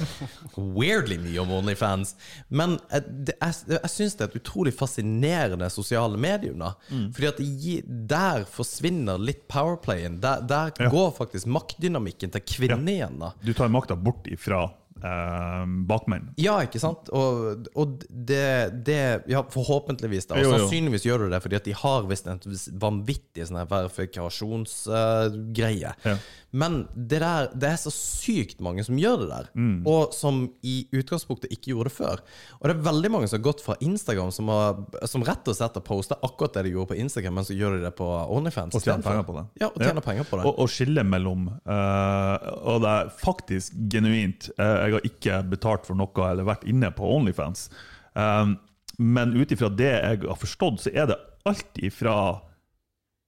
Weirdly 0.77 1.17
mye 1.21 1.39
om 1.43 1.53
Onlyfans. 1.59 2.15
Men 2.49 2.77
jeg, 2.91 3.05
det, 3.29 3.37
jeg, 3.37 3.77
jeg 3.77 3.93
syns 3.93 4.17
det 4.17 4.25
er 4.25 4.31
et 4.33 4.39
utrolig 4.41 4.73
fascinerende 4.75 5.69
sosiale 5.71 6.19
medium. 6.19 6.59
da 6.59 6.73
Fordi 6.89 7.29
at 7.29 7.39
gir, 7.63 7.87
der 7.87 8.45
forsvinner 8.49 9.21
litt 9.21 9.45
powerplayen. 9.51 10.19
Der, 10.23 10.43
der 10.43 10.75
går 10.91 11.13
faktisk 11.17 11.47
maktdynamikken 11.47 12.33
til 12.35 12.45
kvinnen 12.55 12.89
igjen. 12.91 13.19
da 13.21 13.33
Du 13.41 13.53
tar 13.53 13.71
makta 13.71 13.95
bort 13.95 14.27
ifra 14.31 14.65
eh, 15.03 15.65
bakmenn. 15.89 16.29
ja, 16.37 16.59
ikke 16.65 16.79
sant? 16.81 17.09
Og, 17.13 17.67
og 17.75 18.03
det, 18.09 18.83
det 18.85 18.99
Ja, 19.31 19.43
forhåpentligvis, 19.49 20.25
da. 20.29 20.35
Og 20.35 20.39
Jo, 20.43 20.49
jo. 20.51 20.57
sannsynligvis 20.59 21.05
gjør 21.05 21.17
du 21.25 21.29
det 21.33 21.41
fordi 21.43 21.55
at 21.59 21.63
de 21.65 21.73
har 21.77 22.01
visst 22.09 22.27
en 22.27 22.39
vanvittig 22.81 23.45
sånn 23.49 23.67
verifikasjonsgreie. 23.69 25.91
Ja. 26.05 26.15
Men 26.53 26.81
det 26.95 27.19
der 27.23 27.47
Det 27.55 27.69
er 27.69 27.75
så 27.79 27.91
sykt 27.95 28.59
mange 28.59 28.83
som 28.83 28.97
gjør 28.99 29.17
det 29.21 29.29
der, 29.29 29.45
Mm. 29.55 29.87
og 29.87 30.13
som 30.13 30.49
i 30.63 30.85
utgangspunktet 30.91 31.49
ikke 31.51 31.71
gjorde 31.71 31.83
det 31.89 31.93
før. 31.95 32.19
Og 32.59 32.67
det 32.67 32.75
er 32.75 32.81
veldig 32.91 33.11
mange 33.11 33.27
som 33.29 33.39
har 33.39 33.43
gått 33.51 33.61
fra 33.63 33.75
Instagram, 33.79 34.31
som, 34.31 34.47
har, 34.49 34.75
som 35.07 35.23
rett 35.23 35.47
og 35.47 35.55
slett 35.55 35.73
har 35.75 35.81
posta 35.81 36.15
akkurat 36.21 36.53
det 36.53 36.63
de 36.65 36.69
gjorde 36.75 36.87
på 36.91 36.95
Instagram, 36.99 37.33
men 37.35 37.43
så 37.45 37.53
gjør 37.55 37.71
de 37.77 37.83
det 37.85 37.95
på 37.95 38.05
Onlyfans. 38.35 38.75
Og 38.75 38.81
tjener 38.83 39.01
penger 39.01 39.23
på 39.23 39.33
det. 39.37 39.45
Ja, 39.61 39.67
og 39.71 39.79
tjener 39.81 40.01
penger 40.01 40.23
på 40.27 40.37
det. 40.37 40.45
Og, 40.45 40.59
og 40.59 40.67
skille 40.69 41.03
mellom 41.07 41.47
uh, 41.47 42.37
Og 42.67 42.81
det 42.83 42.89
er 42.91 43.09
faktisk 43.21 43.73
genuint 43.91 44.49
eh, 44.57 44.90
Jeg 44.91 44.99
har 44.99 45.07
ikke 45.07 45.39
betalt 45.55 45.87
for 45.87 45.97
noe 45.97 46.27
eller 46.27 46.47
vært 46.47 46.67
inne 46.69 46.91
på 46.95 47.07
Onlyfans. 47.15 47.69
Um, 48.13 48.57
men 48.99 49.33
ut 49.33 49.51
ifra 49.53 49.71
det 49.71 49.91
jeg 49.93 50.23
har 50.27 50.39
forstått, 50.39 50.83
så 50.83 50.93
er 50.93 51.07
det 51.09 51.19
alt 51.47 51.79
ifra 51.81 52.15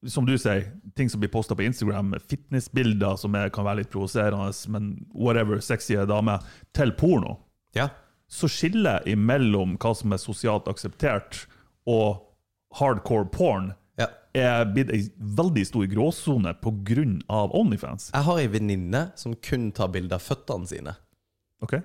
som 0.07 0.25
du 0.27 0.33
sier, 0.37 0.65
ting 0.97 1.09
som 1.09 1.21
blir 1.21 1.31
posta 1.31 1.55
på 1.55 1.63
Instagram, 1.63 2.15
fitnessbilder 2.29 3.15
som 3.19 3.35
er, 3.39 3.51
kan 3.53 3.63
være 3.63 3.83
litt 3.83 3.91
provoserende, 3.93 4.49
men 4.73 4.89
whatever, 5.15 5.61
sexy 5.63 5.95
dame, 6.09 6.35
til 6.75 6.91
porno. 6.99 7.37
Ja. 7.77 7.87
Så 8.27 8.49
skillet 8.51 9.07
imellom 9.07 9.77
hva 9.79 9.93
som 9.95 10.13
er 10.13 10.21
sosialt 10.21 10.67
akseptert, 10.71 11.45
og 11.87 12.19
hardcore 12.79 13.29
porn 13.31 13.71
ja. 13.99 14.09
er 14.35 14.67
blitt 14.73 14.91
ei 14.93 15.05
veldig 15.15 15.65
stor 15.69 15.87
gråsone 15.91 16.55
pga. 16.63 17.07
Onlyfans. 17.53 18.11
Jeg 18.11 18.27
har 18.27 18.41
ei 18.41 18.51
venninne 18.51 19.05
som 19.19 19.35
kun 19.35 19.71
tar 19.75 19.93
bilder 19.93 20.19
av 20.19 20.25
føttene 20.25 20.69
sine. 20.69 20.97
Ok? 21.63 21.77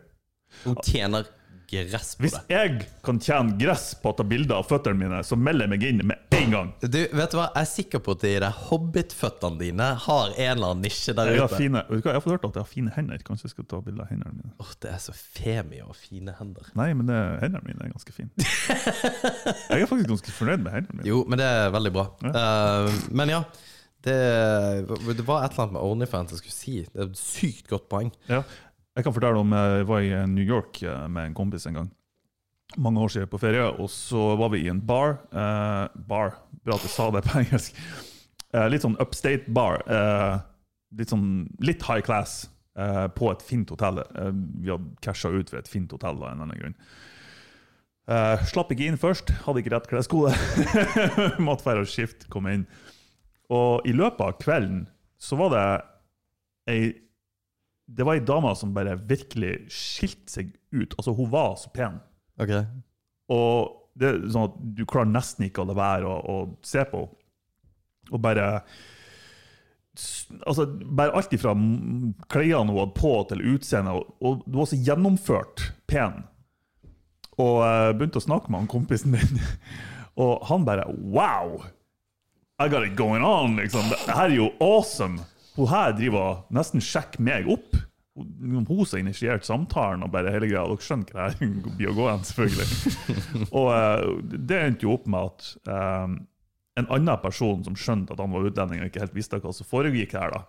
Hun 0.64 0.78
tjener 0.84 1.26
gress 1.68 2.14
på 2.16 2.22
Hvis 2.24 2.32
det. 2.32 2.46
jeg 2.48 2.76
kan 3.04 3.18
tjene 3.20 3.52
gress 3.60 3.90
på 4.00 4.08
å 4.08 4.16
ta 4.16 4.24
bilder 4.24 4.56
av 4.56 4.64
føttene 4.70 4.96
mine, 4.96 5.18
så 5.28 5.36
melder 5.36 5.66
jeg 5.66 5.72
meg 5.74 5.82
inn 5.84 5.98
med 6.08 6.32
en 6.38 6.54
gang. 6.54 6.70
Du, 6.80 6.96
vet 6.96 7.34
du 7.34 7.36
hva? 7.36 7.50
Jeg 7.52 7.60
er 7.60 7.68
sikker 7.68 8.00
på 8.06 8.14
at 8.16 8.22
de 8.24 8.30
der 8.40 8.54
hobbitføttene 8.70 9.60
dine 9.60 9.88
har 10.06 10.30
en 10.32 10.46
eller 10.54 10.70
annen 10.70 10.86
nisje 10.86 11.12
der 11.12 11.28
Jeg 11.34 11.42
har, 11.42 11.52
ute. 11.52 11.58
fine, 11.60 11.82
vet 11.90 12.00
du 12.00 12.06
hva, 12.08 12.14
jeg 12.14 12.16
har 12.16 12.24
fått 12.24 12.34
hørt 12.38 12.46
at 12.48 12.56
jeg 12.56 12.64
har 12.64 12.70
fine 12.72 12.94
hender. 12.96 13.20
Kanskje 13.28 13.50
jeg 13.50 13.52
skal 13.52 13.68
ta 13.68 13.82
bilder 13.84 14.06
av 14.06 14.12
hendene 14.14 14.32
mine. 14.38 14.54
Åh, 14.64 14.70
det 14.80 14.94
er 14.94 15.02
så 15.04 15.12
femi 15.18 15.82
og 15.84 15.92
fine 16.00 16.32
hender. 16.40 16.70
Nei, 16.80 16.88
men 16.96 17.12
det, 17.12 17.18
hendene 17.44 17.64
mine 17.68 17.84
er 17.84 17.92
ganske 17.92 18.16
fine. 18.16 18.32
Jeg 19.68 19.82
er 19.84 19.90
faktisk 19.92 20.08
ganske 20.14 20.32
fornøyd 20.38 20.64
med 20.64 20.72
hendene 20.78 21.02
mine. 21.02 21.10
Jo, 21.12 21.20
men 21.28 21.42
det 21.42 21.50
er 21.52 21.68
veldig 21.76 21.92
bra. 21.98 22.06
Eh, 22.32 22.96
men 23.20 23.34
ja, 23.34 23.42
det, 24.08 24.16
det 24.88 25.26
var 25.28 25.44
et 25.44 25.52
eller 25.52 25.66
annet 25.66 25.74
med 25.76 25.82
Onlyfans 25.84 26.32
jeg 26.32 26.40
skulle 26.40 26.54
si. 26.56 26.74
Det 26.88 27.02
er 27.02 27.10
et 27.10 27.20
sykt 27.20 27.68
godt 27.68 27.88
poeng. 27.92 28.08
Ja. 28.30 28.40
Jeg 28.98 29.06
kan 29.06 29.14
fortelle 29.14 29.38
om 29.38 29.52
jeg 29.54 29.86
var 29.86 30.02
i 30.02 30.10
New 30.26 30.42
York 30.44 30.80
eh, 30.82 31.06
med 31.06 31.28
en 31.30 31.36
kompis 31.38 31.68
en 31.70 31.76
gang. 31.78 31.88
Mange 32.82 33.00
år 33.00 33.12
siden 33.14 33.30
på 33.30 33.38
ferie, 33.40 33.62
og 33.78 33.86
så 33.94 34.32
var 34.36 34.50
vi 34.52 34.64
i 34.66 34.70
en 34.72 34.80
bar. 34.84 35.20
eh, 35.30 35.84
bar, 36.10 36.34
bra 36.66 36.74
at 36.76 36.84
jeg 36.88 36.92
sa 36.96 37.06
det 37.14 37.22
på 37.28 37.38
engelsk. 37.44 37.78
Eh, 38.52 38.66
litt 38.72 38.82
sånn 38.84 38.98
upstate 39.00 39.46
bar. 39.54 39.84
eh, 39.86 40.38
litt 40.98 41.12
sånn 41.12 41.28
litt 41.62 41.84
high 41.86 42.02
class 42.02 42.48
eh, 42.76 43.06
på 43.14 43.30
et 43.30 43.44
fint 43.46 43.70
hotell. 43.70 44.02
Eh, 44.02 44.32
vi 44.34 44.72
hadde 44.74 44.90
casha 45.04 45.30
ut 45.30 45.52
ved 45.54 45.62
et 45.62 45.70
fint 45.70 45.92
hotell 45.94 46.18
av 46.18 46.32
en 46.32 46.34
eller 46.34 46.48
annen 46.48 46.62
grunn. 46.64 46.78
Eh, 48.08 48.44
slapp 48.50 48.72
ikke 48.72 48.88
inn 48.88 48.98
først, 48.98 49.30
hadde 49.46 49.62
ikke 49.62 49.76
rett 49.76 49.90
kleskode. 49.90 50.34
Måtte 51.46 51.68
være 51.70 51.84
og 51.86 51.90
skifte, 51.92 52.26
komme 52.32 52.56
inn. 52.56 52.66
Og 53.52 53.84
i 53.88 53.94
løpet 53.94 54.24
av 54.26 54.38
kvelden 54.42 54.86
så 55.22 55.38
var 55.38 55.54
det 55.54 55.66
ei 56.72 56.80
det 57.88 58.04
var 58.04 58.18
ei 58.18 58.24
dame 58.24 58.52
som 58.56 58.74
bare 58.76 58.98
virkelig 59.08 59.54
skilte 59.72 60.32
seg 60.32 60.52
ut. 60.76 60.92
Altså, 60.98 61.14
hun 61.16 61.30
var 61.32 61.54
så 61.56 61.70
pen. 61.72 62.00
Ok 62.38 62.52
Og 63.32 63.74
det 63.98 64.10
er 64.10 64.18
sånn 64.30 64.50
at 64.50 64.58
du 64.76 64.84
klarer 64.86 65.10
nesten 65.10 65.48
ikke 65.48 65.64
å 65.64 65.68
la 65.70 65.76
være 65.78 66.08
å, 66.08 66.18
å 66.20 66.36
se 66.66 66.84
på 66.88 67.02
henne. 67.06 67.14
Og 68.08 68.22
bare 68.24 68.46
Altså, 70.46 70.64
bare 70.70 71.10
alt 71.18 71.32
ifra 71.34 71.50
klærne 72.30 72.70
hun 72.70 72.76
hadde 72.76 72.94
på, 72.94 73.10
til 73.28 73.40
utseendet. 73.50 73.96
Og, 73.98 74.12
og 74.22 74.44
du 74.46 74.60
var 74.60 74.68
så 74.70 74.78
gjennomført 74.78 75.64
pen. 75.90 76.20
Og 77.34 77.56
jeg 77.64 77.96
begynte 77.98 78.20
å 78.20 78.24
snakke 78.24 78.52
med 78.52 78.62
han 78.62 78.70
kompisen 78.70 79.12
min, 79.14 79.42
og 80.22 80.46
han 80.50 80.66
bare 80.68 80.86
Wow! 80.92 81.64
I 82.62 82.68
got 82.70 82.86
it 82.86 82.94
going 82.98 83.26
on! 83.26 83.58
Liksom. 83.58 83.90
Det 83.90 84.14
her 84.14 84.30
er 84.30 84.36
jo 84.38 84.52
awesome! 84.62 85.26
Hun 85.58 85.70
her 85.72 85.92
driver 85.98 86.42
nesten 86.54 86.82
sjekker 86.84 87.22
meg 87.24 87.48
opp. 87.50 87.76
Hun 88.18 88.64
som 88.64 88.96
har 88.96 89.02
initiert 89.02 89.46
samtalen 89.46 90.04
og 90.06 90.12
bare 90.14 90.32
hele 90.34 90.48
greia. 90.50 90.64
Dere 90.70 90.86
skjønner 90.86 91.14
hva 91.14 91.28
det 91.28 91.38
her 91.42 91.76
blir 91.78 91.92
å 91.92 91.96
gå 91.98 92.08
hen, 92.08 92.26
selvfølgelig. 92.26 92.94
og 93.58 93.70
uh, 93.74 94.34
det 94.38 94.60
endte 94.62 94.86
jo 94.86 94.94
opp 94.94 95.06
med 95.10 95.32
at 95.32 95.50
um, 95.66 96.18
en 96.78 96.90
annen 96.94 97.22
person 97.22 97.62
som 97.66 97.78
skjønte 97.78 98.14
at 98.14 98.22
han 98.22 98.34
var 98.34 98.46
utlending 98.46 98.82
og 98.82 98.90
ikke 98.90 99.02
helt 99.02 99.16
visste 99.16 99.40
hva 99.42 99.54
som 99.54 99.66
foregikk 99.66 100.14
her, 100.18 100.34
da, 100.34 100.44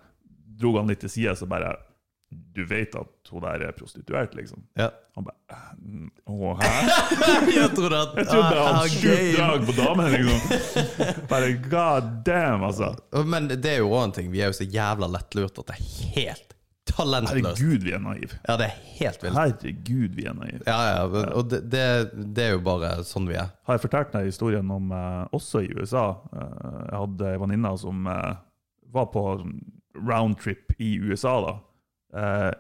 dro 0.60 0.76
han 0.78 0.90
litt 0.90 1.02
til 1.02 1.14
side 1.14 1.34
og 1.42 1.50
bare 1.52 1.74
Du 2.30 2.62
vet 2.66 2.94
at 2.96 3.32
hun 3.32 3.42
der 3.42 3.64
er 3.70 3.72
prostituert, 3.74 4.36
liksom? 4.38 4.62
Ja. 4.78 4.90
Han 5.18 5.26
bare 5.26 5.62
«Mm, 5.80 6.10
Å, 6.30 6.52
hæ? 6.60 6.70
Jeg 7.56 7.72
trodde 7.74 8.02
at 8.04 8.20
Jeg 8.20 8.30
trodde 8.30 8.52
ah, 8.52 8.60
han 8.60 8.76
ah, 8.76 8.82
hadde 8.84 8.94
sjukt 8.94 9.38
drag 9.38 9.66
på 9.66 9.76
damen, 9.80 10.12
liksom. 10.14 11.26
Bare 11.32 11.50
god 11.66 12.12
damn, 12.28 12.68
altså. 12.68 12.94
Men 13.26 13.50
det 13.50 13.74
er 13.74 13.82
jo 13.82 13.90
òg 13.94 14.10
en 14.10 14.16
ting. 14.20 14.30
Vi 14.34 14.44
er 14.44 14.54
jo 14.54 14.60
så 14.60 14.68
jævla 14.70 15.10
lettlurt 15.10 15.58
at 15.64 15.72
det 15.72 15.80
er 15.80 15.90
helt 16.20 16.56
talentløst. 16.90 17.62
Herregud, 17.62 17.86
vi 17.86 17.94
er 17.96 18.04
naive. 18.04 18.38
Ja, 18.48 18.58
det 18.60 18.68
er 18.68 18.76
helt 19.00 19.24
vilt. 19.24 19.38
Herregud, 19.38 20.18
vi 20.18 20.28
er 20.30 20.38
naive. 20.38 20.62
Ja, 20.66 20.78
ja, 20.90 21.24
og 21.38 21.50
det, 21.52 21.62
det, 21.72 21.86
det 22.36 22.46
er 22.46 22.56
jo 22.58 22.62
bare 22.66 22.92
sånn 23.08 23.30
vi 23.30 23.38
er. 23.40 23.54
Har 23.68 23.78
jeg 23.78 23.86
fortalt 23.86 24.14
deg 24.16 24.30
historien 24.30 24.70
om 24.74 24.94
eh, 24.96 25.24
også 25.36 25.64
i 25.66 25.72
USA? 25.78 26.06
Eh, 26.34 26.70
jeg 26.90 27.02
hadde 27.04 27.34
ei 27.34 27.42
venninne 27.44 27.74
som 27.82 28.10
eh, 28.10 28.32
var 28.94 29.10
på 29.14 29.26
sånn 29.42 29.58
roundtrip 30.00 30.76
i 30.80 30.96
USA, 31.02 31.40
da. 31.44 31.58
Eh, 32.14 32.52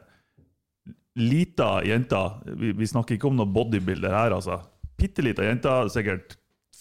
lita 1.19 1.83
jente. 1.85 2.19
Vi, 2.45 2.73
vi 2.77 2.87
snakker 2.87 3.17
ikke 3.17 3.29
om 3.29 3.39
noe 3.39 3.49
bodybuilder 3.49 4.13
her, 4.15 4.35
altså. 4.37 4.59
Bitte 4.99 5.23
lita 5.25 5.45
jente, 5.45 5.71
sikkert 5.93 6.37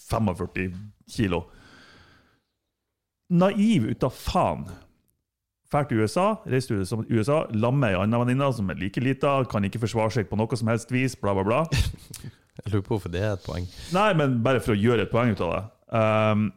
45 0.09 0.75
kilo. 1.09 1.45
Naiv 3.29 3.89
ut 3.91 4.05
av 4.05 4.13
faen. 4.15 4.69
Drar 5.69 5.85
til 5.85 6.01
USA, 6.01 6.39
reiser 6.49 6.81
til 6.81 7.03
USA, 7.13 7.43
lammer 7.53 7.93
ei 7.93 7.99
anna 7.99 8.23
venninne 8.23 8.47
som 8.57 8.71
er 8.73 8.79
like 8.79 9.01
lita, 9.05 9.35
kan 9.49 9.65
ikke 9.67 9.83
forsvare 9.83 10.15
seg 10.15 10.29
på 10.29 10.39
noe 10.39 10.57
som 10.57 10.71
helst 10.71 10.89
vis, 10.89 11.13
bla, 11.19 11.35
bla, 11.37 11.45
bla. 11.45 11.59
Jeg 12.59 12.73
lurer 12.73 12.85
på 12.87 12.95
hvorfor 12.95 13.13
det 13.13 13.21
er 13.21 13.35
et 13.37 13.45
poeng. 13.45 13.67
Nei, 13.95 14.09
men 14.17 14.39
bare 14.43 14.59
for 14.63 14.73
å 14.73 14.79
gjøre 14.79 15.05
et 15.05 15.13
poeng 15.13 15.29
ut 15.31 15.43
av 15.45 15.53
det. 15.53 15.61
Um, 15.93 16.47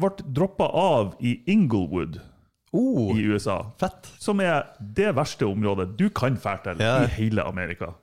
ble 0.00 0.32
droppa 0.32 0.66
av 0.80 1.12
i 1.20 1.36
Inglewood 1.52 2.18
Oh, 2.72 3.16
i 3.18 3.24
USA, 3.26 3.64
fett. 3.80 4.06
som 4.22 4.38
er 4.40 4.68
det 4.78 5.08
verste 5.16 5.42
området 5.48 5.96
du 5.98 6.08
kan 6.14 6.36
fære 6.38 6.62
til 6.68 6.82
Ja. 6.84 7.02
i 7.02 7.06
hele 7.16 7.42
Amerika. 7.42 7.94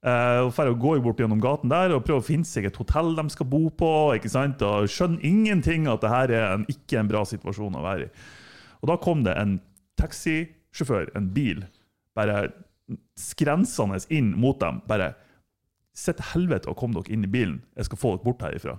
Uh, 0.00 0.46
og 0.46 0.54
for 0.56 0.64
å 0.64 0.78
gå 0.80 0.94
bort 1.04 1.18
gjennom 1.20 1.40
gaten 1.42 1.68
der 1.68 1.92
og 1.92 2.06
prøve 2.06 2.22
å 2.22 2.24
finne 2.24 2.48
seg 2.48 2.64
et 2.64 2.76
hotell 2.80 3.14
de 3.18 3.26
skal 3.28 3.46
bo 3.46 3.68
på. 3.68 4.14
ikke 4.16 4.30
sant? 4.32 4.62
Og 4.62 4.88
skjønner 4.88 5.20
ingenting 5.22 5.86
at 5.86 6.00
det 6.00 6.08
her 6.08 6.30
er 6.32 6.54
en, 6.54 6.64
ikke 6.72 6.98
en 7.02 7.08
bra 7.10 7.20
situasjon 7.28 7.76
å 7.76 7.82
være 7.84 8.06
i. 8.06 8.10
Og 8.80 8.88
da 8.88 8.96
kom 8.96 9.22
det 9.26 9.36
en 9.36 9.58
taxisjåfør, 10.00 11.10
en 11.14 11.28
bil, 11.36 11.66
bare 12.16 12.46
skrensende 13.20 14.00
inn 14.10 14.32
mot 14.40 14.58
dem. 14.60 14.80
Bare 14.88 15.14
Sett 15.92 16.20
helvete 16.32 16.70
og 16.70 16.76
kom 16.78 16.92
dere 16.94 17.10
inn 17.12 17.24
i 17.26 17.28
bilen. 17.28 17.56
Jeg 17.76 17.84
skal 17.88 17.98
få 17.98 18.10
dere 18.14 18.24
bort 18.24 18.40
herifra. 18.46 18.76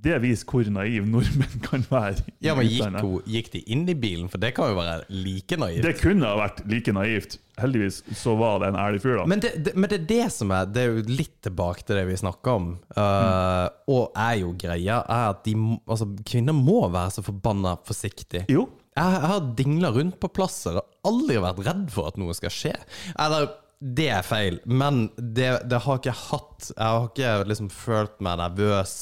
Det 0.00 0.14
viser 0.22 0.46
hvor 0.48 0.68
naiv 0.72 1.04
nordmenn 1.10 1.60
kan 1.66 1.82
være. 1.90 2.22
Ja, 2.40 2.54
men 2.56 2.68
gikk, 2.70 2.94
hun, 3.02 3.18
gikk 3.28 3.50
de 3.52 3.60
inn 3.74 3.82
i 3.90 3.94
bilen? 3.98 4.30
For 4.32 4.40
det 4.40 4.54
kan 4.56 4.70
jo 4.72 4.78
være 4.78 5.02
like 5.12 5.58
naivt. 5.60 5.82
Det 5.84 5.92
kunne 6.00 6.24
ha 6.30 6.38
vært 6.40 6.62
like 6.70 6.94
naivt. 6.96 7.36
Heldigvis 7.60 7.98
så 8.16 8.32
var 8.40 8.62
det 8.62 8.70
en 8.70 8.78
ærlig 8.80 9.02
fyr, 9.02 9.18
da. 9.18 9.26
Men 9.28 9.42
det, 9.44 9.50
det, 9.66 9.74
men 9.76 9.90
det 9.92 9.98
er 9.98 10.06
det 10.08 10.28
som 10.32 10.54
er 10.56 10.70
Det 10.72 10.80
er 10.80 10.94
jo 10.94 11.02
litt 11.10 11.34
tilbake 11.44 11.84
til 11.84 11.98
det 12.00 12.06
vi 12.08 12.16
snakka 12.22 12.54
om. 12.56 12.70
Uh, 12.96 13.66
Og 13.92 14.16
er 14.16 14.38
jo 14.40 14.54
greia 14.56 15.02
er 15.04 15.26
at 15.34 15.42
de, 15.44 15.56
altså, 15.84 16.08
kvinner 16.30 16.56
må 16.56 16.80
være 16.88 17.18
så 17.18 17.26
forbanna 17.26 17.74
forsiktige. 17.84 18.46
jo, 18.48 18.68
Jeg, 18.96 19.04
jeg 19.18 19.28
har 19.34 19.50
dingla 19.58 19.90
rundt 19.98 20.16
på 20.22 20.32
plasser 20.32 20.80
og 20.80 21.10
aldri 21.12 21.36
vært 21.44 21.60
redd 21.66 21.90
for 21.92 22.08
at 22.08 22.16
noe 22.20 22.32
skal 22.38 22.54
skje. 22.54 22.72
Eller 23.20 23.50
det 23.80 24.08
er 24.12 24.24
feil, 24.24 24.58
men 24.68 25.06
det, 25.16 25.54
det 25.68 25.78
har 25.86 26.00
ikke 26.00 26.12
hatt 26.12 26.66
Jeg 26.74 26.84
har 26.84 27.06
ikke 27.08 27.30
liksom 27.48 27.70
følt 27.72 28.18
meg 28.24 28.40
nervøs. 28.40 28.96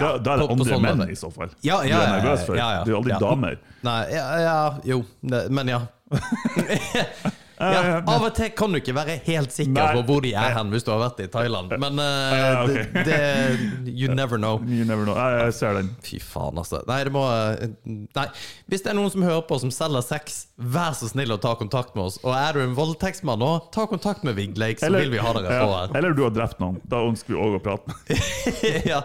Da, 0.00 0.18
da 0.18 0.32
er 0.34 0.36
det 0.40 0.46
på- 0.46 0.48
på 0.48 0.52
andre 0.56 0.72
sånn 0.72 0.82
menn 0.86 1.10
i 1.12 1.18
så 1.18 1.28
fall 1.34 1.50
Ja, 1.60 1.82
ja, 1.82 1.82
du 1.82 1.88
ja, 1.92 2.00
er 2.00 2.22
nervøs 2.22 2.46
for. 2.46 2.56
ja, 2.56 2.70
ja. 2.78 2.80
Det 2.84 2.88
er 2.88 2.94
jo 2.96 3.02
aldri 3.02 3.12
Ja. 3.12 3.18
damer. 3.20 3.58
Nei, 3.82 4.00
ja, 4.14 4.26
ja 4.40 4.56
jo, 4.84 5.04
men 5.50 5.68
ja. 5.74 5.80
ja. 7.62 8.00
Av 8.10 8.24
og 8.26 8.32
til 8.34 8.48
kan 8.58 8.72
du 8.74 8.78
ikke 8.80 8.94
være 8.96 9.14
helt 9.22 9.52
sikker 9.54 9.76
Nei. 9.76 9.92
på 9.94 10.00
hvor 10.08 10.22
de 10.24 10.32
er 10.34 10.50
hen 10.56 10.72
hvis 10.72 10.82
du 10.82 10.90
har 10.90 10.98
vært 11.04 11.20
i 11.22 11.28
Thailand, 11.30 11.70
men 11.78 12.00
uh, 12.00 12.32
Ja, 12.34 12.64
det, 12.66 13.04
det 13.06 13.18
You 13.92 14.10
never 14.16 14.36
know. 14.40 14.56
You 14.66 14.84
never 14.88 15.04
know. 15.06 15.14
Jeg, 15.14 15.44
jeg 15.46 15.54
ser 15.60 15.78
den. 15.78 15.92
Fy 16.02 16.18
faen, 16.24 16.58
altså. 16.58 16.80
Nei, 16.88 16.98
det 17.06 17.12
må 17.14 17.22
eh, 17.30 17.68
Nei. 18.18 18.26
Hvis 18.72 18.82
det 18.82 18.90
er 18.90 18.98
noen 18.98 19.12
som 19.14 19.22
hører 19.22 19.44
på 19.46 19.60
som 19.62 19.70
selger 19.74 20.02
sex, 20.02 20.40
vær 20.58 20.96
så 20.98 21.06
snill 21.12 21.36
å 21.36 21.38
ta 21.42 21.54
kontakt 21.60 21.94
med 21.94 22.08
oss. 22.08 22.18
Og 22.24 22.34
er 22.34 22.56
du 22.58 22.64
en 22.64 22.74
voldtektsmann 22.78 23.38
nå, 23.42 23.52
ta 23.74 23.86
kontakt 23.90 24.24
med 24.26 24.34
Vigleik, 24.40 24.82
så 24.82 24.90
vil 24.96 25.12
vi 25.14 25.22
ha 25.22 25.32
dere 25.38 25.46
på 25.62 25.70
ja, 25.70 25.80
her. 25.84 25.96
eller 26.00 26.16
du 26.18 26.24
har 26.26 26.34
drept 26.34 26.58
noen. 26.62 26.80
Da 26.88 27.04
ønsker 27.06 27.36
vi 27.36 27.40
òg 27.46 27.60
å 27.60 27.62
prate. 27.62 28.18
ja. 28.90 29.04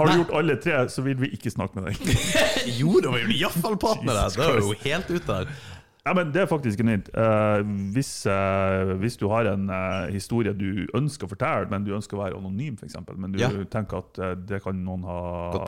Har 0.00 0.08
du 0.08 0.12
Nei. 0.14 0.20
gjort 0.22 0.32
alle 0.40 0.56
tre, 0.64 0.78
så 0.92 1.04
vil 1.04 1.18
vi 1.20 1.28
ikke 1.36 1.52
snakke 1.52 1.76
med 1.76 1.90
deg. 1.90 2.14
Jo, 2.80 2.96
da 3.04 3.12
vil 3.18 3.28
vi 3.30 3.42
iallfall 3.42 3.76
prate 3.80 4.06
med 4.08 4.16
deg. 4.16 4.38
Det 4.40 4.48
er 4.48 4.64
jo 4.64 4.72
helt 4.86 5.12
ute 5.12 5.26
der. 5.28 5.52
Ja, 6.00 6.14
men 6.16 6.30
Det 6.32 6.40
er 6.40 6.46
faktisk 6.48 6.80
genuint. 6.80 7.10
Uh, 7.12 7.60
hvis, 7.92 8.08
uh, 8.24 8.94
hvis 9.02 9.18
du 9.20 9.26
har 9.28 9.44
en 9.50 9.66
uh, 9.68 10.08
historie 10.08 10.54
du 10.56 10.86
ønsker 10.96 11.28
å 11.28 11.30
fortelle, 11.34 11.68
men 11.70 11.84
du 11.84 11.90
ønsker 11.92 12.16
å 12.16 12.22
være 12.22 12.38
anonym, 12.40 12.78
f.eks., 12.80 12.96
men 13.20 13.34
du 13.36 13.38
Ja. 13.42 13.50
tenker 13.68 14.00
at 14.00 14.18
eh, 14.24 14.32
det 14.48 14.62
kan 14.64 14.80
noen 14.80 15.04
ha 15.04 15.18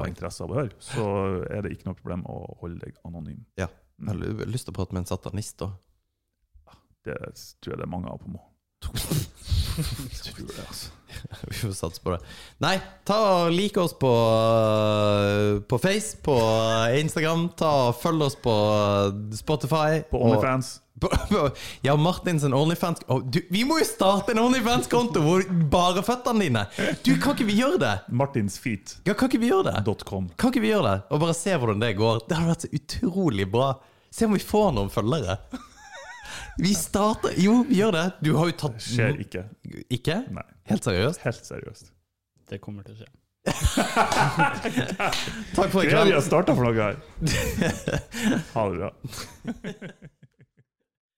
interesse 0.08 0.40
av 0.46 0.54
å 0.54 0.56
høre, 0.62 0.72
så 0.80 1.04
er 1.52 1.66
det 1.68 1.74
ikke 1.76 1.90
noe 1.90 1.98
problem 2.00 2.24
å 2.32 2.38
holde 2.62 2.80
deg 2.86 2.96
anonym. 3.04 3.44
Ja. 3.60 3.68
Jeg 4.00 4.08
har 4.08 4.18
ly- 4.22 4.48
lyst 4.56 4.66
til 4.66 4.72
å 4.72 4.78
prate 4.80 4.96
med 4.96 5.04
en 5.04 5.10
satanist, 5.12 5.60
da. 5.60 5.68
Det 7.04 7.18
tror 7.60 7.74
jeg 7.76 7.82
det 7.82 7.86
er 7.86 7.92
mange 7.92 8.08
av 8.08 8.24
på 8.24 8.32
Mo. 8.32 8.40
tror 9.76 10.46
det, 10.48 10.64
altså. 10.68 10.90
Vi 11.48 11.54
får 11.54 11.72
satse 11.76 12.02
på 12.02 12.14
det. 12.14 12.20
Nei, 12.64 12.76
ta 13.08 13.16
og 13.46 13.52
like 13.54 13.80
oss 13.80 13.92
på, 14.00 14.10
uh, 14.10 15.60
på 15.68 15.78
Face, 15.82 16.16
på 16.24 16.36
Instagram. 16.98 17.48
Ta 17.58 17.70
og 17.88 17.98
Følg 18.02 18.24
oss 18.28 18.38
på 18.42 18.54
Spotify. 19.38 20.02
På 20.10 20.20
og- 20.22 20.30
OnlyFans. 20.32 20.78
På, 21.02 21.08
på, 21.08 21.48
ja, 21.82 21.96
Martins 21.98 22.44
Onlyfans 22.44 23.00
Å, 23.10 23.16
du, 23.24 23.40
Vi 23.50 23.64
må 23.66 23.80
jo 23.80 23.86
starte 23.88 24.36
en 24.36 24.38
Onlyfans-konto 24.38 25.18
hvor 25.24 25.42
bare 25.72 26.04
føttene 26.06 26.44
dine 26.44 26.62
Du, 27.02 27.16
kan 27.18 27.32
ikke 27.34 27.46
vi 27.48 27.56
gjøre 27.58 27.80
det? 27.82 27.94
Martinsfeet. 28.14 28.92
Ja, 29.08 29.16
kan 29.18 29.32
ikke 29.32 29.40
vi 29.42 29.48
gjøre 29.50 29.72
det? 29.72 29.96
Kan 30.38 30.52
ikke 30.52 30.62
vi 30.62 30.70
gjøre 30.70 30.92
det? 30.92 30.94
Og 31.10 31.24
bare 31.24 31.34
se 31.34 31.56
hvordan 31.58 31.82
det 31.82 31.96
går. 31.98 32.22
Det 32.28 32.38
hadde 32.38 32.52
vært 32.52 32.66
så 32.68 32.70
utrolig 32.78 33.48
bra. 33.50 33.72
Se 34.14 34.28
om 34.28 34.36
vi 34.36 34.44
får 34.46 34.76
noen 34.76 34.92
følgere. 34.94 35.40
Vi 36.62 36.74
starter 36.76 37.34
Jo, 37.40 37.62
vi 37.68 37.78
gjør 37.80 37.92
det. 37.96 38.04
Du 38.24 38.32
har 38.36 38.46
jo 38.50 38.56
tatt 38.64 38.78
Skjer 38.84 39.18
ikke. 39.24 39.42
Ikke? 39.92 40.16
Nei. 40.36 40.44
Helt 40.70 40.84
seriøst? 40.86 41.20
Helt 41.26 41.44
seriøst. 41.48 41.92
Det 42.52 42.60
kommer 42.62 42.82
til 42.86 42.94
å 42.94 42.98
skje. 43.02 43.10
Takk 45.56 45.70
for 45.72 45.82
i 45.82 45.88
Hva 45.90 46.02
er 46.02 46.04
det 46.06 46.12
vi 46.12 46.12
kveld. 46.12 46.12
har 46.14 46.22
starta 46.26 46.54
for 46.54 46.62
noe 46.68 46.76
her? 46.78 46.96
Ha 48.54 48.62
det 48.70 48.76
bra. 48.78 48.90